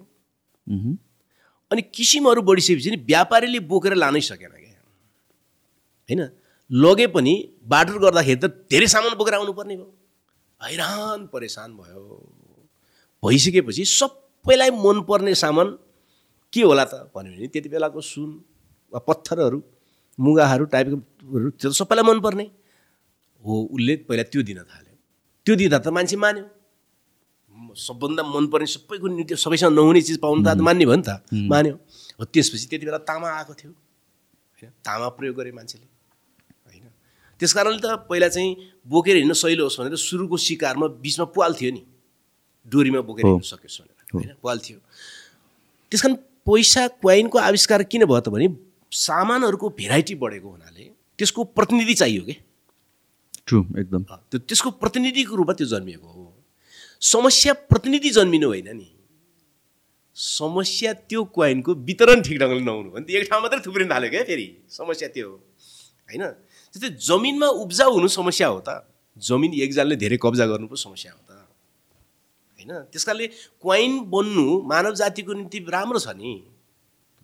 [1.71, 4.81] अनि किसिमहरू बढिसकेपछि नि व्यापारीले बोकेर लानै सकेन क्या।
[6.09, 6.21] होइन?
[6.69, 7.33] लगे पनि
[7.67, 9.89] बाटर गर्दाखेरि त धेरै सामान बोकेर आउनुपर्ने भयो।
[10.59, 12.03] हैरान परेसान भयो।
[13.23, 15.67] भइसकेपछि सबैलाई मनपर्ने सामान
[16.55, 17.11] के होला त?
[17.11, 18.29] भन्यो भने त्यति बेलाको सुन
[18.93, 19.59] वा पत्थरहरू
[20.19, 22.45] मुगाहरू टाइपकोहरू त्यो त सबैलाई मनपर्ने।
[23.43, 24.95] हो उसले पहिला त्यो दिन थाल्यो।
[25.45, 26.45] त्यो दिँदा त मान्छे मान्यो।
[27.75, 31.19] सबभन्दा मनपर्ने सबैको नृत्य सबैसँग नहुने चिज पाउनु त मान्ने भयो नि त।
[31.51, 31.75] मान्यो।
[32.19, 33.71] हो त्यसपछि त्यति बेला तामा आएको थियो।
[34.55, 35.87] होइन तामा प्रयोग गरे मान्छेले।
[36.67, 36.87] होइन।
[37.39, 38.49] त्यस कारणले त पहिला चाहिँ
[38.87, 41.83] बोकेर हिँड्न सहिलो होस् भनेर सुरुको शिकारमा बिचमा पाल थियो नि।
[42.65, 44.79] डोरीमा बोकेर। हिँड्न सकियोस् भनेर। होइन पाल थियो।
[45.91, 46.15] त्यस कारण
[46.45, 48.47] पैसा क्वाइनको आविष्कार किन भयो त भने
[48.91, 50.83] सामानहरूको भेराइटी बढेको हुनाले
[51.17, 52.35] त्यसको प्रतिनिधि चाहियो कि?
[53.47, 56.43] ट्रु एकदम। त्यो त्यसको प्रतिनिधिको रूपमा त्यो जन्मिएको हो।
[57.01, 58.91] समस्या प्रतिनिधि जन्मिनु होइन नि।
[60.15, 64.57] समस्या त्यो क्वाइनको वितरण ठिक ढङ्गले नहुनु भने एक ठाउँ मात्रै थुप्रिन थाल्यो क्या फेरि?
[64.69, 65.35] समस्या त्यो हो।
[66.07, 66.23] होइन?
[66.73, 68.87] जस्तै जमिनमा उब्जाउ हुनु समस्या हो त।
[69.17, 71.34] जमिन एकजनाले धेरै कब्जा गर्नु पो समस्या हो त।
[72.65, 72.83] होइन?
[72.91, 73.27] त्यस कारणले
[73.61, 76.33] क्वाइन बन्नु मानव जातिको निम्ति राम्रो छ नि।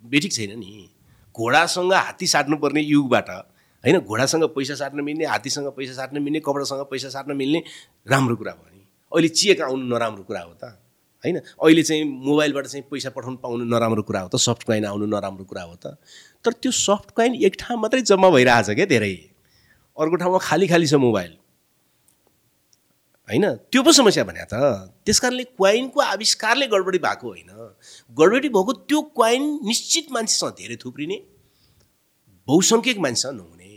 [0.04, 0.90] बेठिक छैन नि।
[1.36, 4.00] घोडासँग हात्ती साट्नुपर्ने युगबाट होइन?
[4.00, 7.64] घोडासँग पैसा साट्न मिल्ने हात्तीसँग पैसा साट्न मिल्ने कपडासँग पैसा साट्न मिल्ने
[8.08, 10.78] राम्रो कुरा भयो नि। अहिले चिएका आउनु नराम्रो कुरा हो त
[11.24, 11.38] होइन?
[11.38, 15.46] अहिले चाहिँ मोबाइलबाट चाहिँ पैसा पठाउनु पाउनु नराम्रो कुरा हो त सफ्ट कोइन आउनु नराम्रो
[15.46, 15.98] कुरा हो त।
[16.46, 19.14] तर त्यो सफ्ट कोइन एक ठाउँ मात्रै जम्मा भइरहेछ क्या धेरै।
[19.98, 21.41] अर्को ठाउँमा खाली खाली छ मोबाइल।
[23.32, 23.46] होइन?
[23.72, 24.54] त्यो पो समस्या भने त
[25.08, 27.52] त्यस कारणले क्वाइनको आविष्कारले गडबडी भएको होइन।
[28.18, 31.18] गडबडी भएको त्यो क्वाइन निश्चित मान्छेसँग धेरै थुप्रिने
[32.48, 33.70] बहुसङ्ख्यक मान्छेसँग नहुने।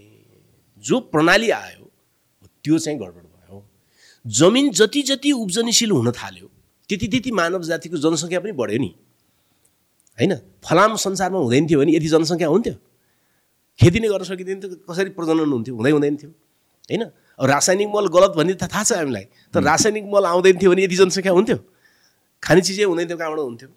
[0.84, 1.84] जो प्रणाली आयो
[2.64, 3.62] त्यो चाहिँ गडबड भयो।
[4.24, 6.48] जमिन जति जति उब्जनीशील हुन थाल्यो
[6.90, 8.90] त्यति त्यति मानव जातिको जनसङ्ख्या पनि बढ्यो नि।
[10.18, 10.32] होइन?
[10.64, 12.74] फलाम संसारमा हुँदैन थियो भने यति जनसङ्ख्या हुन्थ्यो
[13.78, 16.30] खेती नै गर्न सकिँदैन थियो कसरी प्रजनन हुन्थ्यो हुँदै हुँदैन थियो।
[16.90, 17.02] होइन?
[17.38, 19.24] रासायनिक मल गलत भन्ने त थाहा छ हामीलाई।
[19.54, 21.58] तर रासायनिक मल आउँदैन थियो भने यति जनसङ्ख्या हुन्थ्यो।
[22.42, 23.68] खाने चिजै हुँदैन थियो कहाँबाट हुन्थ्यो।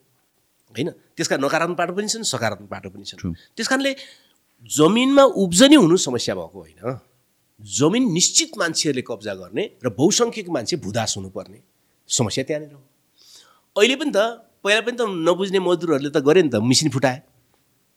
[0.74, 0.90] होइन?
[1.18, 3.92] त्यसका नकारात्मक बाटो पनि छन् सकारात्मक बाटो पनि छन्। त्यस कारणले
[4.70, 7.00] जमिनमा उब्जनी हुनु समस्या भएको होइन।
[7.60, 11.60] जमिन निश्चित मान्छेहरूले कब्जा गर्ने र बहुसङ्ख्यक मान्छे भूदास हुनुपर्ने
[12.10, 12.82] समस्या त्यहाँनिर हो।
[13.76, 14.20] अहिले पनि त
[14.62, 17.18] पहिला पनि त नबुझ्ने मजदुरहरूले त गरे नि त मिसिन फुटाए।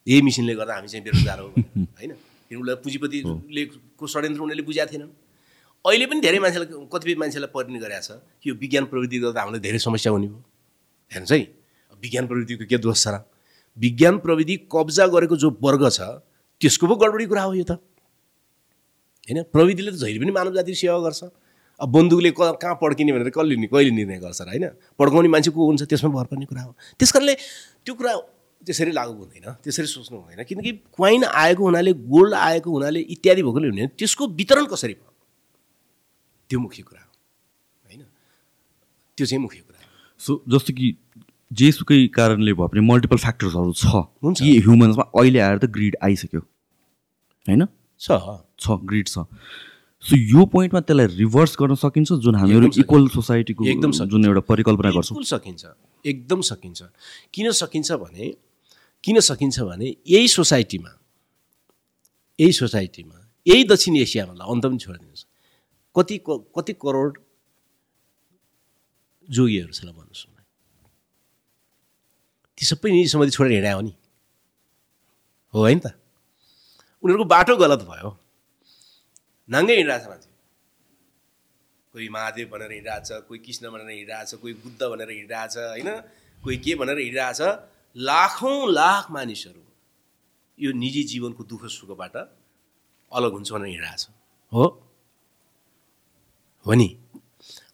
[0.07, 1.47] यही मिसिनले गर्दा हामी चाहिँ बेरोजगार हो
[1.97, 2.11] होइन?
[2.51, 3.61] उसलाई पुँजीपतिले
[3.97, 5.11] को षड्यन्त्र उनीहरूले बुझाएको थिएनन्।
[5.85, 8.09] अहिले पनि धेरै मान्छेलाई कतिपय मान्छेलाई परिणत गरेको छ।
[8.45, 10.41] यो विज्ञान प्रविधि गर्दा हामीलाई धेरै समस्या हुने भयो।
[11.11, 11.39] हेर्नुहोस् है
[12.03, 13.25] विज्ञान प्रविधिको के दोष छ र?
[13.77, 16.21] विज्ञान प्रविधि कब्जा गरेको जो वर्ग छ
[16.61, 17.81] त्यसको पो गडबडी कुरा हो यो त।
[19.25, 19.41] होइन?
[19.49, 21.21] प्रविधिले त जहिले पनि मानव जातिको सेवा गर्छ।
[21.81, 24.47] अब बन्दुकले कहाँ पड्किने भनेर कसले कहिले निर्णय गर्छ र?
[24.53, 24.65] होइन?
[25.01, 25.81] पड्काउने मान्छे को हुन्छ?
[25.89, 27.33] त्यसमा भर पर्ने कुरा हो। त्यस कारणले
[27.85, 28.13] त्यो कुरा
[28.69, 33.67] त्यसरी लागु हुँदैन त्यसरी सोच्नु हुँदैन। किनकि क्वाइन आएको हुनाले गोल्ड आएको हुनाले इत्यादि भएकोले
[33.73, 35.10] हुने त्यसको वितरण कसरी भयो?
[36.51, 37.11] त्यो मुख्य कुरा हो
[37.87, 38.03] होइन
[39.17, 39.79] त्यो चाहिँ मुख्य कुरा
[40.19, 40.87] सो जस्तो कि
[41.51, 46.41] जेसुकै कारणले भयो भने मल्टिपल फ्याक्टर्सहरू छ। हुन्छ। कि ह्युमन्समा अहिले आएर त ग्रिड आइसक्यो।
[47.47, 47.65] होइन?
[48.01, 48.07] छ।
[48.55, 49.25] छ ग्रिड छ।
[50.03, 54.91] सो यो पोइन्टमा त्यसलाई रिभर्स गर्न सकिन्छ जुन हामीहरू। इक्वल सोसाइटीको एकदम। जुन एउटा परिकल्पना
[54.91, 55.63] गर्छौँ। सकिन्छ।
[56.05, 56.79] एकदम सकिन्छ।
[57.33, 58.25] किन सकिन्छ भने
[59.03, 60.91] किन सकिन्छ भने यही सोसाइटीमा
[62.39, 65.25] यही सोसाइटीमा यही दक्षिण एसियामा ल अन्त पनि छोडिदिनुहोस्।
[65.95, 67.17] कति कति करोड
[69.29, 70.27] जोगीहरू छ भन्नुहोस्
[72.57, 73.93] ती सबै निजी सम्बन्धी छोडेर हिँडायो हो नि।
[75.53, 75.97] हो होइन त।
[77.03, 78.09] उनीहरूको बाटो गलत भयो।
[79.49, 80.29] नाङ्गै हिँडिरहेको छ मान्छे
[81.93, 85.89] कोही महादेव भनेर हिँडिरहेछ कोही कृष्ण भनेर हिँडिरहेछ कोही बुद्ध भनेर हिँडिरहेछ होइन?
[86.43, 87.41] कोही के भनेर हिँडिरहेछ?
[87.97, 89.63] लाखौँ लाख मानिसहरू
[90.59, 92.15] यो निजी जीवनको दुःख सुखबाट
[93.11, 94.01] अलग हुन्छ भनेर हिँडिरहेछ।
[94.51, 94.63] हो।
[96.65, 96.89] हो नि।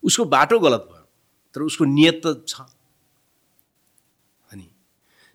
[0.03, 1.05] उसको बाटो गलत भयो
[1.55, 2.61] तर उसको नियत त छ।
[4.51, 4.67] अनि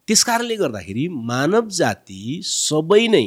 [0.08, 3.24] त्यस कारणले गर्दाखेरि मानव जाति सबै नै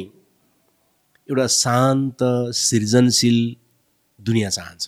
[1.28, 2.18] एउटा शान्त
[2.54, 3.38] सृजनशील
[4.18, 4.84] दुनियाँ चाहन्छ।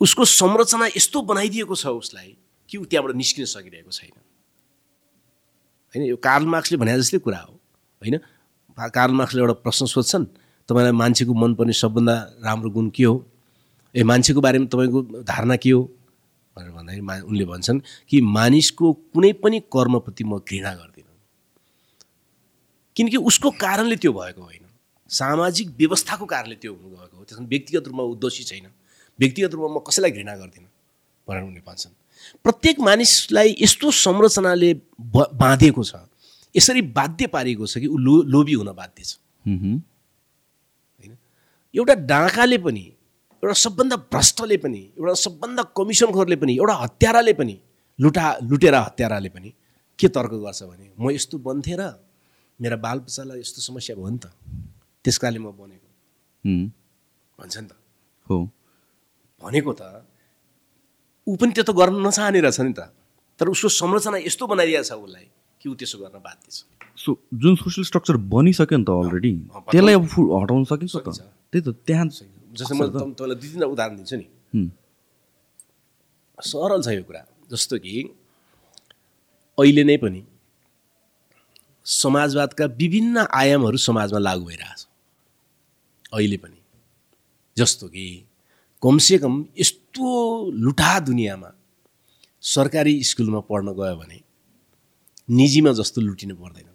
[0.00, 2.36] उसको संरचना यस्तो बनाइदिएको छ उसलाई
[2.68, 4.14] कि ऊ त्यहाँबाट निस्किन सकिरहेको छैन।
[5.94, 7.52] होइन यो कार्ल मार्क्सले भने जस्तै कुरा हो।
[8.02, 8.16] होइन
[8.78, 10.24] कार्ल मार्क्सले एउटा प्रश्न सोध्छन्
[10.68, 13.16] तपाईँलाई मान्छेको मनपर्ने सबभन्दा राम्रो गुण के हो?
[13.94, 15.82] ए मान्छेको बारेमा तपाईँको धारणा के हो?
[16.56, 21.16] भनेर भन्दाखेरि मा उनले भन्छन् कि मानिसको कुनै पनि कर्मप्रति म घृणा गर्दिनँ।
[22.96, 24.64] किनकि उसको कारणले त्यो भएको होइन।
[25.10, 28.66] सामाजिक व्यवस्थाको कारणले त्यो हुनु गएको हो। त्यसमा व्यक्तिगत रूपमा ऊ दोषी छैन।
[29.18, 30.68] व्यक्तिगत रूपमा म कसैलाई घृणा गर्दिनँ
[31.28, 31.92] भनेर उनले भन्छन्।
[32.44, 34.72] प्रत्येक मानिसलाई यस्तो संरचनाले
[35.36, 35.94] बाँधेको छ।
[36.54, 41.16] यसरी बाध्य पारिएको छ कि ऊ लो लोभी हुन बाध्य छ। होइन?
[41.74, 42.84] एउटा डाँकाले पनि
[43.42, 47.56] एउटा सबभन्दा भ्रष्टले पनि एउटा सबभन्दा कमिसनखोरले पनि एउटा हत्याराले पनि
[47.98, 49.50] लुटा लुटेर हत्याराले पनि
[49.98, 51.90] के तर्क गर्छ भने म यस्तो बन्थेँ र
[52.62, 54.30] मेरा बाल बच्चालाई यस्तो समस्या भयो नि त।
[55.04, 55.88] त्यस कारणले म बनेको।
[57.38, 57.74] भन्छ नि त।
[58.26, 58.36] हो।
[59.42, 59.82] भनेको त
[61.26, 62.94] ऊ पनि त्यो त गर्न नचाहने रहेछ नि त।
[63.42, 65.26] तर उसको संरचना यस्तो बनाइदिएको छ उसलाई
[65.58, 66.62] कि ऊ त्यसो गर्न बाध्य छ।
[66.94, 67.10] सो
[67.42, 69.34] जुन सोसियल स्ट्रक्चर बनिसक्यो नि त अलरेडी
[69.74, 70.94] त्यसलाई अब हटाउन सकिन्छ।
[71.50, 72.06] त्यही त त्यहाँ
[72.58, 74.26] जस्तै म तप- तपाईँलाई दुई तिनवटा उदाहरण दिन्छु नि।
[76.38, 77.94] सरल छ यो कुरा जस्तो कि
[79.58, 80.20] अहिले नै पनि
[81.84, 84.80] समाजवादका विभिन्न आयामहरू समाजमा लागू भइरहेछ
[86.14, 86.58] अहिले पनि।
[87.56, 88.04] जस्तो कि
[88.82, 90.06] कमसेकम यस्तो
[90.64, 91.50] लुटा दुनियाँमा
[92.42, 94.18] सरकारी स्कुलमा पढ्न गयो भने
[95.30, 96.68] निजीमा जस्तो लुटिनु पर्दैन।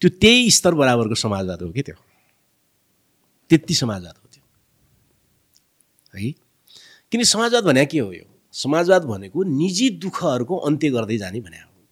[0.00, 1.96] त्यो त्यही स्तर बराबरको समाजवाद हो कि त्यो?
[3.50, 4.44] त्यति समाजवाद हो त्यो।
[6.18, 6.32] है?
[7.12, 8.40] किन समाजवाद भने के हो यो?
[8.52, 11.86] समाजवाद भनेको निजी दुःखहरूको अन्त्य गर्दै जाने भने हो।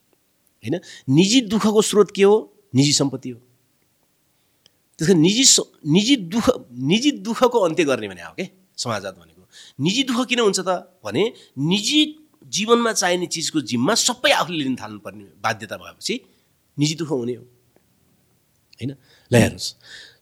[0.64, 0.80] होइन?
[1.08, 2.56] निजी दुःखको स्रोत के हो?
[2.74, 3.40] निजी सम्पत्ति हो।
[4.98, 5.44] त्यस कारण निजी
[5.86, 8.48] निजी दुःख निजी दुःखको अन्त्य गर्ने भने हो के?
[8.76, 9.48] समाजवाद भनेको।
[9.80, 11.00] निजी दुःख किन हुन्छ त?
[11.04, 16.20] भने निजी जीवनमा चाहिने चिजको जिम्मा सबै आफूले लिन थाल्नुपर्ने बाध्यता भएपछि
[16.78, 18.94] निजी दुःख हुने हो। होइन?
[19.32, 19.76] ल हेर्नुहोस्।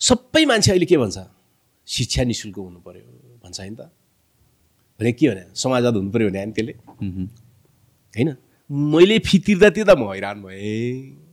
[0.05, 1.19] सबै मान्छे अहिले के भन्छ?
[1.89, 3.03] शिक्षा नि शुल्क हुनु पऱ्यो
[3.43, 3.89] भन्छ होइन त।
[5.01, 6.75] भने के भने समाजवाद हुनु पऱ्यो भने होइन त्यसले।
[8.15, 8.29] होइन?
[8.71, 11.25] मैले फी तिर्दा तिर्दा म हैरान भएँ।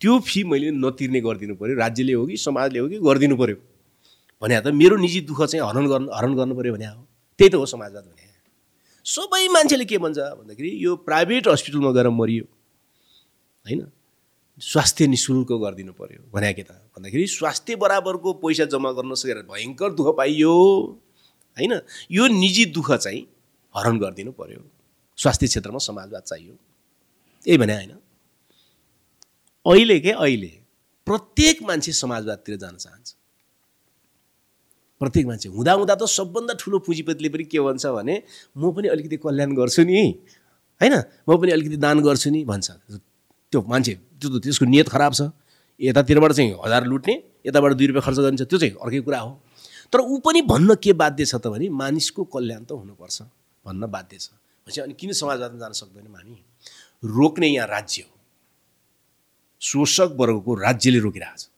[0.00, 3.56] त्यो फी मैले नतिर्ने गरिदिनु पऱ्यो राज्यले हो कि समाजले हो कि गरिदिनु पऱ्यो
[4.42, 7.06] भने त मेरो निजी दुःख चाहिँ हरण गर्नु हरण गर्नु पऱ्यो भने हो।
[7.38, 8.24] त्यही त हो समाजवाद भने।
[9.06, 12.44] सबै मान्छेले के भन्छ भन्दाखेरि यो प्राइभेट हस्पिटलमा गएर मरियो।
[13.66, 13.80] होइन?
[14.60, 19.36] स्वास्थ्य नि शुल्क गरिदिनु पऱ्यो भने के त भन्दाखेरि स्वास्थ्य बराबरको पैसा जम्मा गर्न सकेर
[19.42, 20.52] भयङ्कर दुःख पाइयो।
[21.56, 21.80] होइन?
[22.10, 23.26] यो निजी दुःख चाहिँ
[23.76, 24.60] हरण गरिदिनु पऱ्यो
[25.16, 26.54] स्वास्थ्य क्षेत्रमा समाजवाद चाहियो।
[27.46, 27.90] यही भने होइन।
[29.66, 30.52] अहिले के अहिले
[31.06, 33.14] प्रत्येक मान्छे समाजवादतिर जान चाहन्छ।
[35.00, 38.22] प्रत्येक मान्छे हुँदा हुँदा त सबभन्दा ठुलो पुँजीपतिले पनि के भन्छ भने
[38.56, 40.20] म पनि अलिकति कल्याण गर्छु नि।
[40.80, 40.94] होइन?
[41.28, 42.70] म पनि अलिकति दान गर्छु नि भन्छ।
[43.50, 45.22] त्यो मान्छे त्यो त त्यसको नियत खराब छ।
[45.80, 47.14] यतातिरबाट चाहिँ हजार लुट्ने
[47.46, 49.42] यताबाट दुई रुपियाँ खर्च गरिन्छ त्यो चाहिँ अर्कै कुरा हो।
[49.92, 53.22] तर ऊ पनि भन्न के बाध्य छ त भने मानिसको कल्याण त हुनुपर्छ
[53.66, 56.36] भन्न बाध्य छ। भनेपछि अनि किन समाजवादमा जान सक्दैनौँ हामी
[57.04, 58.14] रोक्ने यहाँ राज्य हो।
[59.60, 61.48] शोषक वर्गको राज्यले रोकिरहेछ।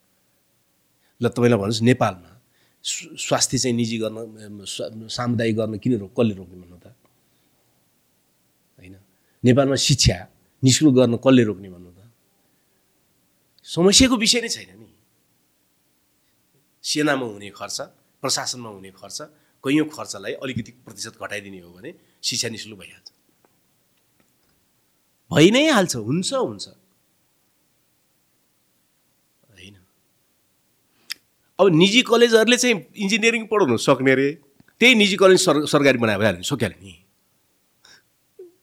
[1.22, 2.40] ल तपाईँलाई भन्नुहोस् नेपालमा
[2.84, 6.86] स्व- स्वास्थ्य चाहिँ निजी गर्न सामुदायिक गर्न किन रोक कसले रोक्ने भन्नु त?
[8.78, 8.96] होइन।
[9.44, 10.28] नेपालमा शिक्षा
[10.62, 12.00] निशुल्क गर्न कसले रोक्ने भन्नु त?
[13.66, 14.88] समस्याको विषय नै छैन नि।
[16.84, 17.78] सेनामा हुने खर्च
[18.22, 19.18] प्रशासनमा हुने खर्च
[19.64, 21.90] कैयौँ खर्चलाई अलिकति प्रतिशत घटाइदिने हो भने
[22.22, 23.08] शिक्षा निशुल्क भइहाल्छ।
[25.30, 26.66] भइ नै हाल्छ हुन्छ हुन्छ।
[29.50, 29.76] होइन।
[31.58, 34.28] अब निजी कलेजहरूले चाहिँ इन्जिनियरिङ पढाउनु सक्ने रे
[34.80, 36.94] त्यही निजी कलेज सर सरकारी बनायो भइहाल्यो सकिहाल्यो नि।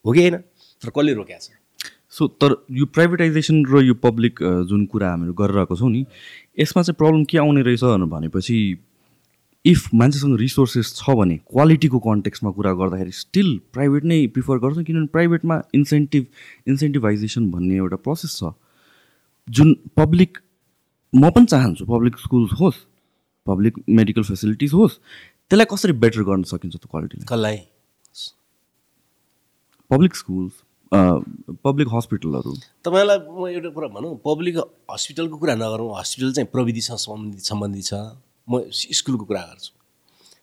[0.04, 0.36] हो कि होइन?
[0.82, 1.59] तर कसले रोक्या छ?
[2.12, 4.38] सो तर यो प्राइभेटाइजेसन र यो पब्लिक
[4.68, 6.04] जुन कुरा हामीहरू गरिरहेको छौँ नि
[6.58, 8.56] यसमा चाहिँ प्रब्लम के आउने रहेछ भनेपछि
[9.64, 15.06] इफ मान्छेसँग रिसोर्सेस छ भने क्वालिटीको कन्टेक्समा कुरा गर्दाखेरि स्टिल प्राइभेट नै प्रिफर गर्छौँ किनभने
[15.12, 16.26] प्राइभेटमा इन्सेन्टिभ
[16.68, 18.52] इन्सेन्टिभाइजेसन भन्ने एउटा प्रोसेस छ।
[19.48, 20.38] जुन पब्लिक
[21.12, 22.78] म पनि चाहन्छु पब्लिक स्कुल्स होस्
[23.46, 24.98] पब्लिक मेडिकल फेसिलिटिज होस्
[25.50, 27.56] त्यसलाई कसरी बेटर गर्न सकिन्छ त्यो क्वालिटीलाई कसलाई?
[29.90, 30.52] पब्लिक स्कुल्स
[31.64, 34.56] पब्लिक हस्पिटलहरू तपाईँलाई म एउटा कुरा भनौँ पब्लिक
[34.90, 37.94] हस्पिटलको कुरा नगरौँ हस्पिटल चाहिँ प्रविधिसँग सम्बन्धित सम्बन्धित छ।
[38.50, 39.72] म स्कुलको कुरा गर्छु।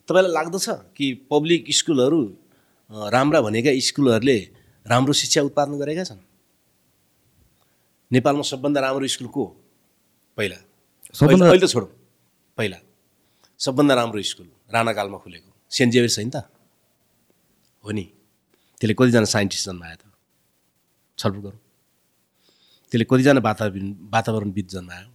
[0.08, 2.38] तपाईँलाई लाग्दछ कि पब्लिक स्कुलहरू
[2.92, 4.50] राम्रा भनेका स्कुलहरूले
[4.88, 6.18] राम्रो शिक्षा उत्पादन गरेका छन्?
[8.12, 9.46] नेपालमा सबभन्दा राम्रो स्कुल को?
[10.38, 10.56] पहिला।
[11.14, 11.90] सबभन्दा- अहिले त छोडौँ।
[12.58, 12.78] पहिला।
[13.60, 16.36] सबभन्दा राम्रो स्कुल राणाकालमा खुलेको। सेन्ट जेभियर्स होइन त?
[17.86, 18.04] हो नि।
[18.80, 20.07] त्यसले कतिजना साइन्टिस्ट जन्मायो त?
[21.18, 21.60] छलफल गरौँ।
[22.92, 25.10] त्यसले कतिजना वातावरण वातावरणविद जन्मायो।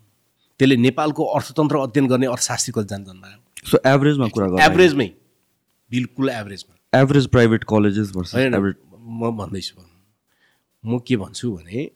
[0.60, 3.38] त्यसले नेपालको अर्थतन्त्र अध्ययन गर्ने अर्थशास्त्री कतिजना जन्मायो।
[3.70, 5.08] सो एभरेजमा कुरा गर्दा एभरेजमै
[5.90, 9.98] बिल्कुल एभरेजमा एभरेज प्राइभेट कलेजेस होइन म भन्दैछु भन्नु
[10.84, 11.90] म के भन्छु भने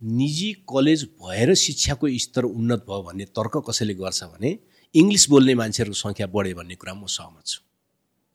[0.00, 4.50] निजी कलेज भएर शिक्षाको स्तर उन्नत भयो भन्ने तर्क कसैले गर्छ भने
[4.94, 7.58] इङ्ग्लिस बोल्ने मान्छेहरूको सङ्ख्या बढ्यो भन्ने कुरा म सहमत छु।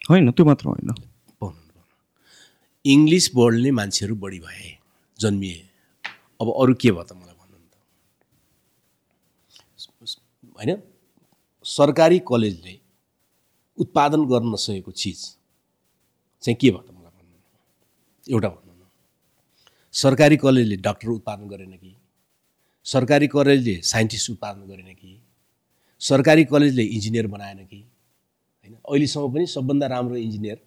[0.02, 0.90] होइन त्यो मात्र होइन।
[2.86, 4.70] इङ्ग्लिस बोल्ने मान्छेहरू बढी भए।
[5.20, 5.70] जन्मिए।
[6.42, 7.76] अब अरू के भयो त मलाई भन्नु त।
[10.58, 10.82] होइन?
[11.66, 12.80] सरकारी कलेजले
[13.78, 15.20] उत्पादन गर्न नसकेको चिज
[16.44, 18.88] चाहिँ के भयो त मलाई भन्नु। एउटा भन्नु न।
[19.94, 21.96] सरकारी कलेजले डाक्टर उत्पादन गरेन कि?
[22.86, 25.22] सरकारी कलेजले साइन्टिस्ट उत्पादन गरेन कि?
[26.00, 27.80] सरकारी कलेजले इन्जिनियर बनाएन कि?
[28.62, 28.74] होइन?
[28.76, 30.58] अहिलेसम्म पनि सबभन्दा राम्रो इन्जिनियर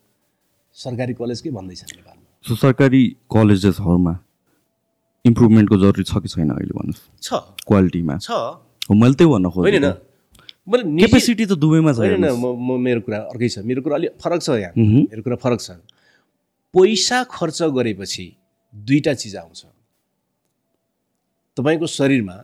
[0.77, 4.15] सरकारी कलेजकै भन्दैछ नेपालमा। सरकारी कलेजेसहरूमा
[5.24, 7.01] इम्प्रुभमेन्टको जरुरी छ कि छैन अहिले भन्नुहोस्?
[7.23, 7.31] छ।
[7.66, 8.31] क्वालिटीमा छ।
[8.89, 9.93] हो मैले त्यही भन्न खोजेको
[10.69, 13.81] मैले केपेसिटी त दुवैमा छ होइन न हेर्नुहोस्। म म मेरो कुरा अर्कै छ। मेरो
[13.82, 15.70] कुरा अलिक फरक छ यहाँ। मेरो कुरा फरक छ।
[16.74, 18.27] पैसा खर्च गरेपछि
[18.74, 19.61] दुईवटा चिज आउँछ।
[21.57, 22.36] तपाईँको शरीरमा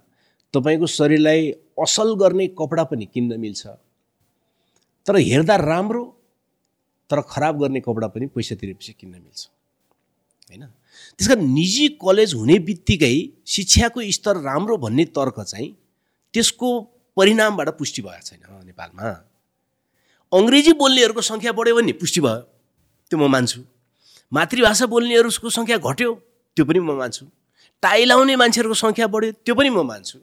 [0.55, 1.41] तपाईँको शरीरलाई
[1.79, 3.63] असल गर्ने कपडा पनि किन्न मिल्छ।
[5.07, 6.03] तर हेर्दा राम्रो
[7.11, 9.41] तर खराब गर्ने कपडा पनि पैसा तिरेपछि किन्न मिल्छ।
[10.49, 10.65] होइन?
[11.19, 13.15] त्यस कारण निजी कलेज हुने बित्तिकै
[13.47, 15.71] शिक्षाको स्तर राम्रो भन्ने तर्क चाहिँ
[16.35, 16.69] त्यसको
[17.17, 19.09] परिणामबाट पुष्टि भएको छैन नेपालमा।
[20.33, 22.41] अङ्ग्रेजी बोल्नेहरूको सङ्ख्या बढ्यो भने पुष्टि भयो
[23.11, 23.61] त्यो म मान्छु।
[24.33, 26.11] मातृभाषा बोल्नेहरूको सङ्ख्या घट्यो
[26.57, 27.25] त्यो पनि म मान्छु।
[27.83, 30.19] टाई लाउने मान्छेहरूको सङ्ख्या बढ्यो त्यो पनि म मान्छु।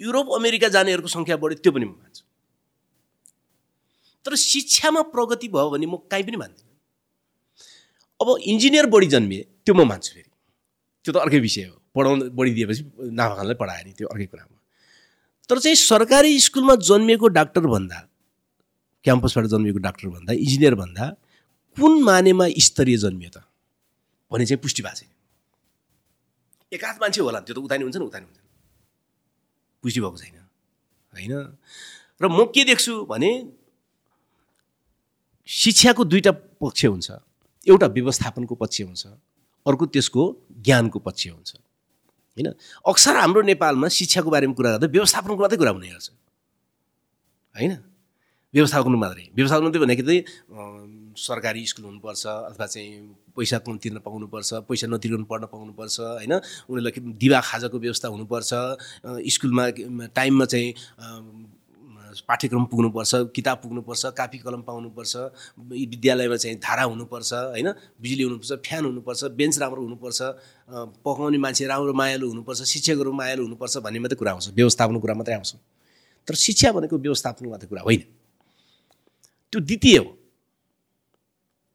[0.00, 2.22] युरोप अमेरिका जानेहरूको सङ्ख्या बढ्यो त्यो पनि म मान्छु।
[4.26, 6.65] तर शिक्षामा प्रगति भयो भने म काहीँ पनि मान्दिनँ।
[8.20, 10.30] अब इन्जिनियर बढी जन्मिए त्यो म मान्छु फेरि।
[11.04, 12.82] त्यो त अर्कै विषय हो। पढाउनु बढी दिएपछि
[13.12, 14.56] नाफाखानलाई पढायो नि त्यो अर्कै कुरामा।
[15.50, 17.98] तर चाहिँ सरकारी स्कुलमा जन्मिएको डाक्टरभन्दा
[19.04, 21.04] क्याम्पसबाट जन्मिएको डाक्टरभन्दा इन्जिनियरभन्दा
[21.76, 23.38] कुन मानेमा स्तरीय जन्मियो त?
[24.30, 25.10] भने चाहिँ पुष्टि भएको छैन
[26.72, 28.38] एकाध मान्छे होला त्यो त उता हुन्छ नि उता हुन्छ
[29.84, 30.36] पुष्टि भएको छैन
[31.12, 31.32] होइन?
[32.20, 33.30] र म के देख्छु भने
[35.48, 37.08] शिक्षाको दुईवटा पक्ष हुन्छ।
[37.66, 39.06] एउटा व्यवस्थापनको पक्ष हुन्छ।
[39.66, 40.22] अर्को त्यसको
[40.62, 41.50] ज्ञानको पक्ष हुन्छ।
[42.36, 42.48] होइन?
[42.86, 46.08] अक्सर हाम्रो नेपालमा शिक्षाको बारेमा कुरा गर्दा व्यवस्थापनको मात्रै कुरा हुने गर्छ।
[47.54, 47.72] होइन?
[48.54, 50.22] व्यवस्थापन मात्रै। व्यवस्थापन मात्रै भनेको चाहिँ
[51.18, 52.92] सरकारी स्कुल हुनुपर्छ अथवा चाहिँ
[53.36, 56.32] पैसा तिर्न पाउनुपर्छ पैसा नतिर्न पढ्न पाउनुपर्छ होइन?
[56.70, 58.50] उनीहरूलाई दिवा खाजाको व्यवस्था हुनुपर्छ।
[59.34, 59.64] स्कुलमा
[60.14, 60.68] टाइममा चाहिँ
[62.22, 65.16] पाठ्यक्रम पुग्नुपर्छ किताब पुग्नुपर्छ कापी कलम पाउनुपर्छ
[65.58, 67.68] विद्यालयमा चाहिँ धारा हुनुपर्छ होइन?
[68.00, 70.18] बिजुली हुनुपर्छ फ्यान हुनुपर्छ बेन्च राम्रो हुनुपर्छ
[71.04, 75.34] पकाउने मान्छे राम्रो मायालु हुनुपर्छ शिक्षकहरू मायालु हुनुपर्छ भन्ने मात्रै कुरा आउँछ व्यवस्थापनको कुरा मात्रै
[75.34, 75.54] आउँछ।
[76.28, 78.02] तर शिक्षा भनेको व्यवस्थापनको मात्रै कुरा होइन।
[79.52, 80.10] त्यो द्वितीय हो।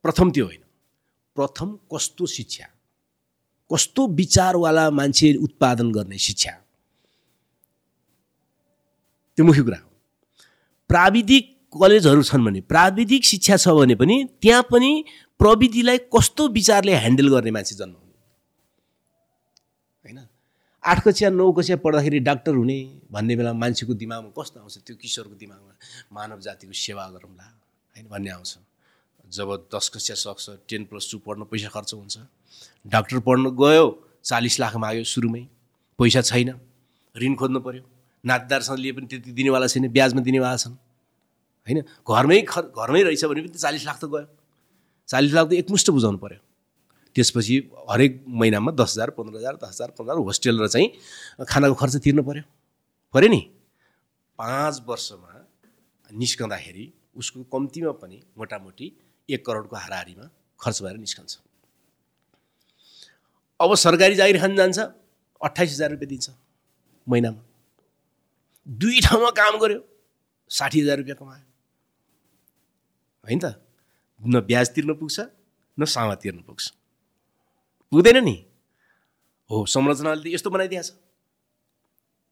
[0.05, 0.63] प्रथम त्यो होइन।
[1.35, 2.65] प्रथम कस्तो शिक्षा?
[3.69, 6.51] कस्तो विचारवाला मान्छे उत्पादन गर्ने शिक्षा?
[9.37, 9.90] त्यो मुख्य कुरा हो।
[10.91, 14.91] प्राविधिक कलेजहरू छन् भने प्राविधिक शिक्षा छ भने पनि त्यहाँ पनि
[15.39, 18.15] प्रविधिलाई कस्तो विचारले ह्यान्डल गर्ने मान्छे जन्माउने
[20.05, 20.19] होइन?
[20.83, 22.77] आठ कक्षा नौ कक्षा पढ्दाखेरि डाक्टर हुने
[23.11, 24.77] भन्ने बेला मान्छेको दिमागमा कस्तो आउँछ?
[24.85, 25.73] त्यो किशोरको दिमागमा
[26.11, 27.45] मानव जातिको सेवा गरौँला
[27.95, 28.51] होइन भन्ने आउँछ।
[29.31, 32.17] जब दस कक्षा सक्छ टेन प्लस टू पढ्न पैसा खर्च हुन्छ।
[32.85, 33.87] डाक्टर पढ्न गयो
[34.23, 35.43] चालिस लाख माग्यो सुरुमै
[35.99, 36.49] पैसा छैन
[37.15, 37.83] ऋण खोज्नु पऱ्यो
[38.23, 40.75] नातेदारसँग लिए पनि त्यति दिनेवाला छैन ब्याजमा दिनेवाला छन्।
[41.67, 41.79] होइन?
[42.05, 44.25] घरमै ख घरमै रहेछ भने पनि चालिस लाख त गयो।
[45.09, 46.39] चालिस लाख त एकमुष्ट बुझाउनु पऱ्यो
[47.15, 47.55] त्यसपछि
[47.91, 50.87] हरेक महिनामा दस हजार पन्ध्र हजार दस हजार पन्ध्र हजार होस्टेल र चाहिँ
[51.43, 52.43] खानाको खर्च तिर्नु पऱ्यो
[53.13, 53.41] पऱ्यो नि?
[54.39, 55.31] पाँच वर्षमा
[56.09, 56.85] निस्कँदाखेरि
[57.17, 58.85] उसको कम्तीमा पनि मोटामोटी
[59.29, 60.25] एक करोडको हाराहारीमा
[60.59, 61.33] खर्च भएर निस्कन्छ।
[63.59, 64.79] अब सरकारी जागिर खान जान्छ
[65.41, 66.29] अट्ठाइस हजार रुपियाँ दिन्छ
[67.07, 67.41] महिनामा।
[68.71, 69.79] दुई ठाउँमा काम गर्यो।
[70.49, 71.45] साठी हजार रुपियाँ कमायो।
[73.23, 73.45] होइन त?
[74.21, 75.19] न ब्याज तिर्न पुग्छ
[75.77, 76.71] न सामा तिर्न पुग्छ।
[77.91, 78.35] पुग्दैन नि।
[79.49, 80.91] हो संरचनाले यस्तो बनाइदिएको छ।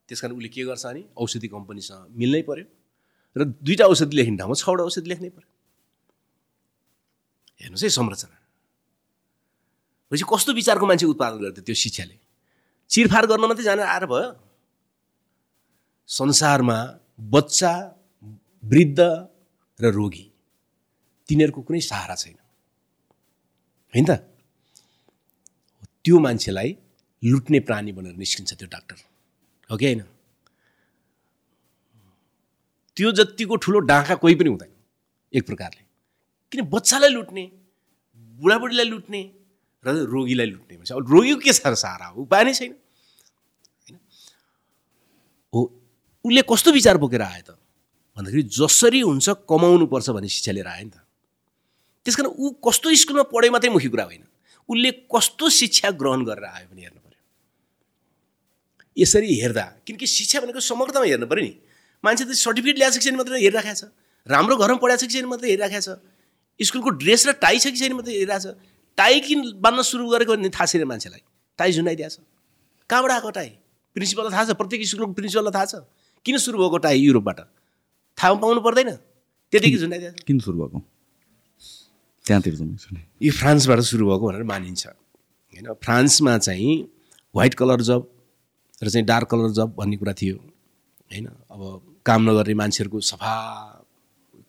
[0.10, 2.66] त्यस कारण उसले के गर्छ भने औषधि कम्पनीसँग मिल्नै पऱ्यो
[3.36, 5.50] र दुईवटा औषधि लेख्ने ठाउँमा छवटा औषधि लेख्नै पऱ्यो
[7.62, 8.38] हेर्नुहोस् है संरचना।
[10.10, 12.16] भनेपछि कस्तो विचारको मान्छे उत्पादन गर्थ्यो त्यो शिक्षाले?
[12.90, 14.49] चिरफार गर्न मात्रै जान आएर भयो।
[16.10, 18.02] संसारमा बच्चा
[18.64, 19.00] वृद्ध
[19.82, 20.32] र रोगी
[21.28, 22.34] तिनीहरूको कुनै सहारा छैन।
[23.94, 24.12] होइन त?
[26.04, 26.78] त्यो मान्छेलाई
[27.24, 28.96] लुट्ने प्राणी बनेर निस्किन्छ त्यो डाक्टर।
[29.72, 30.02] हो कि होइन?
[32.96, 34.72] त्यो जतिको ठुलो डाँखा कोही पनि हुँदैन
[35.34, 35.84] एक प्रकारले।
[36.52, 37.52] किन बच्चालाई लुट्ने
[38.18, 39.22] बुढाबुढीलाई लुट्ने
[39.86, 42.10] र रोगीलाई लुट्ने भन्छ रोगीको के छ सहारा?
[42.10, 44.00] उपाय नै छैन। होइन?
[45.54, 45.79] हो
[46.30, 47.58] उसले कस्तो विचार बोकेर आयो त?
[48.14, 51.02] भन्दाखेरि जसरी हुन्छ कमाउनुपर्छ भन्ने शिक्षा लिएर आयो नि त।
[52.06, 54.24] त्यस कारण ऊ कस्तो स्कुलमा पढे मात्रै मुख्य कुरा होइन।
[54.70, 57.18] उसले कस्तो शिक्षा ग्रहण गरेर आयो भने हेर्नु पऱ्यो
[58.98, 61.54] यसरी हेर्दा किनकि शिक्षा भनेको समग्रतामा हेर्नु पऱ्यो नि।
[62.04, 63.84] मान्छे त सर्टिफिकेट ल्याएको छ छैन मात्रै हेरिराखेको छ।
[64.30, 65.98] राम्रो घरमा पढाएको छ कि छैन मात्रै हेरिराखेको छ।
[66.60, 68.56] स्कुलको ड्रेस र टाई छ कि छैन मात्रै हेरिरहेको छ।
[68.98, 71.24] टाई किन बाँध्न सुरु गरेको भने थाहा छैन मान्छेलाई।
[71.60, 72.18] टाई झुन्डाइदिएको छ।
[72.86, 73.50] कहाँबाट आएको टाई?
[73.96, 74.52] प्रिन्सिपललाई थाहा छ?
[74.60, 75.76] प्रत्येक स्कुलको प्रिन्सिपललाई थाहा छ।
[76.26, 77.40] किन सुरु भएको टाई युरोपबाट?
[78.18, 78.90] थाहा पाउनु पर्दैन।
[79.54, 80.80] त्यतिकै झुन्डाइदिएको छ किन सुरु भएको?
[82.26, 82.54] त्यहाँतिर
[83.22, 86.74] यो फ्रान्सबाट सुरु भएको भनेर मानिन्छ। होइन फ्रान्समा चाहिँ
[87.36, 88.02] व्हाइट कलर जब
[88.84, 90.36] र चाहिँ डार्क कलर जब भन्ने कुरा थियो।
[91.10, 91.62] होइन अब
[92.06, 93.34] काम नगर्ने मान्छेहरूको सफा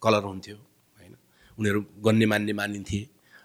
[0.03, 0.57] कलर हुन्थ्यो।
[0.99, 1.15] होइन
[1.59, 3.01] उनीहरू गन्ने मान्ने मानिन्थे।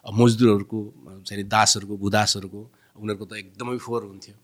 [0.06, 0.80] अब मजदुरहरूको
[1.26, 2.62] चाहिँ दासहरूको भूदासहरूको
[2.96, 4.36] उनीहरूको त एकदमै फोहोर हुन्थ्यो।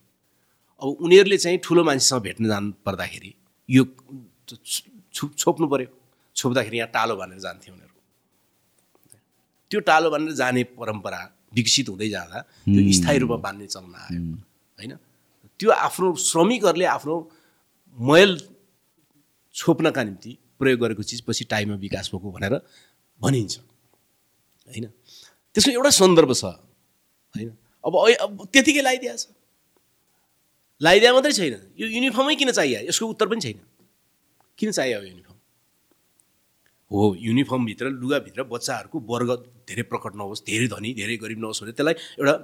[0.82, 3.30] अब उनीहरूले चाहिँ ठुलो मान्छेसँग भेट्न जानु पर्दाखेरि
[3.72, 3.82] यो
[5.12, 5.88] छोप्नु पऱ्यो
[6.36, 7.96] छोप्दाखेरि यहाँ टालो भनेर जान्थे उनीहरू।
[9.70, 11.20] त्यो टालो भनेर जाने परम्परा
[11.56, 12.38] विकसित हुँदै जाँदा
[12.68, 14.20] त्यो स्थायी रूपमा बाँध्ने चलन आयो
[14.78, 14.92] होइन?
[15.60, 17.14] त्यो आफ्नो श्रमिकहरूले आफ्नो
[17.98, 18.30] मैल
[19.54, 22.54] छोप्नका निम्ति प्रयोग गरेको चिज पछि टाइममा विकास भएको भनेर
[23.20, 23.54] भनिन्छ
[24.68, 24.86] होइन?
[25.54, 27.50] त्यसको एउटा सन्दर्भ छ होइन?
[27.84, 29.24] अब अब त्यतिकै लगाइदिएको छ।
[30.82, 32.78] लगाइदिए मात्रै छैन। यो युनिफर्मै किन चाहियो?
[32.90, 33.58] यसको उत्तर पनि छैन।
[34.58, 35.36] किन चाहियो युनिफर्म
[36.90, 39.30] हो युनिफर्मभित्र लुगाभित्र बच्चाहरूको वर्ग
[39.68, 42.34] धेरै प्रकट नहोस् धेरै धनी धेरै गरिब नहोस् भने त्यसलाई एउटा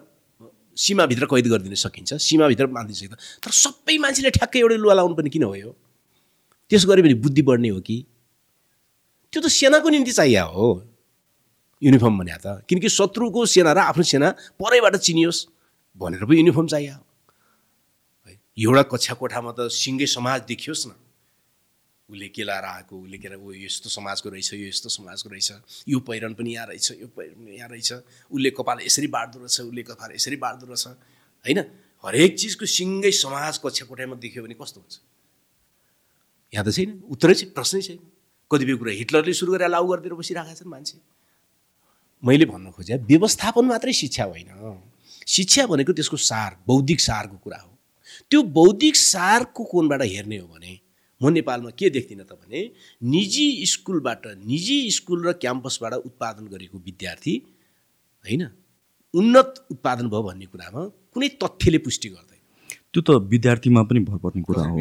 [0.76, 5.30] सीमाभित्र कैद गरिदिन सकिन्छ सीमाभित्र बाँधिन सकिन्छ तर सबै मान्छेले ठ्याक्कै एउटै लुगा लाउनु पनि
[5.34, 5.70] किन हो यो?
[6.70, 7.96] त्यसो गऱ्यो भने बुद्धि बढ्ने हो कि?
[9.32, 10.68] त्यो त सेनाको निम्ति चाहियो हो।
[11.82, 15.40] युनिफर्म भने त। किनकि शत्रुको सेना र आफ्नो सेना परैबाट चिनियोस्
[16.00, 16.96] भनेर पो युनिफर्म चाहियो
[18.58, 20.92] एउटा कक्षा कोठामा त सिङ्गै समाज देखियोस् न।
[22.08, 25.50] उसले के लाएर आएको उसले के ऊ यस्तो समाजको रहेछ यो यस्तो समाजको रहेछ
[25.86, 27.92] यो पहिरन पनि यहाँ रहेछ यो पहिरन पनि यहाँ रहेछ।
[28.34, 30.86] उसले कपाल यसरी बाँड्दो रहेछ उसले कपाल यसरी बाँड्दो रहेछ।
[31.46, 31.58] होइन?
[32.04, 34.94] हरेक चिजको सिङ्गै समाज कक्षा कोठामा देख्यो भने कस्तो हुन्छ?
[36.52, 37.98] यहाँ त छैन। उत्तरै चाहिँ प्रश्नै छैन।
[38.50, 40.98] कतिपय कुरा हिटलरले सुरु गरेर लागु गरिदिएर बसिरहेका छन् मान्छे।
[42.26, 44.50] मैले भन्न खोजेँ व्यवस्थापन मात्रै शिक्षा होइन।
[45.28, 47.77] शिक्षा भनेको त्यसको सार बौद्धिक सारको कुरा हो।
[48.30, 50.72] त्यो बौद्धिक सारको कोणबाट हेर्ने हो भने
[51.20, 52.60] म नेपालमा के देख्दिनँ त भने
[53.02, 57.34] निजी स्कुलबाट निजी स्कुल र क्याम्पसबाट उत्पादन गरेको विद्यार्थी
[58.24, 58.42] होइन
[59.14, 60.80] उन्नत उत्पादन भयो भन्ने कुरामा
[61.14, 62.40] कुनै तथ्यले पुष्टि गर्दैन।
[62.92, 64.78] त्यो त विद्यार्थीमा पनि भर पर्ने कुरा हो।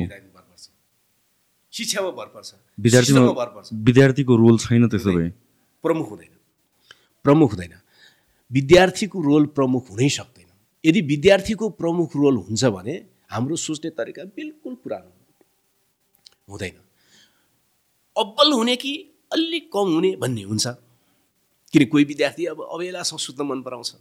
[1.74, 5.30] शिक्षामा भर पर्छ। विद्यार्थीमा भर पर्छ। विद्यार्थीको रोल छैन त्यसो भए।
[5.84, 6.34] प्रमुख हुँदैन।
[7.24, 7.74] प्रमुख हुँदैन।
[8.52, 10.50] विद्यार्थीको रोल प्रमुख हुनै सक्दैन।
[10.86, 12.96] यदि विद्यार्थीको प्रमुख रोल हुन्छ भने
[13.30, 15.12] हाम्रो सोच्ने तरिका बिल्कुल पुरानो
[16.50, 16.80] हुँदैन।
[18.16, 18.94] अब्बल हुने कि
[19.34, 20.68] अलिक कम हुने भन्ने हुन्छ।
[21.74, 23.94] किन कोही विद्यार्थी अब अबेलासँग सुत्न मन पराउँछ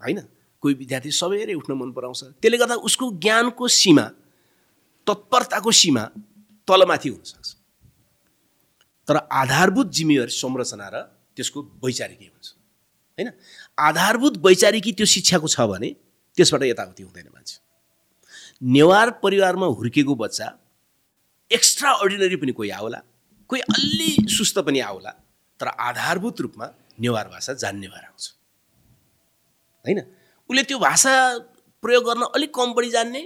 [0.00, 0.18] होइन?
[0.62, 4.04] कोही विद्यार्थी सबेरै उठ्न मन पराउँछ। त्यसले गर्दा उसको ज्ञानको सीमा
[5.06, 6.04] तत्परताको सीमा
[6.68, 7.54] तलमाथि हुनसक्छ
[9.08, 10.96] तर आधारभूत जिम्मेवारी संरचना र
[11.36, 12.46] त्यसको वैचारिकी हुन्छ
[13.18, 13.28] होइन?
[13.78, 15.88] आधारभूत वैचारिकी त्यो शिक्षाको छ भने
[16.38, 17.56] त्यसबाट यताउति हुँदैन मान्छे।
[18.62, 20.46] नेवार परिवारमा हुर्केको बच्चा
[21.50, 23.00] एक्स्ट्रा अर्डिनरी पनि कोही आउला
[23.50, 25.10] कोही अलि सुस्त पनि आउला
[25.60, 26.66] तर आधारभूत रूपमा
[27.00, 28.24] नेवार भाषा जान्ने भएर आउँछ।
[29.84, 29.98] होइन?
[30.50, 31.12] उसले त्यो भाषा
[31.82, 33.20] प्रयोग गर्न अलिक कम बढी जान्ने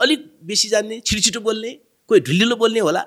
[0.00, 1.70] अलिक बेसी जान्ने छिटो छिटो बोल्ने
[2.10, 3.02] कोही ढिलिलो बोल्ने होला।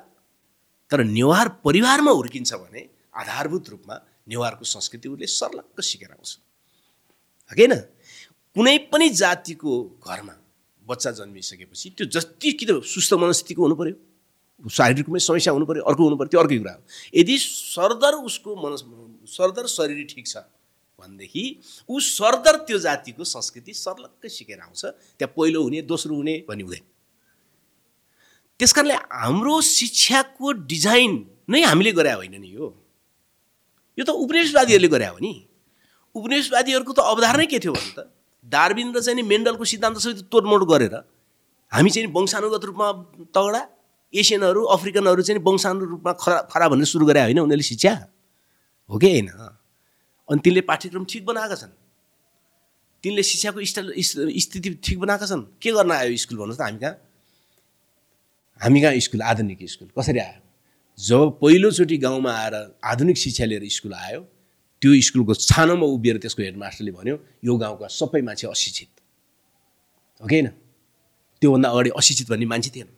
[0.91, 3.95] तर नेवार परिवारमा हुर्किन्छ भने आधारभूत रूपमा
[4.27, 6.37] नेवारको संस्कृति उसले सर्लक्क सिकेर आउँछ।
[7.51, 7.73] होइन
[8.55, 9.71] कुनै पनि जातिको
[10.07, 10.33] घरमा
[10.87, 16.03] बच्चा जन्मिसकेपछि त्यो जति कि त सुस्त मनस्थितिको हुनु पऱ्यो शारीरिक समस्या हुनु पऱ्यो अर्को
[16.03, 16.81] हुनु पऱ्यो त्यो अर्कै कुरा हो।
[17.15, 18.75] यदि सरदर उसको मन
[19.29, 20.37] सरदर शरीर ठिक छ
[20.99, 21.43] भनेदेखि
[21.89, 26.85] ऊ सरदर त्यो जातिको संस्कृति सर्लक्कै सिकेर आउँछ त्यहाँ पहिलो हुने दोस्रो हुने भन्ने हुँदैन।
[28.59, 31.13] त्यस कारणले हाम्रो शिक्षाको डिजाइन
[31.49, 32.73] नै हामीले गरे होइन नि यो।
[33.97, 35.33] यो त उपनिवेशवादीहरूले गरे हो नि।
[36.15, 38.09] उपनिवेशवादीहरूको त अवधारणै के थियो भने त?
[38.47, 40.95] डार्बिन र चाहिँ मेन्डलको सिद्धान्त सबै तोडमोड गरेर
[41.71, 42.87] हामी चाहिँ वंशानुगत रूपमा
[43.35, 43.61] तगडा
[44.13, 47.91] एसियनहरू अफ्रिकनहरू चाहिँ वंशानु रूपमा खरा खरा भनेर सुरु गरे होइन उनीहरूले शिक्षा?
[48.89, 49.27] हो कि होइन?
[50.29, 51.73] अनि तिनले पाठ्यक्रम ठिक बनाएका छन्।
[53.03, 53.93] तिनले शिक्षाको स्टाइल
[54.39, 56.95] स्थिति ठिक बनाएका छन्। के गर्न आयो स्कुल भन्नुहोस् त हामी कहाँ?
[58.61, 59.21] हामी कहाँ स्कुल?
[59.21, 60.39] आधुनिक स्कुल। कसरी आयो?
[60.99, 64.19] जब पहिलोचोटि गाउँमा आएर आधुनिक शिक्षा लिएर स्कुल आयो
[64.81, 68.89] त्यो स्कुलको छानोमा उभिएर त्यसको हेडमास्टरले भन्यो यो गाउँका सबै मान्छे अशिक्षित।
[70.21, 70.47] हो कि होइन
[71.41, 72.89] त्योभन्दा अगाडि अशिक्षित भन्ने मान्छे थिएन।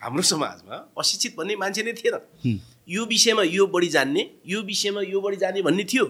[0.00, 2.58] हाम्रो समाजमा अशिक्षित भन्ने मान्छे नै थिएन।
[2.88, 6.04] यो विषयमा यो बढी जान्ने यो विषयमा यो बढी जान्ने भन्ने थियो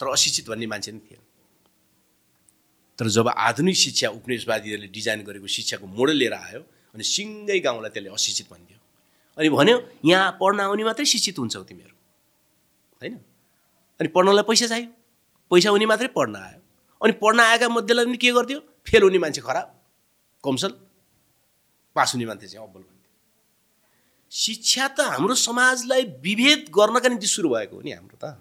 [0.00, 1.20] तर अशिक्षित भन्ने मान्छे नै थिएन।
[2.98, 6.60] तर जब आधुनिक शिक्षा उपनिवेशवादीहरूले डिजाइन गरेको शिक्षाको मोडल लिएर आयो
[6.94, 8.78] अनि सिङ्गै गाउँलाई त्यसले अशिक्षित भनिदियो।
[9.38, 9.76] अनि भन्यो
[10.06, 11.94] यहाँ पढ्न आउने मात्रै शिक्षित हुन्छौ तिमीहरू।
[13.00, 13.14] होइन?
[14.04, 14.88] अनि पढ्नलाई पैसा चाहियो।
[15.50, 16.60] पैसा हुने मात्रै पढ्न आयो।
[17.00, 19.66] अनि पढ्न आएका मध्येलाई पनि के गर्थ्यो फेल हुने मान्छे खराब।
[20.44, 20.72] कमसल
[21.96, 22.82] पास हुने मान्छे चाहिँ अब्बल
[24.28, 28.36] शिक्षा त हाम्रो समाजलाई विभेद गर्नका निम्ति सुरु भएको हो नि हाम्रो त।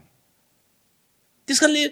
[1.48, 1.84] त्यस कारणले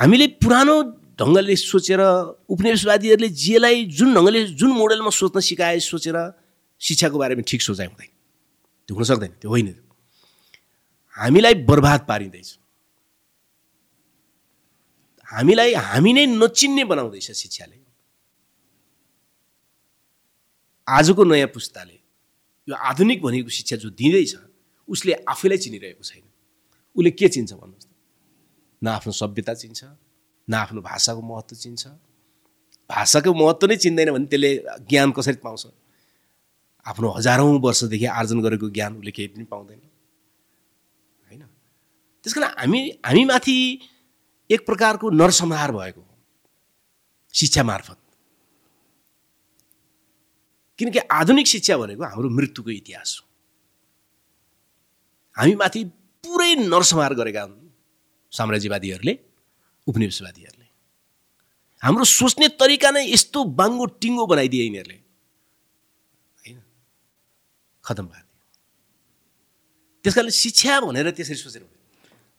[0.00, 0.76] हामीले पुरानो
[1.20, 2.00] ढङ्गले सोचेर
[2.48, 6.16] उपनिवेशवादीहरूले जेलाई जुन ढङ्गले जुन मोडलमा सोच्न सिकाए सोचेर
[6.80, 8.10] शिक्षाको बारेमा ठिक सोचाइ हुँदैन।
[8.88, 9.68] त्यो हुन सक्दैन त्यो होइन।
[11.14, 12.61] हामीलाई बर्बाद पारिँदैछ।
[15.32, 17.76] हामीलाई हामी नै नचिन्ने बनाउँदैछ शिक्षाले।
[20.88, 21.96] आजको नयाँ पुस्ताले
[22.68, 24.34] यो आधुनिक भनेको शिक्षा जो दिँदैछ
[24.88, 26.24] उसले आफैलाई चिनिरहेको छैन।
[26.96, 27.90] उसले के चिन्छ भन्नुहोस् त?
[28.82, 29.80] न आफ्नो सभ्यता चिन्छ
[30.48, 31.86] न आफ्नो भाषाको महत्त्व चिन्छ।
[32.90, 34.50] भाषाको महत्त्व नै चिन्दैन भने त्यसले
[34.90, 35.64] ज्ञान कसरी पाउँछ?
[36.86, 39.80] आफ्नो हजारौँ वर्षदेखि आर्जन गरेको ज्ञान उसले केही पनि पाउँदैन।
[41.26, 41.42] होइन?
[42.24, 43.56] त्यस कारण हामी हामीमाथि
[44.52, 46.02] एक प्रकारको नरसंहार भएको
[47.34, 47.98] शिक्षा मार्फत।
[50.78, 53.28] किनकि आधुनिक शिक्षा भनेको हाम्रो मृत्युको इतिहास हो।
[55.36, 55.84] हामीमाथि
[56.24, 57.70] पुरै नरसंहार गरेका हुन्
[58.32, 59.14] साम्राज्यवादीहरूले
[59.86, 60.68] उपनिवेशवादीहरूले।
[61.82, 64.98] हाम्रो सोच्ने तरिका नै यस्तो बाङ्गो टिङ्गो बनाइदिए यिनीहरूले।
[66.42, 66.58] होइन?
[67.84, 68.30] खतम पारिदियो
[70.04, 71.62] त्यस कारणले शिक्षा भनेर त्यसरी सोचेर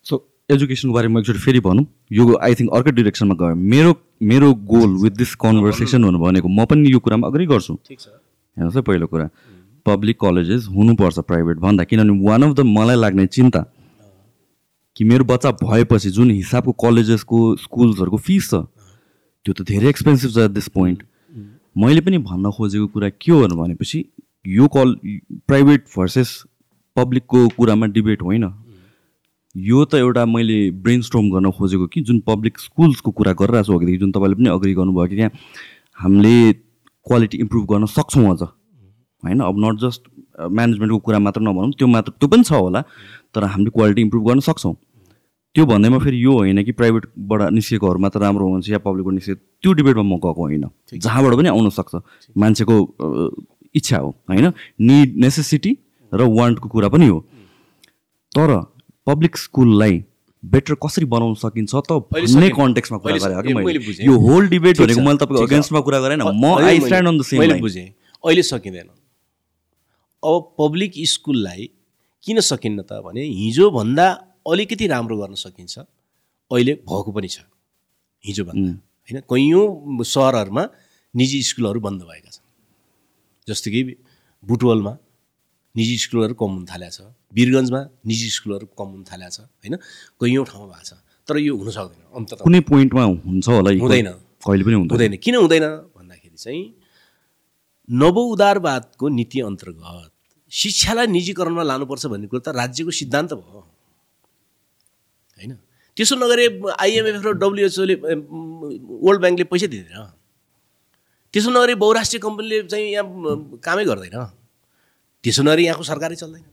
[0.06, 0.16] सो
[0.50, 3.92] एजुकेसनको बारेमा एकचोटि फेरि भनौँ। यो आई थिङ्क अर्कै डिरेक्सनमा गयो। मेरो
[4.22, 8.08] मेरो गोल विथ दिस कन्भर्सेसन भनेको म पनि यो कुरामा अग्री गर्छु। ठिक छ।
[8.58, 9.30] हेर्नुहोस् है पहिलो कुरा।
[9.86, 13.62] पब्लिक कलेजेस हुनुपर्छ प्राइभेट भन्दा किनभने वान अफ द मलाई लाग्ने चिन्ता
[14.96, 18.64] कि मेरो बच्चा भएपछि जुन हिसाबको कलेजेसको स्कुल्सहरूको फिस छ
[19.46, 21.04] त्यो त धेरै एक्सपेन्सिभ छ एट दिस पोइन्ट
[21.76, 24.00] मैले पनि भन्न खोजेको कुरा के हो भनेपछि
[24.48, 24.96] यो कल
[25.48, 26.30] प्राइभेट भर्सेस
[26.96, 28.44] पब्लिकको कुरामा डिबेट होइन।
[29.56, 33.74] यो त एउटा मैले ब्रेन स्ट्रोम गर्न खोजेको कि जुन पब्लिक स्कुल्सको कुरा गरिरहेको छु
[33.74, 35.32] अघिदेखि जुन तपाईँले पनि अग्री गर्नुभयो कि त्यहाँ
[35.98, 36.54] हामीले
[37.06, 39.40] क्वालिटी इम्प्रुभ गर्न सक्छौँ अझ। होइन?
[39.40, 40.02] अब नट जस्ट
[40.42, 42.82] म्यानेजमेन्टको कुरा मात्र नभनौँ त्यो मात्र त्यो पनि छ होला
[43.30, 44.74] तर हामीले क्वालिटी इम्प्रुभ गर्न सक्छौँ।
[45.56, 49.74] त्यो भन्दैमा फेरि यो होइन कि प्राइभेटबाट निस्केकोहरू मात्र राम्रो हुन्छ या पब्लिकबाट निस्केको त्यो
[49.74, 50.66] डिबेटमा म गएको होइन।
[50.98, 52.02] जहाँबाट पनि आउन सक्छ।
[52.34, 52.76] मान्छेको
[53.76, 54.52] इच्छा हो होइन?
[54.82, 55.78] निड नेसेसिटी
[56.12, 57.20] र वान्टको कुरा पनि हो।
[58.34, 58.73] तर
[59.08, 60.04] पब्लिक स्कुललाई
[60.44, 65.18] बेटर कसरी बनाउन सकिन्छ त भन्ने। कन्टेक्समा कुरा गरेँ। मैले। यो होल डिबेट भनेको मैले
[65.24, 67.88] तपाईँको। अगेन्स्टमा कुरा गरेन। म I stand on the same मैले बुझेँ।
[68.24, 68.90] अहिले सकिँदैन।
[70.24, 71.70] अब पब्लिक स्कुललाई
[72.24, 74.08] किन सकिन्न त भने हिजोभन्दा
[74.48, 75.80] अलिकति राम्रो गर्न सकिन्छ।
[76.52, 77.44] अहिले भएको पनि छ।
[78.24, 78.72] हिजोभन्दा।
[79.04, 80.64] होइन कैयौँ सहरहरूमा
[81.14, 82.44] निजी स्कुलहरू बन्द भएका छन्।
[83.48, 83.82] जस्तो कि
[84.44, 84.94] बुटवलमा।
[85.76, 87.00] निजी स्कुलहरू कम हुन थालेको छ।
[87.34, 89.76] वीरगन्जमा निजी स्कुलहरू कम हुन थालेको छ होइन?
[90.22, 90.92] कैयौँ ठाउँमा भएको छ
[91.28, 94.10] तर यो हुन सक्दैन अन्तत कुनै पोइन्टमा हुन्छ होला हुँदैन।
[94.44, 95.66] कहिले पनि हुँदैन। किन हुँदैन?
[95.96, 96.64] भन्दाखेरि चाहिँ
[97.90, 100.12] नव उदारवादको नीति अन्तर्गत
[100.52, 103.60] शिक्षालाई निजीकरणमा लानुपर्छ भन्ने कुरो त राज्यको सिद्धान्त भयो।
[105.40, 105.54] होइन?
[105.98, 107.96] त्यसो नगरे आइएमएफ र डब्लुएचओले
[109.06, 110.06] वर्ल्ड ब्याङ्कले पैसा दिँदैन।
[111.34, 113.08] त्यसो नगरी बहुराष्ट्रिय कम्पनीले चाहिँ यहाँ
[113.64, 114.43] कामै गर्दैन।
[115.24, 116.44] त्यसो नगरी यहाँको सरकारै चल्दैन।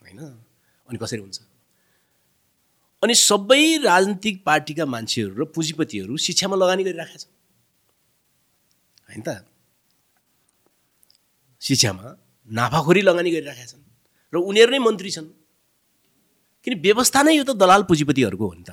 [0.00, 0.20] होइन?
[0.88, 1.38] अनि कसरी हुन्छ?
[3.02, 7.32] अनि सबै राजनीतिक पार्टीका मान्छेहरू र पुँजीपतिहरू शिक्षामा लगानी गरिराखेका छन्।
[9.08, 9.28] होइन त?
[11.60, 12.04] शिक्षामा
[12.50, 13.84] नाफाखोरी लगानी गरिराखेका छन्
[14.32, 15.28] र उनीहरू नै मन्त्री छन्।
[16.64, 18.72] किन व्यवस्था नै यो त दलाल पुँजीपतिहरूको हो नि त।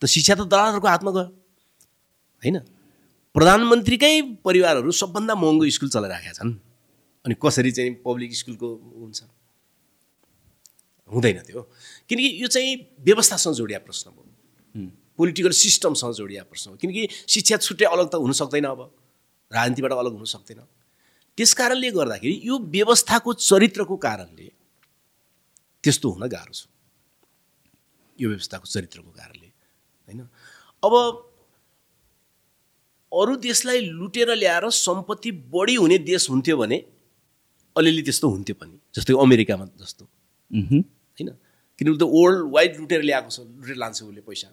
[0.00, 1.24] त शिक्षा त दलालहरूको हातमा गयो।
[2.42, 2.56] होइन?
[3.34, 6.50] प्रधानमन्त्रीकै परिवारहरू सबभन्दा महँगो स्कुल चलाइराखेका छन्।
[7.24, 8.68] अनि कसरी चाहिँ पब्लिक स्कुलको
[9.00, 9.22] हुन्छ?
[11.10, 11.62] हुँदैन त्यो
[12.08, 14.22] किनकि यो चाहिँ व्यवस्थासँग जोडिया प्रश्न हो।
[15.16, 18.80] पोलिटिकल सिस्टमसँग जोडिया प्रश्न हो। किनकि शिक्षा छुट्टै अलग त हुन सक्दैन अब।
[19.52, 20.60] राजनीतिबाट अलग हुन सक्दैन।
[21.38, 24.48] त्यस कारणले गर्दाखेरि यो व्यवस्थाको चरित्रको कारणले
[25.84, 26.66] त्यस्तो हुन गाह्रो छ।
[28.20, 30.20] यो व्यवस्थाको चरित्रको कारणले होइन?
[30.82, 30.92] अब
[33.12, 36.78] अरू देशलाई लुटेर ल्याएर सम्पत्ति बढी हुने देश हुन्थ्यो भने
[37.76, 40.04] अलिअलि त्यस्तो हुन्थ्यो पनि जस्तै अमेरिकामा जस्तो।
[40.50, 41.30] होइन?
[41.78, 44.48] किनभने त वर्ल्ड वाइड लुटेर ल्याएको छ लुटेर लान्छ उसले पैसा।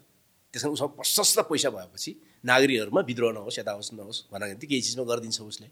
[0.54, 2.10] त्यस कारण उसँग प्रशस्त पैसा भएपछि
[2.44, 5.66] नागरिकहरूमा विद्रोह नहोस् यता होस् नहोस् भनेर केही चिजमा गरिदिन्छ उसले।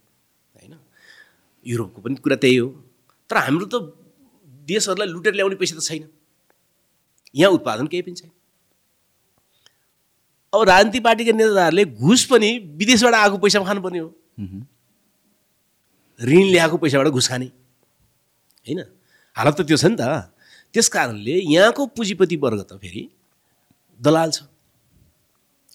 [0.55, 0.75] होइन?
[1.67, 2.69] युरोपको पनि कुरा त्यही हो।
[3.31, 3.75] तर हाम्रो त
[4.67, 6.09] देशहरूलाई लुटेर ल्याउने पैसा त छैन।
[7.35, 8.31] यहाँ उत्पादन केही पनि छैन।
[10.53, 14.09] अब राजनीतिक पार्टीका नेताहरूले घुस पनि विदेशबाट आएको पैसामा खानुपर्ने हो।
[16.21, 17.47] ऋण ल्याएको पैसाबाट घुस खाने
[18.67, 18.81] होइन?
[19.37, 20.33] हालत त त्यो छ नि त।
[20.75, 23.03] त्यस कारणले यहाँको पुँजीपति वर्ग त फेरि
[24.01, 24.47] दलाल छ।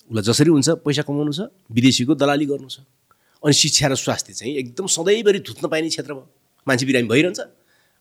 [0.09, 2.85] उसलाई जसरी हुन्छ पैसा कमाउनु छ विदेशीको दलाली गर्नु छ।
[3.43, 6.27] अनि शिक्षा र स्वास्थ्य चाहिँ एकदम सधैँभरि धुत्न पाइने क्षेत्र भयो
[6.67, 7.41] मान्छे बिरामी भइरहन्छ।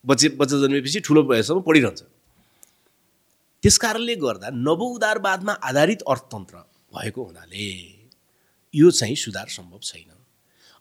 [0.05, 2.03] बच्चे बच्चा जन्मेपछि ठुलो भएसम्म पढिरहन्छ।
[3.63, 6.57] त्यस कारणले गर्दा नव उदारवादमा आधारित अर्थतन्त्र
[6.93, 7.67] भएको हुनाले
[8.75, 10.14] यो चाहिँ सुधार सम्भव छैन।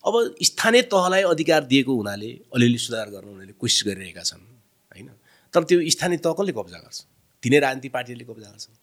[0.06, 4.44] अब स्थानीय तहलाई अधिकार दिएको हुनाले अलिअलि सुधार गर्न उनीहरूले कोसिस गरिरहेका छन्
[4.92, 5.10] होइन?
[5.54, 7.00] तर त्यो स्थानीय तह कसले कब्जा गर्छ?
[7.44, 8.76] तिनै राजनीतिक पार्टीले कब्जा गर्छन्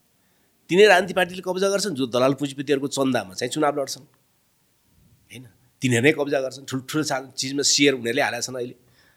[0.71, 4.07] तिनै राजनीतिक पार्टीले कब्जा गर्छन् जो दलाल पुँजीपतिहरूको चन्दामा चाहिँ चुनाव लड्छन्
[5.31, 5.45] होइन?
[5.83, 8.75] तिनीहरू नै कब्जा गर्छन् ठुल्ठुलो सा चिजमा सेयर उनीहरूले हालेका छन् अहिले।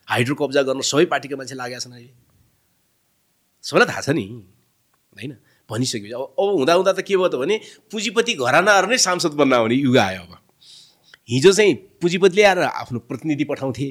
[0.08, 2.12] हाइड्रो कब्जा गर्न सबै पार्टीका मान्छे लागेका छन् अहिले।
[3.64, 4.26] सबैलाई थाहा छ नि
[5.16, 5.34] होइन?
[5.70, 7.56] भनिसकेपछि अब अब हुँदा हुँदा त के भयो त भने
[7.88, 10.43] पुँजीपति घरानाहरू नै सांसद बन्न आउने युग आयो अब।
[11.30, 13.88] हिजो चाहिँ पुँजीपतिले आएर आफ्नो प्रतिनिधि पठाउँथे।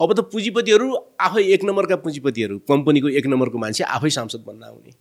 [0.00, 0.86] अब त पुँजीपतिहरू
[1.20, 4.92] आफै एक नम्बरका पुँजीपतिहरू कम्पनीको एक नम्बरको मान्छे आफै सांसद बन्न आउने।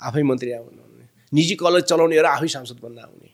[0.00, 3.28] आफै मन्त्री आउने। निजी कलेज चलाउनेहरू आफै सांसद बन्न आउने।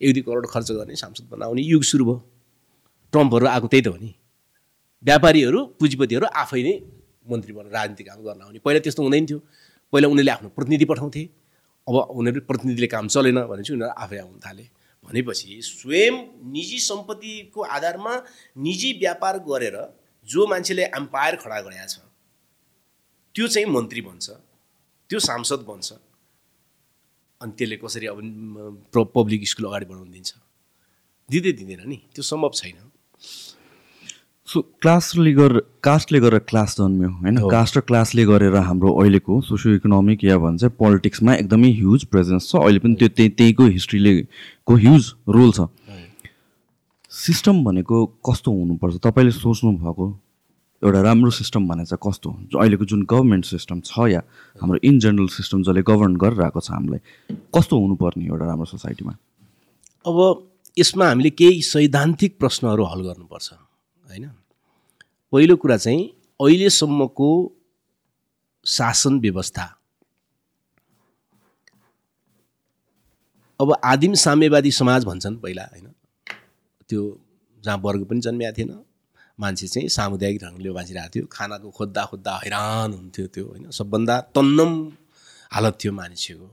[0.00, 2.16] एक दुई करोड खर्च गर्ने सांसद बन्न आउने। युग सुरु भयो।
[3.12, 4.14] ट्रम्पहरू आएको त्यही त हो नि।
[5.04, 6.74] व्यापारीहरू पुँजीपतिहरू आफै नै
[7.28, 9.38] मन्त्री बनेर राजनीतिक काम गर्न आउने। पहिला त्यस्तो हुँदैन थियो।
[9.92, 11.22] पहिला उनीहरूले आफ्नो प्रतिनिधि पठाउँथे।
[11.88, 14.64] अब उनीहरू प्रतिनिधिले काम चलेन भनेपछि उनीहरू आफै आउनु थाले।
[15.08, 16.14] भनेपछि स्वयं
[16.52, 18.14] निजी सम्पत्तिको आधारमा
[18.66, 19.76] निजी व्यापार गरेर
[20.28, 21.96] जो मान्छेले एम्पायर खडा गरेका छ
[23.34, 24.26] त्यो चाहिँ मन्त्री बन्छ
[25.10, 25.92] त्यो सांसद बन्छ
[27.40, 28.18] अनि त्यसले कसरी अब
[29.14, 30.32] पब्लिक स्कुल अगाडि बढाउनु दिन्छ।
[31.28, 32.87] दिँदै दिँदैन नि त्यो सम्भव छैन।
[34.48, 37.36] सो क्लासले गरेर कास्टले गरेर क्लास जन्मियो होइन?
[37.52, 42.56] कास्ट र क्लासले गरेर हाम्रो अहिलेको सोसियो इकोनोमिक या भन्छ पोलिटिक्समा एकदमै ह्युज प्रेजेन्स छ।
[42.56, 44.14] अहिले पनि त्यो त्यही त्यहीको हिस्ट्रीले
[44.64, 45.68] को ह्युज रोल छ।
[47.12, 48.96] सिस्टम भनेको कस्तो हुनुपर्छ?
[49.04, 50.06] तपाईँले सोच्नु भएको
[50.82, 52.28] एउटा राम्रो सिस्टम भने चाहिँ कस्तो?
[52.56, 54.22] अहिलेको जुन गभर्मेन्ट सिस्टम छ या
[54.56, 57.00] हाम्रो इन जेनरल सिस्टम जसले गभर्न गरिरहेको छ हामीलाई
[57.52, 59.12] कस्तो हुनुपर्ने एउटा राम्रो सोसाइटीमा
[60.08, 60.16] अब
[60.78, 63.67] यसमा हामीले केही सैद्धान्तिक प्रश्नहरू हल गर्नुपर्छ।
[64.08, 64.30] होइन?
[65.32, 66.02] पहिलो कुरा चाहिँ
[66.40, 67.30] अहिलेसम्मको
[68.66, 69.64] शासन व्यवस्था।
[73.60, 75.86] अब आदिम साम्यवादी समाज भन्छन् पहिला होइन?
[76.88, 77.02] त्यो
[77.64, 78.72] जहाँ वर्ग पनि जन्मिएको थिएन
[79.38, 83.70] मान्छे चाहिँ सामुदायिक ढङ्गले बाँचिरहेको थियो खानाको खोज्दा खोज्दा हैरान हुन्थ्यो त्यो होइन?
[83.70, 84.72] सबभन्दा तन्नम
[85.52, 86.46] हालत थियो मान्छेको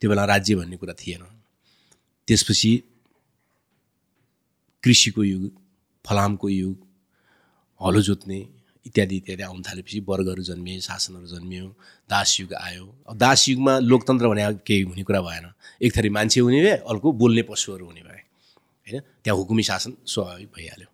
[0.00, 1.22] त्यो बेला राज्य भन्ने कुरा थिएन।
[2.28, 2.72] त्यसपछि
[4.82, 5.50] कृषिको युग
[6.04, 6.76] फलामको युग
[7.84, 8.36] हलो जोत्ने
[8.86, 11.66] इत्यादि इत्यादि आउनु थालेपछि वर्गहरू जन्मिए शासनहरू जन्मियो
[12.10, 15.52] दासयुग आयो। अब दासयुगमा लोकतन्त्र भने केही हुने कुरा भएन।
[15.82, 18.22] एक थरी मान्छे हुने भए अर्को बोल्ने पशुहरू हुने भए।
[18.86, 19.00] होइन?
[19.24, 20.88] त्यहाँ हुकुमी शासन स्वाभाविक भइहाल्यो।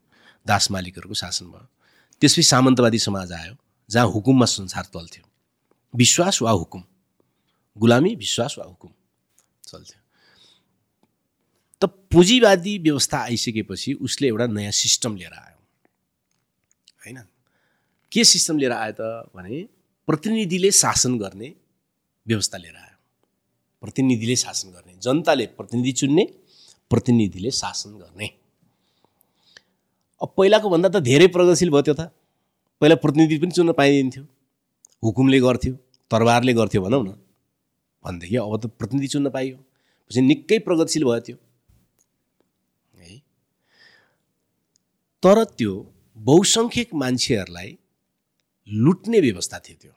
[0.47, 1.69] दास मालिकहरूको शासन भयो।
[2.21, 3.55] त्यसपछि सामन्तवादी समाज आयो
[3.91, 5.25] जहाँ हुकुममा संसार चल्थ्यो।
[5.95, 6.83] विश्वास वा हुकुम?
[7.79, 8.91] गुलामी विश्वास वा हुकुम?
[9.69, 10.01] चल्थ्यो।
[11.83, 15.48] त पुँजीवादी व्यवस्था आइसकेपछि उसले एउटा नयाँ सिस्टम लिएर आयो।
[18.13, 19.57] के सिस्टम लिएर आयो त भने
[20.09, 21.49] प्रतिनिधिले शासन गर्ने
[22.27, 22.97] व्यवस्था लिएर आयो।
[23.83, 26.25] प्रतिनिधिले शासन गर्ने जनताले प्रतिनिधि चुन्ने
[26.91, 28.29] प्रतिनिधिले शासन गर्ने।
[30.21, 32.11] अब पहिलाको भन्दा त धेरै प्रगतिशील भयो त्यो त।
[32.81, 34.25] पहिला प्रतिनिधि पनि चुन्न पाइदिन्थ्यो
[35.03, 35.73] हुकुमले गर्थ्यो
[36.11, 37.11] तरबारले गर्थ्यो भनौँ न।
[38.05, 39.57] भनेदेखि अब त प्रतिनिधि चुन्न पाइयो
[40.11, 41.37] पछि निकै प्रगतिशील भयो त्यो।
[42.97, 43.11] है?
[45.23, 45.73] तर त्यो
[46.17, 47.71] बहुसङ्ख्यक मान्छेहरूलाई
[48.69, 49.93] लुट्ने व्यवस्था थियो त्यो।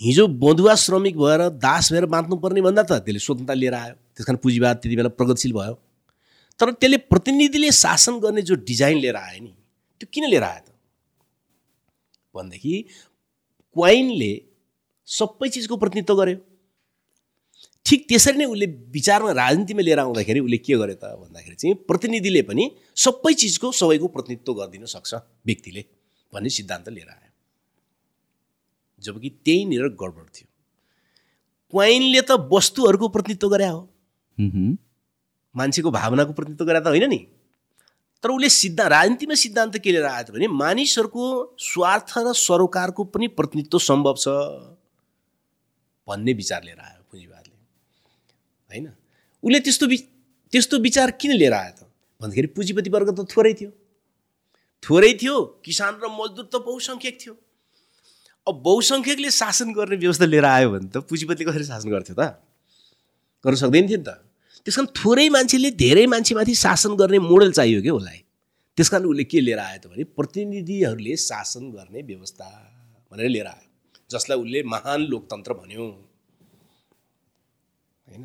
[0.00, 4.38] हिजो बधुवा श्रमिक भएर दास भएर बाँच्नुपर्ने भन्दा त त्यसले स्वतन्त्रता लिएर आयो। त्यस कारण
[4.42, 5.74] पुँजीवाद त्यति बेला प्रगतिशील भयो।
[6.60, 9.52] तर त्यसले प्रतिनिधिले शासन गर्ने जो डिजाइन लिएर आयो नि
[10.00, 10.68] त्यो किन लिएर आयो त?
[12.34, 12.74] भनेदेखि
[13.76, 14.32] क्वाइनले
[15.08, 16.38] सबै चिजको प्रतिनिधित्व गर्यो।
[17.86, 22.42] ठिक त्यसरी नै उसले विचारमा राजनीतिमा लिएर आउँदाखेरि उसले के गर्यो त भन्दाखेरि चाहिँ प्रतिनिधिले
[22.42, 22.64] पनि
[22.96, 25.14] सबै चिजको सबैको प्रतिनिधित्व गरिदिन सक्छ
[25.46, 25.82] व्यक्तिले।
[26.32, 27.30] भन्ने सिद्धान्त लिएर आयो।
[29.02, 30.48] जबकि त्यहीँनिर गडबड थियो।
[31.72, 33.80] क्वाइनले त वस्तुहरूको प्रतिनिधित्व गरे हो।
[35.54, 37.20] मान्छेको भावनाको प्रतिनिधित्व गरे त होइन नि।
[38.24, 41.24] तर उसले सिद्धान्त राजनीतिमा सिद्धान्त के लिएर आयो त भने मानिसहरूको
[41.58, 44.28] स्वार्थ र सरोकारको पनि प्रतिनिधित्व सम्भव छ
[46.08, 47.56] भन्ने विचार लिएर आयो पुँजीवादले।
[48.70, 48.86] होइन?
[49.42, 49.86] उसले त्यस्तो
[50.52, 51.80] त्यस्तो विचार किन लिएर आयो त?
[52.20, 53.70] भन्दाखेरि पुँजीपति वर्ग त थोरै थियो।
[54.82, 57.34] थोरै थियो किसान र मजदुर त बहुसङ्ख्यक थियो।
[58.46, 62.22] अब बहुसङ्ख्यकले शासन गर्ने व्यवस्था लिएर आयो भने त पुँजीपतिले कसरी शासन गर्थ्यो त?
[63.44, 64.18] गर्न सक्दैन थियो नि त।
[64.66, 68.20] त्यस कारण थोरै मान्छेले धेरै मान्छेमाथि शासन गर्ने मोडल चाहियो क्या उसलाई।
[68.78, 72.46] त्यस कारण उसले के लिएर आयो त भने प्रतिनिधिहरूले शासन गर्ने व्यवस्था
[73.10, 73.68] भनेर लिएर आयो।
[74.10, 75.84] जसलाई उसले महान लोकतन्त्र भन्यो।
[78.06, 78.24] होइन?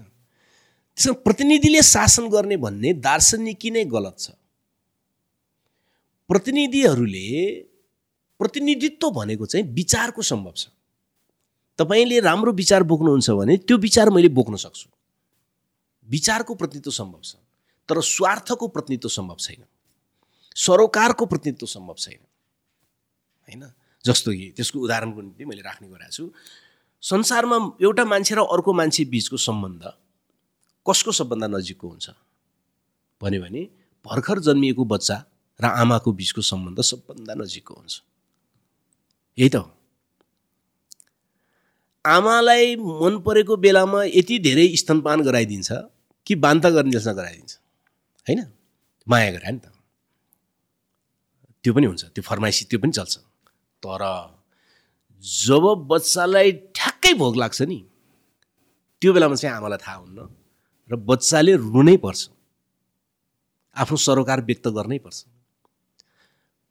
[0.97, 4.33] त्यसमा प्रतिनिधिले शासन गर्ने भन्ने दार्शनिकी नै गलत छ।
[6.29, 7.27] प्रतिनिधिहरूले
[8.39, 10.67] प्रतिनिधित्व भनेको चाहिँ विचारको सम्भव छ।
[11.79, 14.89] तपाईँले राम्रो विचार बोक्नुहुन्छ भने त्यो विचार मैले बोक्न सक्छु।
[16.07, 17.35] विचारको प्रतिनिधित्व सम्भव छ
[17.89, 19.63] तर स्वार्थको प्रतिनिधित्व सम्भव छैन।
[20.55, 22.19] सरोकारको प्रतिनिधित्व सम्भव छैन।
[23.47, 23.63] होइन?
[24.05, 26.31] जस्तो कि त्यसको उदाहरणको निम्ति मैले राख्ने गरेको छु।
[27.03, 29.83] संसारमा एउटा मान्छे र अर्को मान्छे बिचको सम्बन्ध
[30.85, 32.09] कसको सबभन्दा नजिकको हुन्छ?
[33.21, 33.61] भन्यो भने
[34.05, 35.17] भर्खर जन्मिएको बच्चा
[35.61, 38.01] र आमाको बिचको सम्बन्ध सबभन्दा नजिकको हुन्छ।
[39.37, 39.71] यही त हो।
[42.05, 45.71] आमालाई मन परेको बेलामा यति धेरै स्तनपान गराइदिन्छ
[46.25, 47.53] कि बान्ता गर्ने जस्तो गराइदिन्छ।
[48.27, 48.45] होइन?
[49.07, 49.65] माया गरे नि त।
[51.63, 53.17] त्यो पनि हुन्छ। त्यो फर्माइसी त्यो पनि चल्छ।
[53.83, 54.03] तर
[55.23, 57.85] जब बच्चालाई ठ्याक्कै भोग लाग्छ नि
[59.01, 60.19] त्यो बेलामा चाहिँ आमालाई थाहा हुन्न
[60.91, 62.29] र बच्चाले रुनै पर्छ।
[63.75, 65.25] आफ्नो सरोकार व्यक्त गर्नै पर्छ।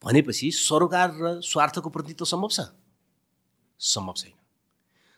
[0.06, 2.60] भनेपछि सरोकार र स्वार्थको प्रतिनिधित्व सम्भव छ?
[3.80, 4.32] सम्भव छैन।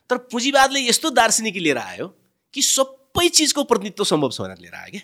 [0.09, 2.07] तर पुँजीवादले यस्तो दार्शनिकी लिएर आयो
[2.53, 5.01] कि सबै चिजको प्रतिनिधित्व सम्भव छ भनेर लिएर आयो क्या।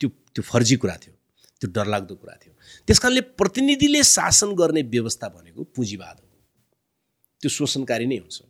[0.00, 1.14] त्यो त्यो फर्जी कुरा थियो
[1.60, 2.52] त्यो डरलाग्दो कुरा थियो।
[2.86, 6.26] त्यस कारणले प्रतिनिधिले शासन गर्ने व्यवस्था भनेको पुँजीवाद हो।
[7.40, 8.42] त्यो शोषणकारी नै हुन्छ।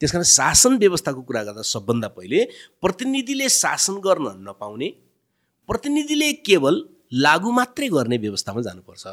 [0.00, 2.44] त्यस कारण शासन व्यवस्थाको कुरा गर्दा सबभन्दा पहिले
[2.80, 4.88] प्रतिनिधिले शासन गर्न नपाउने
[5.68, 6.80] प्रतिनिधिले केवल
[7.12, 9.06] लागु मात्रै गर्ने व्यवस्थामा जानुपर्छ।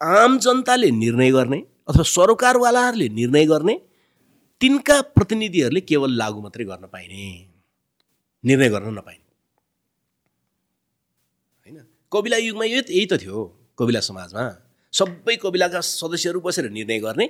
[0.00, 1.58] आम जनताले निर्णय गर्ने
[1.88, 3.74] अथवा सरोकारवालाहरूले निर्णय गर्ने
[4.60, 7.24] तिनका प्रतिनिधिहरूले केवल लागु मात्रै गर्न पाइने
[8.44, 9.28] निर्णय गर्न नपाइने।
[11.64, 11.78] होइन?
[12.12, 13.38] कविला युगमा यो यही त थियो
[13.78, 14.44] कविला समाजमा।
[14.92, 17.26] सबै कविलाका सदस्यहरू बसेर निर्णय गर्ने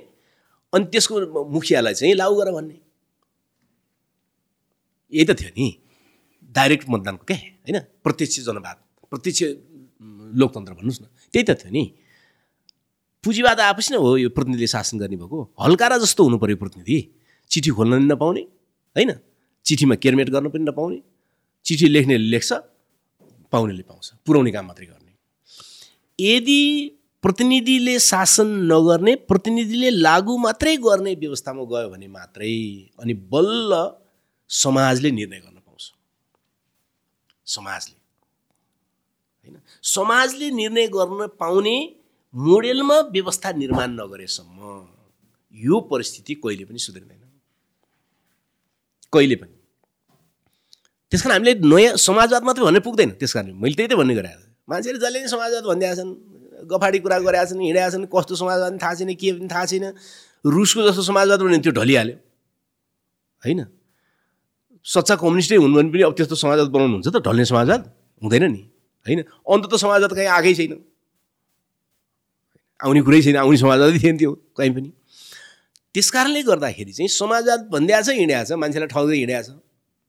[0.73, 1.15] अनि त्यसको
[1.51, 2.77] मुखियालाई चाहिँ लागु गर भन्ने।
[5.13, 5.67] यही त थियो नि।
[6.55, 7.79] डाइरेक्ट मतदानको क्या होइन?
[8.03, 8.77] प्रत्यक्ष जनवाद।
[9.11, 9.41] प्रत्यक्ष
[10.39, 11.83] लोकतन्त्र भन्नुहोस् न त्यही त थियो नि।
[13.23, 16.97] पुँजीवाद आएपछि नै हो यो प्रतिनिधिले शासन गर्ने भएको। हल्कारा जस्तो हुनु पऱ्यो प्रतिनिधि।
[17.51, 18.41] चिठी खोल्न पनि नपाउने
[18.95, 19.11] होइन?
[19.65, 20.97] चिठीमा केरमेट गर्न पनि नपाउने
[21.65, 22.51] चिठी लेख्नेले लेख्छ
[23.53, 25.11] पाउनेले पाउँछ पुर्याउने काम मात्रै गर्ने।
[26.19, 26.59] यदि
[27.23, 32.55] प्रतिनिधिले शासन नगर्ने प्रतिनिधिले लागु मात्रै गर्ने व्यवस्थामा गयो भने मात्रै
[32.97, 33.71] अनि बल्ल
[34.49, 35.83] समाजले निर्णय गर्न पाउँछ।
[37.45, 38.00] समाजले।
[39.83, 41.77] समाजले निर्णय गर्न पाउने
[42.33, 44.59] मोडेलमा व्यवस्था निर्माण नगरेसम्म
[45.53, 47.23] यो परिस्थिति कहिले पनि सुध्रिँदैन।
[49.13, 49.55] कहिले पनि।
[51.11, 54.47] त्यस कारण हामीले नयाँ समाजवाद मात्रै भन्ने पुग्दैन। त्यस कारण मैले त्यही त भन्ने गरेको
[54.69, 56.11] मान्छेले जसले नै समाजवाद भनिदिएका छन्
[56.71, 59.85] गफाडी कुरा गरेका छन् हिँडेका छन् कस्तो समाजवाद थाहा छैन के पनि थाहा छैन
[60.45, 62.15] रुसको जस्तो समाजवाद भने त्यो ढलिहाल्यो।
[63.43, 63.59] होइन?
[64.85, 67.81] सच्चा कम्युनिस्टै हुनु भने पनि अब त्यस्तो समाजवाद बनाउनु हुन्छ त ढल्ने समाजवाद?
[68.21, 68.70] हुँदैन नि।
[69.05, 69.19] होइन?
[69.21, 70.73] अन्त त समाजवाद कहीँ आएकै छैन।
[72.79, 74.89] आउने कुरै छैन आउने समाजवादै थिएन त्यो कहीँ पनि।
[75.95, 79.49] त्यस कारणले गर्दाखेरि चाहिँ समाजवाद भनिदिएको छ हिँडेको छ मान्छेलाई ठग्दै हिँडेको छ।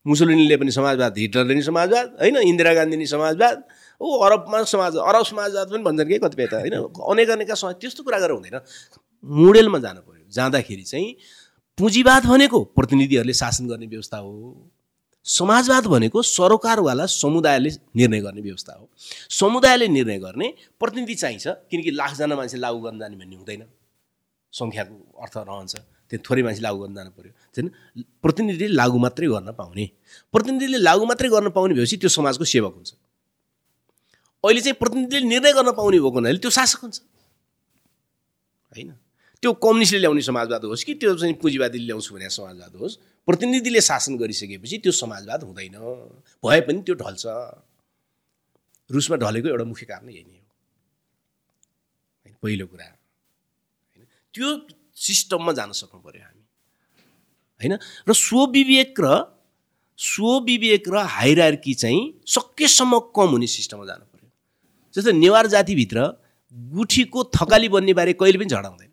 [0.05, 2.37] मुसोलिनीले पनि समाजवाद हिटलरले पनि समाजवाद होइन?
[2.43, 3.55] इन्दिरा गान्धी नि समाजवाद
[4.01, 6.75] ओ अरबमा समाज अरब समाजवाद पनि भन्छन् कि कतिपय त होइन?
[6.91, 8.57] अनेक अनेकका समाज त्यस्तो कुरा गरेर हुँदैन।
[9.23, 11.09] मोडेलमा जानु पऱ्यो जाँदाखेरि चाहिँ
[11.77, 14.31] पुँजीवाद भनेको प्रतिनिधिहरूले शासन गर्ने व्यवस्था हो।
[15.25, 18.89] समाजवाद भनेको सरोकारवाला समुदायले निर्णय गर्ने व्यवस्था हो।
[19.29, 23.63] समुदायले निर्णय गर्ने प्रतिनिधि चाहिन्छ किनकि लाखजना मान्छे लागु गर्न जाने भन्ने हुँदैन।
[24.53, 25.75] सङ्ख्याको अर्थ रहन्छ।
[26.09, 27.67] त्यो थोरै मान्छे लागु गर्न जानु पऱ्यो होइन
[28.21, 29.85] प्रतिनिधिले लागु मात्रै गर्न पाउने।
[30.31, 32.91] प्रतिनिधिले लागु मात्रै गर्न पाउने भएपछि त्यो समाजको सेवक हुन्छ।
[34.43, 36.99] अहिले चाहिँ प्रतिनिधिले निर्णय गर्न पाउने भएको हुनाले त्यो शासक हुन्छ।
[38.75, 38.91] होइन?
[39.41, 42.95] त्यो कम्युनिस्टले ल्याउने समाजवाद होस् कि त्यो चाहिँ पुँजीवादीले ल्याउँछु भने समाजवाद होस्
[43.27, 45.75] प्रतिनिधिले शासन गरिसकेपछि त्यो समाजवाद हुँदैन।
[46.43, 47.23] भए पनि त्यो ढल्छ।
[48.89, 50.43] रुसमा ढलेको एउटा मुख्य कारण यही नै हो।
[52.43, 54.47] पहिलो कुरा। होइन त्यो
[54.95, 56.43] सिस्टममा जान सक्नु पऱ्यो हामी।
[57.61, 57.73] होइन
[58.07, 59.07] र स्वविवेक र
[59.99, 64.29] स्वविवेक र हाइरार्की चाहिँ सकेसम्म कम हुने सिस्टममा जानु पऱ्यो
[64.95, 65.97] जस्तो नेवार जातिभित्र
[66.75, 68.91] गुठीको थकाली बन्ने बारे कहिले पनि झगडा हुँदैन।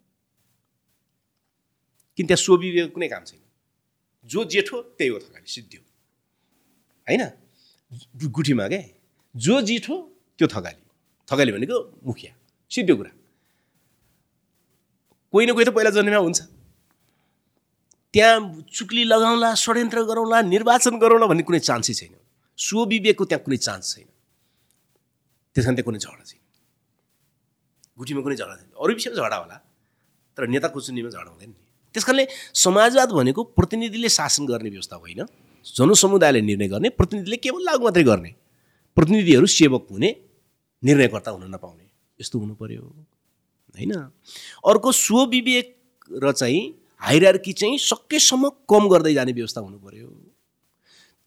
[2.19, 3.41] किन त्यहाँ स्वविवेक कुनै काम छैन।
[4.31, 5.77] जो जेठो त्यही हो थकाली सिद्धि
[7.07, 7.23] होइन?
[8.31, 8.83] गुठीमा क्या
[9.35, 9.97] जो जेठो
[10.39, 10.83] त्यो थकाली।
[11.29, 11.77] थकाली भनेको
[12.07, 12.33] मुखिया।
[12.71, 13.11] सिद्धो कुरा।
[15.33, 16.41] कोही न कोही त पहिला जन्मेमा हुन्छ।
[18.15, 22.15] त्यहाँ चुक्ली लगाउँला षड्यन्त्र गरौँला निर्वाचन गरौँला भन्ने कुनै चान्सै छैन।
[22.59, 24.09] स्वविवेकको त्यहाँ कुनै चान्स छैन।
[25.55, 26.41] त्यस कारण त्यहाँ कुनै झगडा छैन।
[27.99, 29.57] गुठीमा कुनै झगडा छैन। अरू विषयमा झगडा होला।
[30.37, 35.25] तर नेता कुचुन्नीमा झगडा हुँदैन नि। त्यस कारणले समाजवाद भनेको प्रतिनिधिले शासन गर्ने व्यवस्था होइन?
[35.67, 38.35] जनसमुदायले निर्णय गर्ने प्रतिनिधिले केवल लागु मात्रै गर्ने।
[38.97, 40.11] प्रतिनिधिहरू सेवक हुने
[40.83, 41.87] निर्णयकर्ता हुन नपाउने।
[42.21, 43.93] यस्तो हुनु पर्यो होइन?
[44.65, 45.77] अर्को स्वविवेक
[46.23, 46.63] र चाहिँ
[47.01, 50.09] हाइरार्की चाहिँ सकेसम्म कम गर्दै जाने व्यवस्था हुनु पर्यो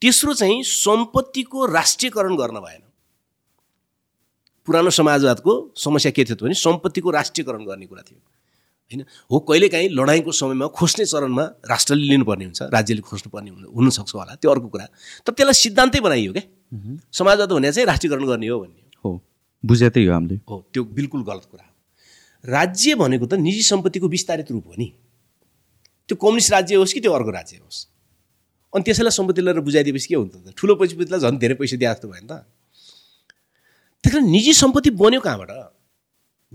[0.02, 2.82] तेस्रो चाहिँ सम्पत्तिको राष्ट्रियकरण गर्न भएन।
[4.68, 8.20] पुरानो समाजवादको समस्या के थियो भने सम्पत्तिको राष्ट्रियकरण गर्ने कुरा थियो।
[8.94, 9.06] होइन?
[9.32, 14.68] हो कहिलेकाहीँ लडाइँको समयमा खोज्ने चरणमा राष्ट्रले लिनुपर्ने हुन्छ राज्यले खोज्नुपर्ने हुनसक्छ होला त्यो अर्को
[14.68, 14.86] कुरा।
[15.26, 16.46] तर त्यसलाई सिद्धान्तै बनाइयो क्या।
[17.12, 19.12] समाजवाद भने चाहिँ राष्ट्रियकरण गर्ने हो भन्ने हो।
[19.64, 24.08] बुझे त्यही हो हामीले। हो त्यो बिल्कुल गलत कुरा। हो राज्य भनेको त निजी सम्पत्तिको
[24.08, 24.94] विस्तारित रूप हो नि।
[26.10, 27.88] त्यो कम्युनिस्ट राज्य होस् कि त्यो अर्को राज्य होस्।
[28.74, 30.54] अनि त्यसैलाई सम्पत्ति लिएर बुझाइदिएपछि के हुन्छ त?
[30.58, 32.46] ठुलो पैसापतिलाई झन् धेरै पैसा दिए जस्तो भयो नि त।
[34.04, 35.73] कारण निजी सम्पत्ति बन्यो कहाँबाट?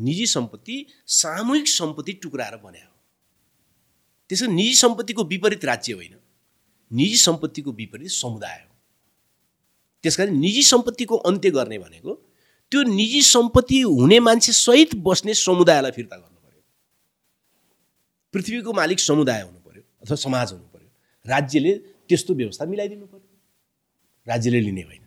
[0.00, 2.94] निजी सम्पत्ति सामूहिक सम्पत्ति टुक्राएर बन्यो
[4.28, 6.16] त्यसो निजी सम्पत्तिको विपरीत राज्य होइन।
[6.92, 8.76] निजी सम्पत्तिको विपरीत समुदाय हो।
[10.02, 12.14] त्यस कारण निजी सम्पत्तिको अन्त्य गर्ने भनेको
[12.70, 16.62] त्यो निजी सम्पत्ति हुने मान्छे सहित बस्ने समुदायलाई फिर्ता गर्नु पर्यो।
[18.32, 20.88] पृथ्वीको मालिक समुदाय हुनु पर्यो अथवा समाज हुनु पर्यो।
[21.26, 21.72] राज्यले
[22.08, 23.38] त्यस्तो व्यवस्था मिलाइदिनु पर्यो।
[24.28, 25.06] राज्यले लिने होइन।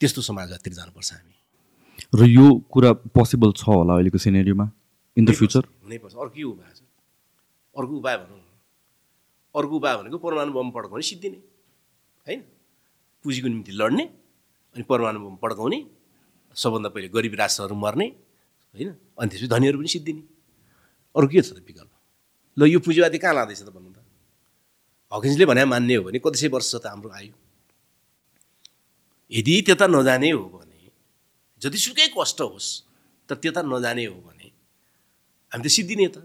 [0.00, 1.35] त्यस्तो समाजवादतिर जानुपर्छ हामी।
[2.12, 4.66] र यो कुरा पोसिबल छ होला अहिलेको सिनेरीमा
[5.16, 6.80] इन द फ्युचर हुनैपर्छ अर्को के उपाय छ।
[7.76, 8.44] अर्को उपाय भनौँ न।
[9.54, 11.38] अर्को उपाय भनेको परमाणु बम पड्काउने सिद्धिने
[12.26, 12.40] होइन?
[13.24, 14.04] पुँजीको निम्ति लड्ने
[14.76, 15.78] अनि परमाणु बम पड्काउने
[16.56, 18.06] सबभन्दा पहिले गरिब राष्ट्रहरू मर्ने
[18.74, 18.88] होइन?
[19.18, 20.22] अनि त्यसपछि धनीहरू पनि सिद्धिने
[21.14, 21.90] अरू के छ त विकल्प?
[22.56, 23.98] ल यो पुँजीवादी कहाँ लाँदैछ त भन्नु त?
[25.12, 27.32] हकिन्सले भने मान्ने हो भने कति सय वर्ष त हाम्रो आयु।
[29.32, 30.65] यदि त्यता नजाने हो भने
[31.62, 32.68] जतिसुकै कष्ट होस्
[33.28, 34.48] तर त्यता नजाने हो भने
[35.52, 36.16] हामी त सिद्धिने त।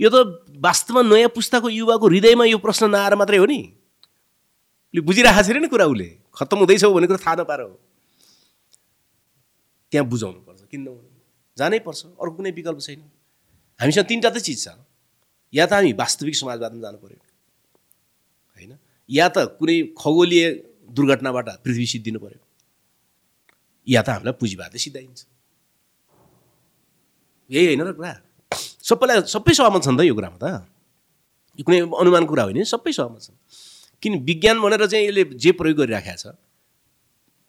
[0.00, 0.16] यो त
[0.60, 3.60] वास्तवमा नयाँ पुस्ताको युवाको हृदयमा यो प्रश्न नआएर मात्रै हो नि।
[4.94, 7.74] उसले बुझिरहेको छैन नि कुरा उसले। खत्तम हुँदैछ भन्ने कुरा थाहा नपाएर हो।
[9.92, 11.08] त्यहाँ बुझाउनु पर्छ किन नहुनु
[11.56, 13.00] जानै पर्छ अर्को कुनै विकल्प छैन।
[13.80, 14.68] हामीसँग तिनवटा त चिज छ।
[15.52, 17.18] या त हामी वास्तविक समाजवादमा जानु पऱ्यो
[18.56, 18.72] होइन?
[19.08, 20.44] या त कुनै खगोलीय
[20.96, 22.40] दुर्घटनाबाट पृथ्वी सिद्धिनु पऱ्यो
[23.86, 25.20] या त हामीलाई पुँजीवादले सिद्धाइन्छ।
[27.50, 28.12] यही होइन र कुरा।
[28.82, 30.46] सबैलाई सबै सहमत छन् त यो कुरामा त?
[31.58, 33.38] यो कुनै अनुमान कुरा होइन सबै सहमत छन्।
[34.02, 36.34] किन विज्ञान भनेर चाहिँ यसले जे प्रयोग गरिराखेको छ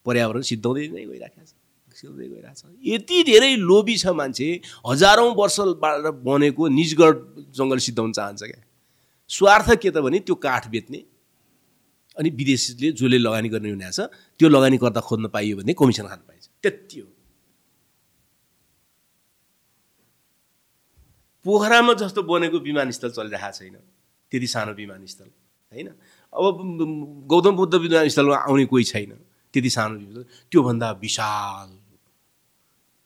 [0.06, 1.54] पर्यावरण सिद्धाउँदै नै गइराखेको छ
[1.98, 4.48] सिद्धाउँदै गइरहेको छ। यति धेरै लोभी छ मान्छे
[4.88, 7.16] हजारौँ वर्षबाट बनेको निजगढ
[7.58, 8.62] जङ्गल सिद्धाउन चाहन्छ क्या?
[9.30, 11.00] स्वार्थ के त भने त्यो काठ बेच्ने
[12.18, 16.22] अनि विदेशीले जसले लगानी गर्ने हुने छ त्यो लगानी गर्दा खोज्न पाइयो भने कमिसन खान
[16.28, 17.08] पाइन्छ। त्यति हो।
[21.46, 23.76] पोखरामा जस्तो बनेको विमानस्थल चलिरहेको छैन।
[24.32, 25.30] त्यति सानो विमानस्थल
[25.72, 25.88] होइन?
[26.34, 26.56] अब
[27.28, 29.12] गौतम बुद्ध विमानस्थलमा आउने कोही छैन।
[29.54, 31.70] त्यति सानो विमानस्थल त्योभन्दा विशाल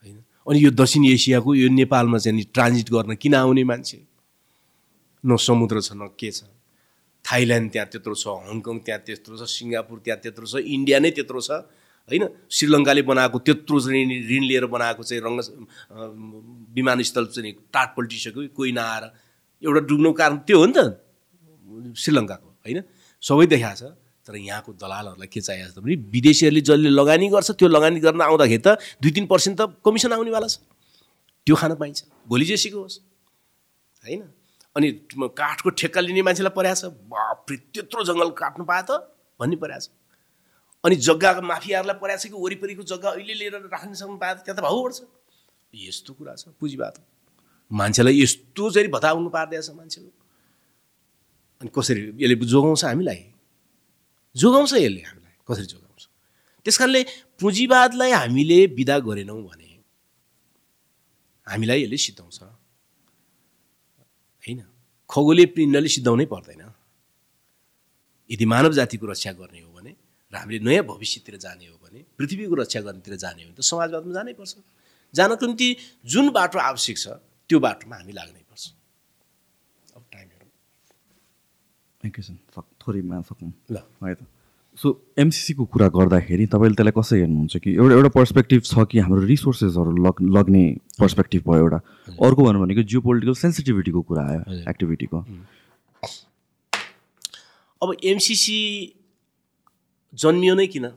[0.04, 0.18] होइन?
[0.48, 4.00] अनि यो दक्षिण एसियाको यो नेपालमा चाहिँ ट्रान्जिट गर्न किन आउने मान्छे?
[5.26, 6.44] न समुद्र छ न के छ?
[7.26, 11.42] थाइल्यान्ड त्यहाँ त्यत्रो छ हङकङ त्यहाँ त्यत्रो छ सिङ्गापुर त्यहाँ त्यत्रो छ इन्डिया नै त्यत्रो
[11.48, 11.52] छ
[12.10, 12.24] होइन?
[12.50, 15.40] श्रीलङ्काले बनाएको त्यत्रो चाहिँ ऋण लिएर बनाएको चाहिँ रङ्ग
[16.78, 19.04] विमानस्थल चाहिँ टाट पल्टिसक्यो कोही नआएर
[19.64, 20.80] एउटा डुब्नुको कारण त्यो हो नि त
[22.04, 22.80] श्रीलङ्काको होइन?
[23.24, 23.94] सबै देखाएको छ
[24.26, 28.62] तर यहाँको दलालहरूलाई के चाहिएको छ भने विदेशीहरूले जसले लगानी गर्छ त्यो लगानी गर्न आउँदाखेरि
[28.66, 28.70] त
[29.02, 30.58] दुई तिन पर्सेन्ट त कमिसन आउनेवाला छ।
[31.48, 32.00] त्यो खान पाइन्छ।
[32.30, 32.98] भोलि जेसीको होस्
[34.04, 34.22] होइन?
[34.76, 34.88] अनि
[35.38, 38.92] काठको ठेक्का लिने मान्छेलाई परेको छ। बाफ्रे त्यत्रो जङ्गल काट्नु पायो त
[39.40, 39.90] भन्ने परेको छ।
[40.84, 44.62] अनि जग्गाको माफियाहरूलाई परेको छ कि वरिपरिको जग्गा अहिले लिएर राख्न सक्नु पायो त्यहाँ त
[44.64, 45.00] भाउ बढ्छ
[45.74, 46.94] यस्तो कुरा छ पुँजीवाद
[47.72, 50.10] मान्छेलाई यस्तो चाहिँ भताउनु पारिदिएको छ मान्छेको
[51.62, 53.22] अनि कसरी यसले जोगाउँछ हामीलाई?
[54.36, 56.04] जोगाउँछ यसले हामीलाई। कसरी जोगाउँछ?
[56.66, 57.02] त्यस कारणले
[57.40, 59.70] पुँजीवादलाई हामीले विदा गरेनौँ भने
[61.48, 62.40] हामीलाई यसले सिद्धाउँछ।
[64.44, 64.62] होइन?
[65.10, 66.62] खगोलीय पिण्डले सिद्धाउनै पर्दैन।
[68.30, 69.92] यदि मानव जातिको रक्षा गर्ने हो भने
[70.34, 74.14] र हामीले नयाँ भविष्यतिर जाने हो भने पृथ्वीको रक्षा गर्नेतिर जाने हो भने त समाजवादमा
[74.14, 74.54] जानै पर्छ।
[75.14, 75.68] जानको निम्ति
[76.08, 77.08] जुन बाटो आवश्यक छ
[77.50, 78.64] त्यो बाटोमा हामी लाग्नै पर्छ।
[79.96, 80.52] अब टाइम हेरौँ
[82.82, 83.78] थोरैमा सकौँ ल।
[84.78, 84.90] सो
[85.20, 87.72] एमसिसीको कुरा गर्दाखेरि तपाईँले त्यसलाई कसरी हेर्नुहुन्छ कि?
[87.76, 90.64] एउटा एउटा पर्सपेक्टिभ छ कि हाम्रो रिसोर्सेसहरू लग लग्ने
[91.00, 91.80] पर्सपेक्टिभ भयो एउटा?
[92.28, 95.18] अर्को भन्नु भनेको जियो पोलिटिकल सेन्सिटिभिटीको कुरा आयो एक्टिभिटीको
[97.82, 98.60] अब एमसिसी
[100.14, 100.88] जन्मियो नै किन?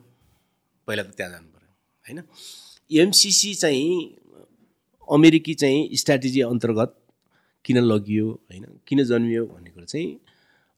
[0.89, 1.71] पहिला त त्यहाँ जानु पऱ्यो
[2.07, 2.23] होइन?
[2.91, 3.89] एमसिसी चाहिँ
[5.09, 6.97] अमेरिकी चाहिँ स्ट्राटेजी अन्तर्गत
[7.65, 8.65] किन लगियो होइन?
[8.87, 10.09] किन जन्मियो भन्ने कुरो चाहिँ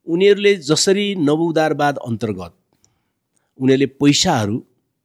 [0.06, 2.54] उनीहरूले जसरी नवउदारवाद अन्तर्गत
[3.58, 4.56] उनीहरूले पैसाहरू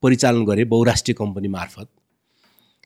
[0.03, 1.87] परिचालन गरे बहुराष्ट्रिय कम्पनी मार्फत।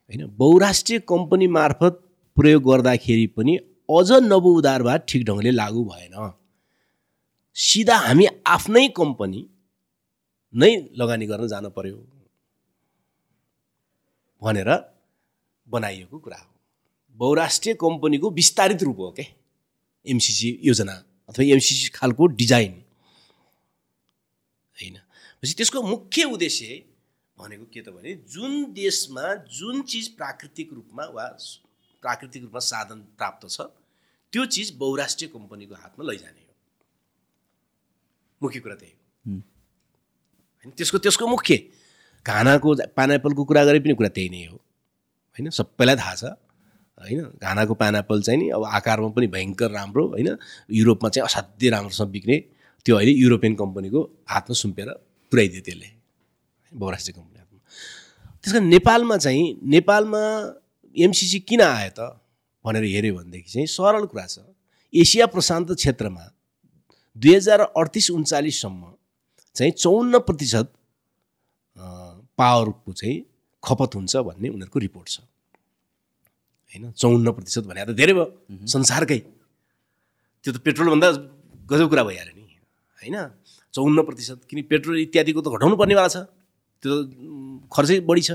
[0.10, 2.02] होइन बहुराष्ट्रिय कम्पनी मार्फत
[2.38, 3.54] प्रयोग गर्दाखेरि पनि
[3.90, 6.16] अझ नवउदारवाद ठिक ढङ्गले लागु भएन।
[7.56, 9.42] सिधा हामी आफ्नै कम्पनी
[10.54, 11.98] नै लगानी गर्न जान पर्यो
[14.42, 14.70] भनेर
[15.68, 16.50] बनाइएको कुरा हो।
[17.18, 19.26] बहुराष्ट्रिय कम्पनीको विस्तारित रूप हो क्या
[20.06, 20.94] एमसिसी योजना
[21.30, 22.74] अथवा एमसिसी खालको डिजाइन
[25.46, 26.66] भनेपछि त्यसको मुख्य उद्देश्य
[27.38, 31.26] भनेको के त भने जुन देशमा जुन चिज प्राकृतिक रूपमा वा
[32.02, 33.62] प्राकृतिक रूपमा साधन प्राप्त छ
[34.34, 36.54] त्यो चिज बहुराष्ट्रिय कम्पनीको हातमा लैजाने हो।
[38.42, 38.98] मुख्य कुरा त्यही हो।
[39.30, 41.54] होइन त्यसको त्यसको मुख्य
[42.26, 44.58] घानाको पाइनएप्पलको कुरा गरे पनि कुरा त्यही नै हो।
[45.38, 46.24] होइन सबैलाई थाहा छ।
[46.98, 50.38] होइन घानाको पाइनएप्पल चाहिँ नि अब आकारमा पनि भयङ्कर राम्रो होइन
[50.74, 52.38] युरोपमा चाहिँ असाध्यै राम्रोसँग बिक्ने
[52.86, 54.90] त्यो अहिले युरोपियन कम्पनीको हातमा सुम्पेर
[55.32, 55.90] पुऱ्याइदियो त्यसले।
[56.72, 57.60] बहुराष्ट्रिय कम्पनी हातमा
[58.42, 60.22] त्यस कारण नेपालमा चाहिँ नेपालमा
[60.96, 62.00] एमसिसी किन आयो त
[62.66, 64.40] भनेर हेऱ्यो भनेदेखि चाहिँ सरल कुरा छ।
[64.94, 66.24] एसिया प्रशान्त क्षेत्रमा
[67.16, 68.82] दुई हजार अडतिस उन्चालिससम्म
[69.56, 70.68] चाहिँ चौन्न प्रतिशत
[72.38, 73.18] पावरको चाहिँ
[73.64, 75.20] खपत हुन्छ भन्ने उनीहरूको रिपोर्ट छ।
[76.72, 76.92] होइन?
[76.92, 78.28] चौन्न प्रतिशत भने त धेरै भयो।
[78.68, 79.20] संसारकै।
[80.44, 81.08] त्यो त पेट्रोलभन्दा
[81.72, 82.44] गजब कुरा भइहाल्यो नि।
[82.98, 83.16] होइन?
[83.76, 86.18] चौन्न प्रतिशत किन पेट्रोल इत्यादिको त घटाउनु पर्नेवाला छ।
[86.84, 86.94] त्यो
[87.68, 88.32] खर्चै बढी छ।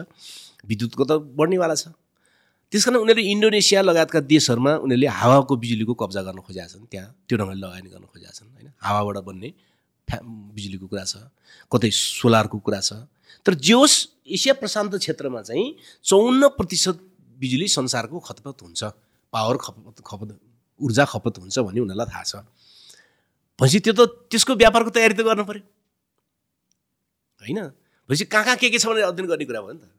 [0.69, 1.97] विद्युतको त बढ्नेवाला छ।
[2.71, 7.35] त्यस कारण उनीहरूले इन्डोनेसिया लगायतका देशहरूमा उनीहरूले हावाको बिजुलीको कब्जा गर्न खोजेका छन्। त्यहाँ त्यो
[7.41, 8.69] ढङ्गले लगानी गर्न खोजेका छन् होइन?
[8.79, 9.49] हावाबाट बन्ने
[10.07, 10.19] फ्या
[10.55, 11.15] बिजुलीको कुरा छ
[11.73, 12.91] कतै सोलरको कुरा छ।
[13.47, 13.97] तर जे होस्
[14.29, 15.67] एसिया प्रशान्त क्षेत्रमा चाहिँ
[16.05, 16.97] चौन्न प्रतिशत
[17.41, 18.81] बिजुली संसारको खपत हुन्छ।
[19.33, 20.31] पावर खपत खपत
[20.81, 22.35] ऊर्जा खपत हुन्छ भन्ने उनीहरूलाई थाहा छ।
[23.61, 24.01] भनेपछि त्यो त
[24.33, 25.63] त्यसको व्यापारको तयारी त गर्नु पऱ्यो
[27.43, 27.59] होइन?
[28.09, 29.93] भनेपछि कहाँ कहाँ के के छ भनेर अध्ययन गर्ने कुरा भयो नि त।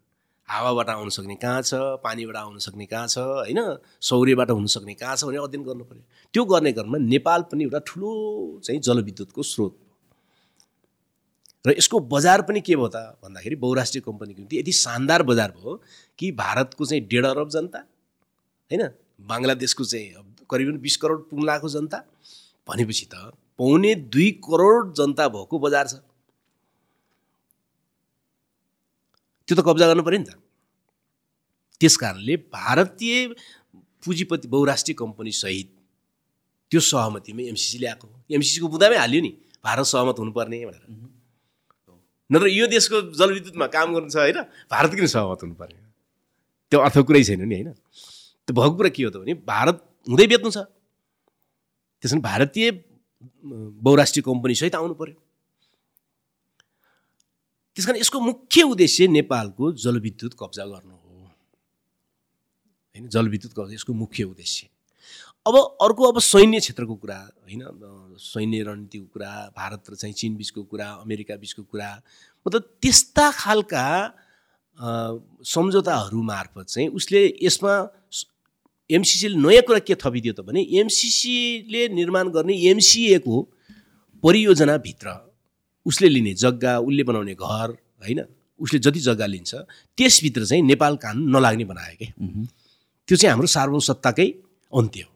[0.49, 1.73] हावाबाट आउन सक्ने कहाँ छ
[2.03, 3.59] पानीबाट आउन सक्ने कहाँ छ होइन?
[4.01, 7.79] सौर्यबाट हुन सक्ने कहाँ छ भनेर अध्ययन गर्नु पऱ्यो त्यो गर्ने क्रममा नेपाल पनि एउटा
[7.87, 8.09] ठुलो
[8.65, 9.73] चाहिँ जलविद्युतको स्रोत
[11.65, 15.77] र यसको बजार पनि के भयो त भन्दाखेरि बहुराष्ट्रिय कम्पनीको निम्ति यति शानदार बजार भयो
[16.17, 17.79] कि भारतको चाहिँ डेढ अरब जनता
[18.71, 18.83] होइन?
[19.21, 20.07] बङ्गलादेशको चाहिँ
[20.49, 21.97] करिबन बिस करोड पुग्लाको जनता
[22.67, 23.31] भनेपछि त
[23.61, 26.01] पौने दुई करोड जनता भएको बजार छ।
[29.47, 30.33] त्यो त कब्जा गर्नु पऱ्यो नि त।
[31.81, 33.13] त्यस कारणले भारतीय
[34.01, 35.69] पुँजीपति बहुराष्ट्रिय कम्पनी सहित
[36.71, 39.31] त्यो सहमतिमा एमसिसी ल्याएको एमसिसीको बुदामै हाल्यो नि।
[39.61, 40.83] भारत सहमत हुनुपर्ने भनेर।
[42.29, 44.39] नत्र यो देशको जलविद्युतमा काम गर्नु छ होइन
[44.73, 45.79] भारत किन सहमत हुनुपर्ने?
[46.71, 47.69] त्यो अर्थ कुरै छैन नि होइन?
[48.47, 49.77] त्यो भएको कुरा के हो त भने भारत
[50.09, 50.65] हुँदै बेच्नु छ।
[52.01, 52.67] त्यसो भने भारतीय
[53.43, 55.15] बहुराष्ट्रिय कम्पनी सहित आउनु पर्यो।
[57.77, 60.99] त्यस कारण यसको मुख्य उद्देश्य नेपालको जलविद्युत कब्जा गर्नु हो।
[62.95, 64.67] होइन जलविद्युत कब्जा यसको मुख्य उद्देश्य।
[65.45, 67.61] अब अर्को अब सैन्य क्षेत्रको कुरा होइन
[68.19, 71.89] सैन्य रणनीतिको कुरा भारत र चाहिँ चिन बिचको कुरा अमेरिका बिचको कुरा
[72.45, 73.85] मतलब त्यस्ता खालका
[75.45, 77.73] सम्झौताहरू मार्फत चाहिँ उसले यसमा
[78.95, 83.35] एमसिसीले नयाँ कुरा के थपिदियो त भने एमसिसीले निर्माण गर्ने एमसिएको
[84.23, 85.07] परियोजनाभित्र
[85.85, 87.69] उसले लिने जग्गा उसले बनाउने घर
[88.03, 88.19] होइन
[88.59, 89.51] उसले जति जग्गा लिन्छ
[89.97, 92.11] त्यसभित्र चाहिँ नेपाल कानुन नलाग्ने बनायो क्या।
[93.07, 94.27] त्यो चाहिँ हाम्रो सार्वभौमसत्ताकै
[94.73, 95.11] अन्त्य हो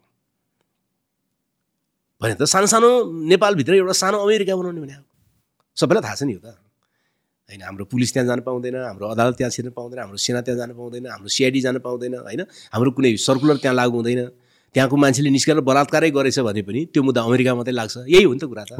[2.22, 2.90] भने त सानो सानो
[3.30, 4.96] नेपालभित्र एउटा सानो अमेरिका बनाउने भने।
[5.78, 6.65] सबैलाई थाहा छ नि यो त
[7.50, 10.72] होइन हाम्रो पुलिस त्यहाँ जान पाउँदैन हाम्रो अदालत त्यहाँ छिर्न पाउँदैन हाम्रो सेना त्यहाँ जान
[10.74, 12.42] पाउँदैन हाम्रो सिआइडी जान पाउँदैन होइन?
[12.74, 14.22] हाम्रो कुनै सर्कुलर त्यहाँ लागु हुँदैन।
[14.76, 18.40] त्यहाँको मान्छेले निस्केर बलात्कारै गरेछ भने पनि त्यो मुद्दा अमेरिका मात्रै लाग्छ। यही हो नि
[18.40, 18.74] त कुरा त।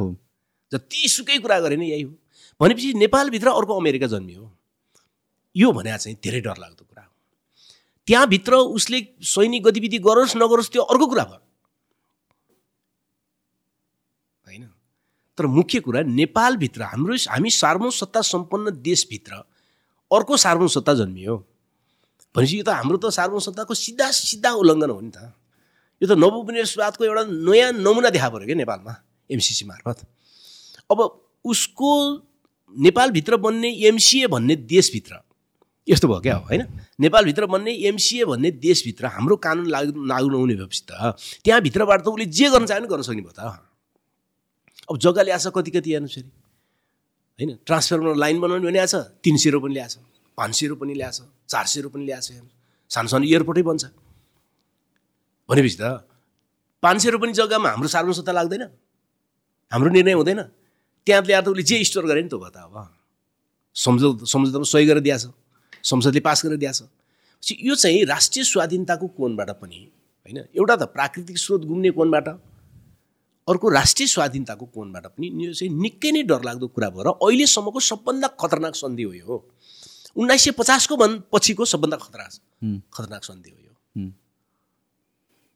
[0.72, 2.12] जतिसुकै कुरा गरे नि यही हो।
[2.60, 4.42] भनेपछि नेपालभित्र अर्को अमेरिका जन्मियो।
[5.56, 7.12] यो भने चाहिँ धेरै डरलाग्दो कुरा हो।
[8.06, 11.42] त्यहाँभित्र उसले सैनिक गतिविधि गरोस् नगरोस् त्यो अर्को कुरा भयो
[14.46, 14.64] होइन
[15.38, 19.32] तर मुख्य कुरा नेपालभित्र हाम्रो हामी सार्वभौम सत्ता सम्पन्न देशभित्र
[20.10, 21.36] अर्को सार्वभौम सत्ता जन्मियो।
[22.34, 25.32] भनेपछि यो त हाम्रो त सार्वभौम सत्ताको सिधा सिधा उल्लङ्घन हो नि त।
[26.02, 28.94] यो त नवोपनिवेशवादको एउटा नयाँ नमुना देखा पऱ्यो क्या नेपालमा
[29.30, 29.98] एमसिसी मार्फत।
[30.92, 30.98] अब
[31.44, 31.92] उसको
[32.76, 35.20] नेपालभित्र बन्ने एमसिए भन्ने देशभित्र
[35.88, 36.62] यस्तो भयो क्या हो होइन?
[37.00, 41.14] नेपालभित्र बन्ने एमसिए भन्ने देशभित्र हाम्रो कानुन लागु लागु नहुने भएपछि त
[41.44, 43.65] त्यहाँभित्रबाट त उसले जे गर्न चाह्यो नि गर्न सक्ने भयो त।
[44.88, 46.30] अब जग्गा ल्याएछ कति कति फेरि?
[47.38, 48.94] होइन ट्रान्सफर्मर लाइन बनाउने भने आएछ
[49.24, 49.96] तिन सय रुपियाँ ल्याएछ
[50.38, 52.50] पाँच सय रुपियाँ ल्याएछ चार सय रुपियाँ ल्याएछ हेर्नु।
[52.90, 53.84] सानो सानो एयरपोर्टै बन्छ।
[55.48, 55.84] भनेपछि त
[56.82, 58.62] पाँच सय रुपियाँ जग्गामा हाम्रो सार्वजनिक सत्ता लाग्दैन।
[59.72, 60.42] हाम्रो निर्णय हुँदैन।
[61.06, 62.76] त्यहाँ ल्याएर त उसले जे स्टोर गरे नि त भयो त अब।
[63.76, 65.24] सम्झौता सम्झौतामा सही गरेर दिएछ।
[65.84, 66.82] संसदले पास गरेर दिएछ।
[67.62, 69.76] यो चाहिँ राष्ट्रिय स्वाधीनताको कोणबाट पनि
[70.26, 72.28] होइन एउटा त प्राकृतिक स्रोत घुम्ने कोणबाट
[73.48, 78.28] अर्को राष्ट्रिय स्वाधीनताको कोणबाट पनि यो चाहिँ निकै नै डरलाग्दो कुरा भयो र अहिलेसम्मको सबभन्दा
[78.40, 79.34] खतरनाक सन्धि हो यो
[80.16, 82.24] उन्नाइस सय पचासको भन् पछिको सबभन्दा खतरा।
[82.94, 83.72] खतरनाक सन्धि हो यो।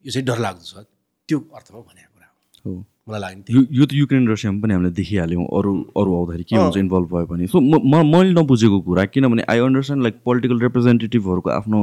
[0.05, 0.85] यो चाहिँ डरलाग्दो छ।
[1.27, 2.27] त्यो अर्थमा भनेको कुरा
[2.65, 6.77] हो। मलाई लाग्ने यो त युक्रेन रसियामा पनि हामीले देखिहाल्यौँ। अरू अरू आउँदाखेरि के हुन्छ
[6.77, 11.79] इन्भल्भ भयो भने। सो म- मैले नबुझेको कुरा किनभने आई अन्डरस्ट्यान्ड लाइक पोलिटिकल रिप्रेजेन्टेटिभहरूको आफ्नो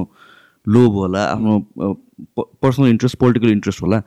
[0.68, 1.52] लोभ होला आफ्नो
[2.62, 3.98] पर्सनल इन्ट्रेस्ट पोलिटिकल इन्ट्रेस्ट होला।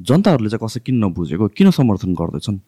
[0.00, 2.58] जनताहरूले चाहिँ कसै किन नबुझेको किन समर्थन गर्दैछन्?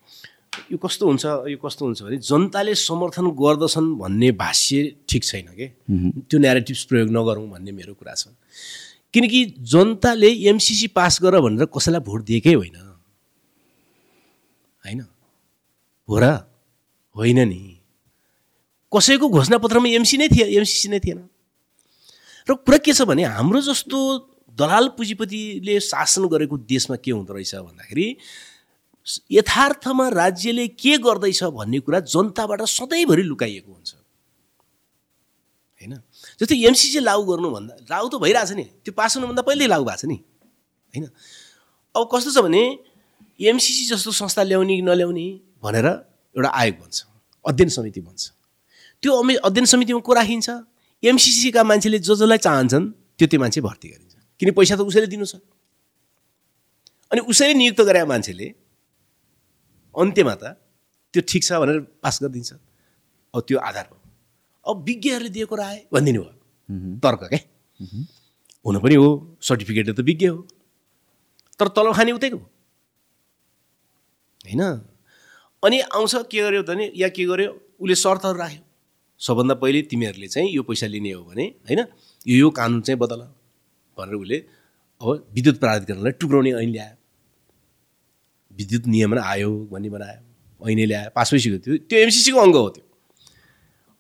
[0.73, 4.77] यो कस्तो हुन्छ यो कस्तो हुन्छ भने जनताले समर्थन गर्दछन् भन्ने भाष्य
[5.09, 5.67] ठिक छैन के?
[6.29, 8.35] त्यो न्यारेटिभ्स प्रयोग नगरौँ भन्ने मेरो कुरा छ।
[9.15, 12.77] किनकि जनताले एमसिसी पास गर भनेर कसैलाई भोट दिएकै होइन।
[14.85, 15.01] होइन?
[16.09, 16.25] हो र?
[17.17, 17.61] होइन नि।
[18.93, 21.19] कसैको घोषणापत्रमा एमसी नै थियो एमसिसी नै थिएन।
[22.49, 23.99] र कुरा के छ भने हाम्रो जस्तो
[24.59, 28.17] दलाल पुँजीपतिले शासन गरेको देशमा के हुँदो रहेछ भन्दाखेरि
[29.33, 33.95] यथार्थमा राज्यले के गर्दैछ भन्ने कुरा जनताबाट सधैँभरि लुकाइएको हुन्छ।
[35.81, 35.95] होइन?
[36.41, 40.05] जस्तै एमसिसी लागू गर्नुभन्दा लागू त भइरहेछ नि। त्यो पास हुनुभन्दा पहिल्यै लागू भएको छ
[40.09, 40.19] नि।
[40.93, 41.05] होइन?
[41.95, 42.63] अब कस्तो छ भने
[43.41, 45.27] एमसिसी जस्तो संस्था ल्याउने कि नल्याउने
[45.63, 46.97] भनेर एउटा आयोग बन्छ
[47.45, 48.23] अध्ययन समिति बन्छ।
[49.03, 49.11] त्यो
[49.41, 50.49] अध्ययन समितिमा को राखिन्छ?
[51.03, 52.87] एमसिसीका मान्छेले जो जसलाई चाहन्छन्
[53.19, 55.39] त्यो त्यो मान्छे भर्ती गरिन्छ। किन पैसा त उसैले दिनु छ?
[57.13, 58.47] अनि उसैले नियुक्त गरे मान्छेले
[59.95, 60.59] अन्त्यमा त
[61.15, 62.51] त्यो ठिक छ भनेर पास गरिदिन्छ।
[63.35, 63.97] अब त्यो आधार हो।
[64.67, 66.35] अब विज्ञहरूले दिएको राय भनिदिनु भयो।
[67.01, 67.41] तर्क क्या
[68.65, 69.09] हुनु पनि हो
[69.41, 70.39] सर्टिफिकेट त विज्ञ हो।
[71.59, 72.39] तर तलब खाने उतैको
[74.45, 74.63] होइन?
[75.63, 77.51] अनि आउँछ के गर्यो भने या के गर्यो?
[77.81, 78.63] उसले शर्तहरू राख्यो।
[79.21, 81.81] सबभन्दा पहिले तिमीहरूले चाहिँ यो पैसा लिने हो भने होइन
[82.29, 83.21] यो यो कानुन चाहिँ बदल
[83.99, 84.39] भनेर उसले
[85.01, 86.97] अब विद्युत प्राधिकरणलाई टुक्राउने ऐन ल्यायो
[88.59, 92.85] विद्युत नियमन आयोग भन्ने बनायो ऐनै ल्यायो पास भइसक्यो त्यो। त्यो एमसिसीको अङ्ग हो त्यो।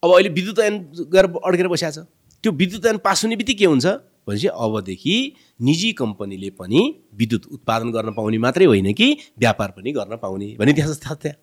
[0.03, 0.74] अब अहिले विद्युत ऐन
[1.15, 2.07] गएर अड्केर बसिएको छ।
[2.45, 3.86] त्यो विद्युत ऐन पास हुने बित्तिकै के हुन्छ?
[4.28, 5.16] भनेपछि अबदेखि
[5.61, 6.81] निजी कम्पनीले पनि
[7.15, 9.07] विद्युत उत्पादन गर्न पाउने मात्रै होइन कि
[9.39, 11.35] व्यापार पनि गर्न पाउने भन्ने त्यहाँ तथ्य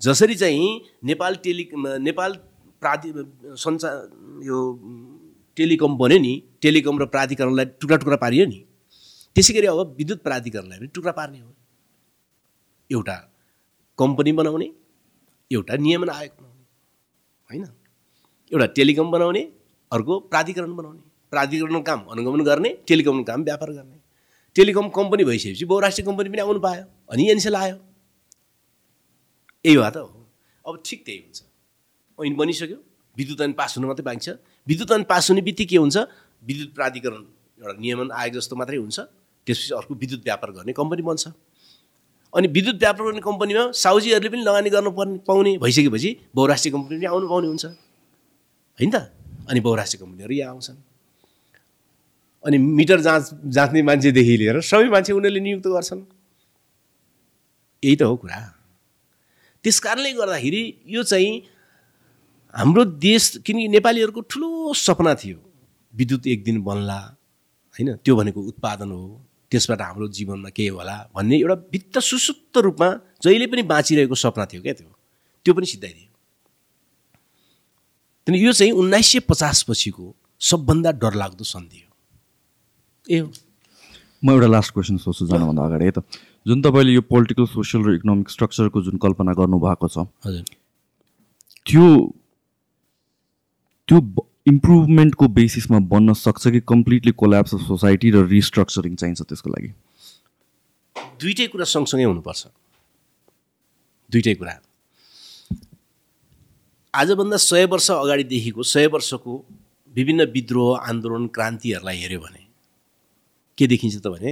[0.00, 0.68] जसरी चाहिँ
[1.04, 2.32] नेपाल टेलि नेपाल
[2.82, 3.12] प्राधि
[3.62, 3.96] सञ्चार
[4.44, 4.58] यो
[5.56, 6.32] टेलिकम बन्यो नि
[6.62, 8.58] टेलिकम र प्राधिकरणलाई टुक्रा टुक्रा पारियो नि।
[9.36, 11.50] त्यसै गरी अब विद्युत प्राधिकरणलाई पनि टुक्रा पार्ने हो।
[12.90, 13.16] एउटा
[13.98, 14.68] कम्पनी बनाउने
[15.50, 16.64] एउटा नियमन आयोग बनाउने
[17.48, 17.64] होइन?
[18.52, 19.42] एउटा टेलिकम बनाउने
[19.92, 21.02] अर्को प्राधिकरण बनाउने।
[21.32, 23.96] प्राधिकरणको काम अनुगमन गर्ने टेलिकमको काम व्यापार गर्ने।
[24.56, 27.76] टेलिकम कम्पनी भइसकेपछि बहुराष्ट्रिय कम्पनी पनि आउनु पायो अनि एनसेल आयो।
[29.66, 30.26] यही भए त हो।
[30.66, 31.42] अब ठिक त्यही हुन्छ।
[32.26, 32.78] ऐन बनिसक्यो।
[33.16, 34.28] विद्युत ऐन पास हुनु मात्रै बाँकी छ।
[34.68, 35.96] विद्युत ऐन पास हुने बित्तिकै के हुन्छ?
[36.44, 37.22] विद्युत प्राधिकरण
[37.60, 39.00] एउटा नियमन आयोग जस्तो मात्रै हुन्छ।
[39.46, 41.28] त्यसपछि अर्को विद्युत व्यापार गर्ने कम्पनी बन्छ।
[42.34, 47.06] अनि विद्युत व्यापार गर्ने कम्पनीमा साउजीहरूले पनि लगानी गर्नु पर्ने पाउने भइसकेपछि बहुराष्ट्रिय कम्पनी पनि
[47.06, 47.64] आउनु पाउने हुन्छ।
[48.78, 48.96] होइन त?
[49.48, 50.76] अनि बहुराष्ट्रिय कम्पनीहरू यहाँ आउँछन्।
[52.46, 56.00] अनि मिटर जाँच जाँच्ने मान्छेदेखि लिएर सबै मान्छे उनीहरूले नियुक्त गर्छन्।
[57.84, 58.59] यही त हो कुरा।
[59.64, 61.32] त्यस कारणले गर्दाखेरि यो चाहिँ
[62.54, 65.38] हाम्रो देश किनकि नेपालीहरूको ठुलो सपना थियो
[65.94, 66.98] विद्युत एक दिन बन्ला
[67.74, 67.88] होइन?
[68.04, 69.02] त्यो भनेको उत्पादन हो।
[69.50, 72.88] त्यसबाट हाम्रो जीवनमा के होला भन्ने एउटा भित्त सुसुप्त रूपमा
[73.22, 74.90] जहिले पनि बाँचिरहेको सपना थियो क्या त्यो।
[75.44, 76.08] त्यो पनि सिद्धाइदियो
[78.26, 81.90] किन यो चाहिँ उन्नाइस सय पचास पछिको सबभन्दा डरलाग्दो सन्धि हो।
[83.10, 83.32] ए हो।
[84.24, 85.98] म एउटा लास्ट क्वेसन सोध्छु जानुभन्दा अगाडि है त।
[86.46, 90.44] जुन तपाईँले यो पोलिटिकल सोसियल र इकोनोमिक स्ट्रक्चरको जुन कल्पना गर्नुभएको छ हजुर।
[91.66, 91.84] त्यो
[93.88, 93.98] त्यो
[94.48, 99.70] इम्प्रुभमेन्टको बेसिसमा बन्न सक्छ कि कम्प्लिटली कोल्याप्स अफ सोसाइटी र रिस्ट्रक्चरिङ चाहिन्छ त्यसको लागि?
[101.20, 102.42] दुइटै कुरा सँगसँगै हुनुपर्छ।
[104.10, 104.54] दुइटै कुरा।
[106.94, 109.32] आजभन्दा सय वर्ष अगाडिदेखिको सय वर्षको
[109.94, 112.42] विभिन्न विद्रोह आन्दोलन क्रान्तिहरूलाई हेऱ्यो भने
[113.58, 114.30] के देखिन्छ त भने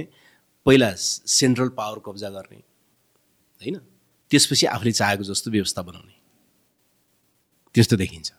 [0.65, 2.57] पहिला सेन्ट्रल पावर कब्जा गर्ने
[3.61, 3.77] होइन?
[4.31, 6.15] त्यसपछि आफूले चाहेको जस्तो व्यवस्था बनाउने।
[7.75, 8.29] त्यस्तो देखिन्छ।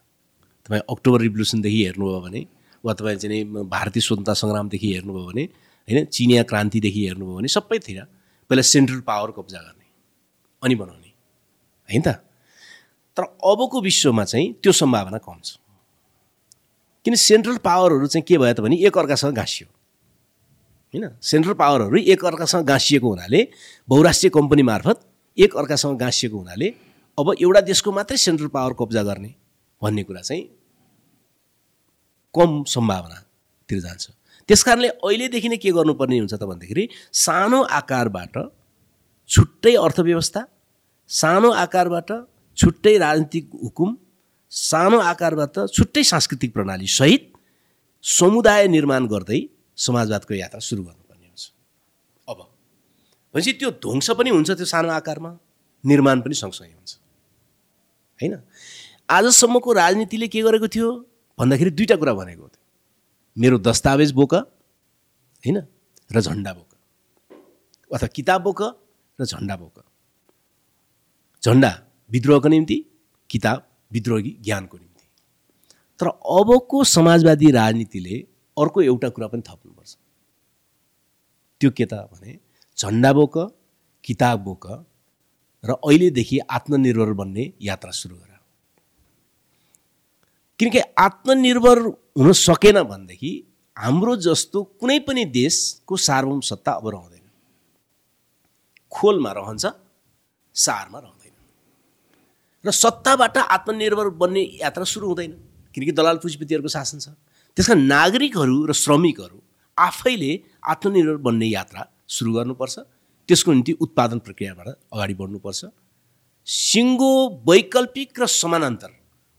[0.67, 2.47] तपाईँ अक्टोबर रिभोल्युसनदेखि हेर्नुभयो भने
[2.85, 5.45] वा तपाईँ चाहिँ भारतीय स्वतन्त्रता सङ्ग्रामदेखि हेर्नुभयो भने
[5.89, 8.05] होइन चिनिया क्रान्तिदेखि हेर्नुभयो भने सबैतिर
[8.51, 9.87] पहिला सेन्ट्रल पावर कब्जा गर्ने
[10.63, 11.11] अनि बनाउने
[11.89, 12.09] होइन त?
[13.17, 15.59] तर अबको विश्वमा चाहिँ त्यो सम्भावना कम छ।
[17.05, 17.15] किन?
[17.15, 19.69] सेन्ट्रल पावरहरू चाहिँ के भयो त भने एकअर्कासँग गाँसियो
[20.95, 21.09] होइन?
[21.23, 23.41] सेन्ट्रल पावरहरू एकअर्कासँग गाँसिएको हुनाले
[23.89, 24.97] बहुराष्ट्रिय कम्पनी मार्फत
[25.39, 26.69] एकअर्कासँग गाँसिएको हुनाले
[27.19, 29.35] अब एउटा देशको मात्रै सेन्ट्रल पावर कब्जा गर्ने
[29.83, 30.43] भन्ने कुरा चाहिँ
[32.35, 34.05] कम सम्भावनातिर जान्छ।
[34.49, 36.85] त्यस कारणले अहिलेदेखि नै के गर्नुपर्ने हुन्छ त भन्दाखेरि
[37.23, 38.35] सानो आकारबाट
[39.31, 40.43] छुट्टै अर्थव्यवस्था
[41.11, 42.11] सानो आकारबाट
[42.59, 43.97] छुट्टै राजनीतिक हुकुम
[44.53, 47.31] सानो आकारबाट छुट्टै सांस्कृतिक प्रणाली सहित
[48.05, 49.41] समुदाय निर्माण गर्दै
[49.81, 51.45] समाजवादको यात्रा सुरु गर्नुपर्ने हुन्छ।
[52.29, 52.39] अब
[53.35, 55.31] भनेपछि त्यो ध्वंस पनि हुन्छ त्यो सानो आकारमा
[55.85, 56.93] निर्माण पनि सँगसँगै हुन्छ।
[58.21, 58.35] होइन?
[59.11, 60.89] आजसम्मको राजनीतिले के गरेको थियो?
[61.39, 62.63] भन्दाखेरि दुईवटा कुरा भनेको थियो।
[63.37, 65.59] मेरो दस्तावेज बोक होइन?
[66.11, 66.71] र झन्डा बोक।
[67.91, 68.61] अथवा किताब बोक
[69.19, 69.77] र झन्डा बोक।
[71.43, 71.71] झन्डा
[72.11, 72.77] विद्रोहको निम्ति
[73.31, 73.59] किताब
[73.93, 75.05] विद्रोही ज्ञानको निम्ति।
[76.01, 78.17] तर अबको समाजवादी राजनीतिले
[78.57, 79.97] अर्को एउटा कुरा पनि थप्नुपर्छ।
[81.61, 82.39] त्यो के त भने
[82.79, 83.37] झन्डा बोक
[84.05, 84.67] किताब बोक
[85.65, 88.29] र अहिलेदेखि आत्मनिर्भर बन्ने यात्रा सुरु गर।
[90.59, 91.79] किनकि आत्मनिर्भर
[92.19, 93.33] हुन सकेन भनेदेखि
[93.77, 97.25] हाम्रो जस्तो कुनै पनि देशको सार्वभौम सत्ता अब रहँदैन।
[98.93, 99.65] खोलमा रहन्छ
[100.55, 101.35] सारमा रहँदैन।
[102.65, 105.33] र सत्ताबाट आत्मनिर्भर बन्ने यात्रा सुरु हुँदैन।
[105.75, 107.09] किनकि दलाल पुँजीपतिहरूको शासन छ।
[107.57, 109.39] त्यसका नागरिकहरू र श्रमिकहरू
[109.79, 110.33] आफैले
[110.73, 111.83] आत्मनिर्भर बन्ने यात्रा
[112.17, 112.77] सुरु गर्नुपर्छ।
[113.29, 115.61] त्यसको निम्ति उत्पादन प्रक्रियाबाट अगाडि बढ्नुपर्छ।
[116.47, 117.13] सिङ्गो
[117.49, 118.91] वैकल्पिक र समानान्तर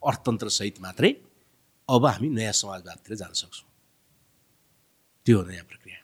[0.02, 1.12] अर्थतन्त्रसहित मात्रै
[1.90, 3.70] अब हामी नयाँ समाजवादतिर जान सक्छौँ।
[5.28, 6.00] त्यो हो नयाँ प्रक्रिया।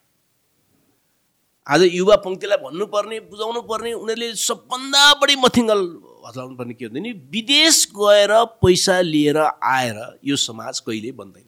[1.68, 5.82] आज युवा पङ्क्तिलाई भन्नुपर्ने बुझाउनु पर्ने उनीहरूले सबभन्दा बढी मथिङ्गल
[6.28, 8.32] हचाउनु पर्ने के हुन्छ नि विदेश गएर
[8.64, 11.47] पैसा लिएर आएर यो समाज कहिले बन्दैन।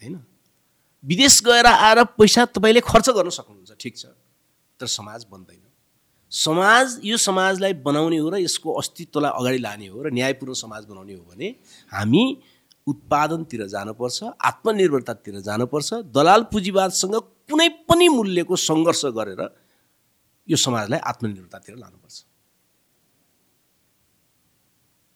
[0.00, 0.16] होइन?
[1.04, 4.06] विदेश गएर आएर पैसा तपाईँले खर्च गर्न सक्नुहुन्छ ठिक छ।
[4.80, 5.62] तर समाज बन्दैन।
[6.32, 11.14] समाज यो समाजलाई बनाउने हो र यसको अस्तित्वलाई अगाडि लाने हो र न्यायपूर्ण समाज बनाउने
[11.14, 11.48] हो भने
[11.92, 12.24] हामी
[12.86, 17.14] उत्पादनतिर जानुपर्छ आत्मनिर्भरतातिर जानुपर्छ दलाल पुँजीवादसँग
[17.48, 19.42] कुनै पनि मूल्यको सङ्घर्ष गरेर
[20.48, 22.24] यो समाजलाई आत्मनिर्भरतातिर लानुपर्छ।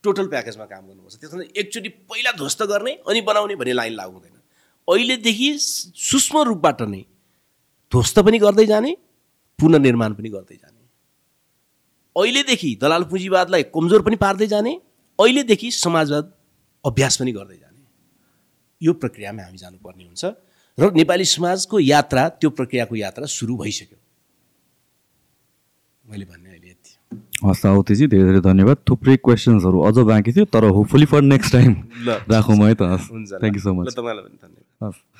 [0.03, 4.19] टोटल प्याकेजमा काम गर्नुपर्छ। त्यसमा एकचोटि पहिला ध्वस्त गर्ने अनि बनाउने भन्ने लाइन लागु
[4.91, 7.01] अहिलेदेखि सूक्ष्म रूपबाट नै
[7.91, 8.91] ध्वस्त पनि गर्दै जाने
[9.59, 10.79] पुनर्निर्माण पनि गर्दै जाने।
[12.15, 14.73] अहिलेदेखि दलाल पुँजीवादलाई कमजोर पनि पार्दै जाने
[15.19, 16.25] अहिलेदेखि समाजवाद
[16.85, 17.79] अभ्यास पनि गर्दै जाने।
[18.81, 20.23] यो प्रक्रियामा हामी जानुपर्ने हुन्छ
[20.77, 23.97] र नेपाली समाजको यात्रा त्यो प्रक्रियाको यात्रा सुरु भइसक्यो।
[26.05, 26.91] मैले भन्ने अहिले यति
[27.47, 31.71] हस् औतेजी धेरै धेरै धन्यवाद। थुप्रै क्वेसन्सहरू अझ बाँकी थियो तर होपफुली फर नेक्स्ट टाइम
[32.33, 35.10] राखौँ है त। हस् हुन्छ थ्याङ्क यू सो मच तपाईँलाई पनि धन्यवाद। हस्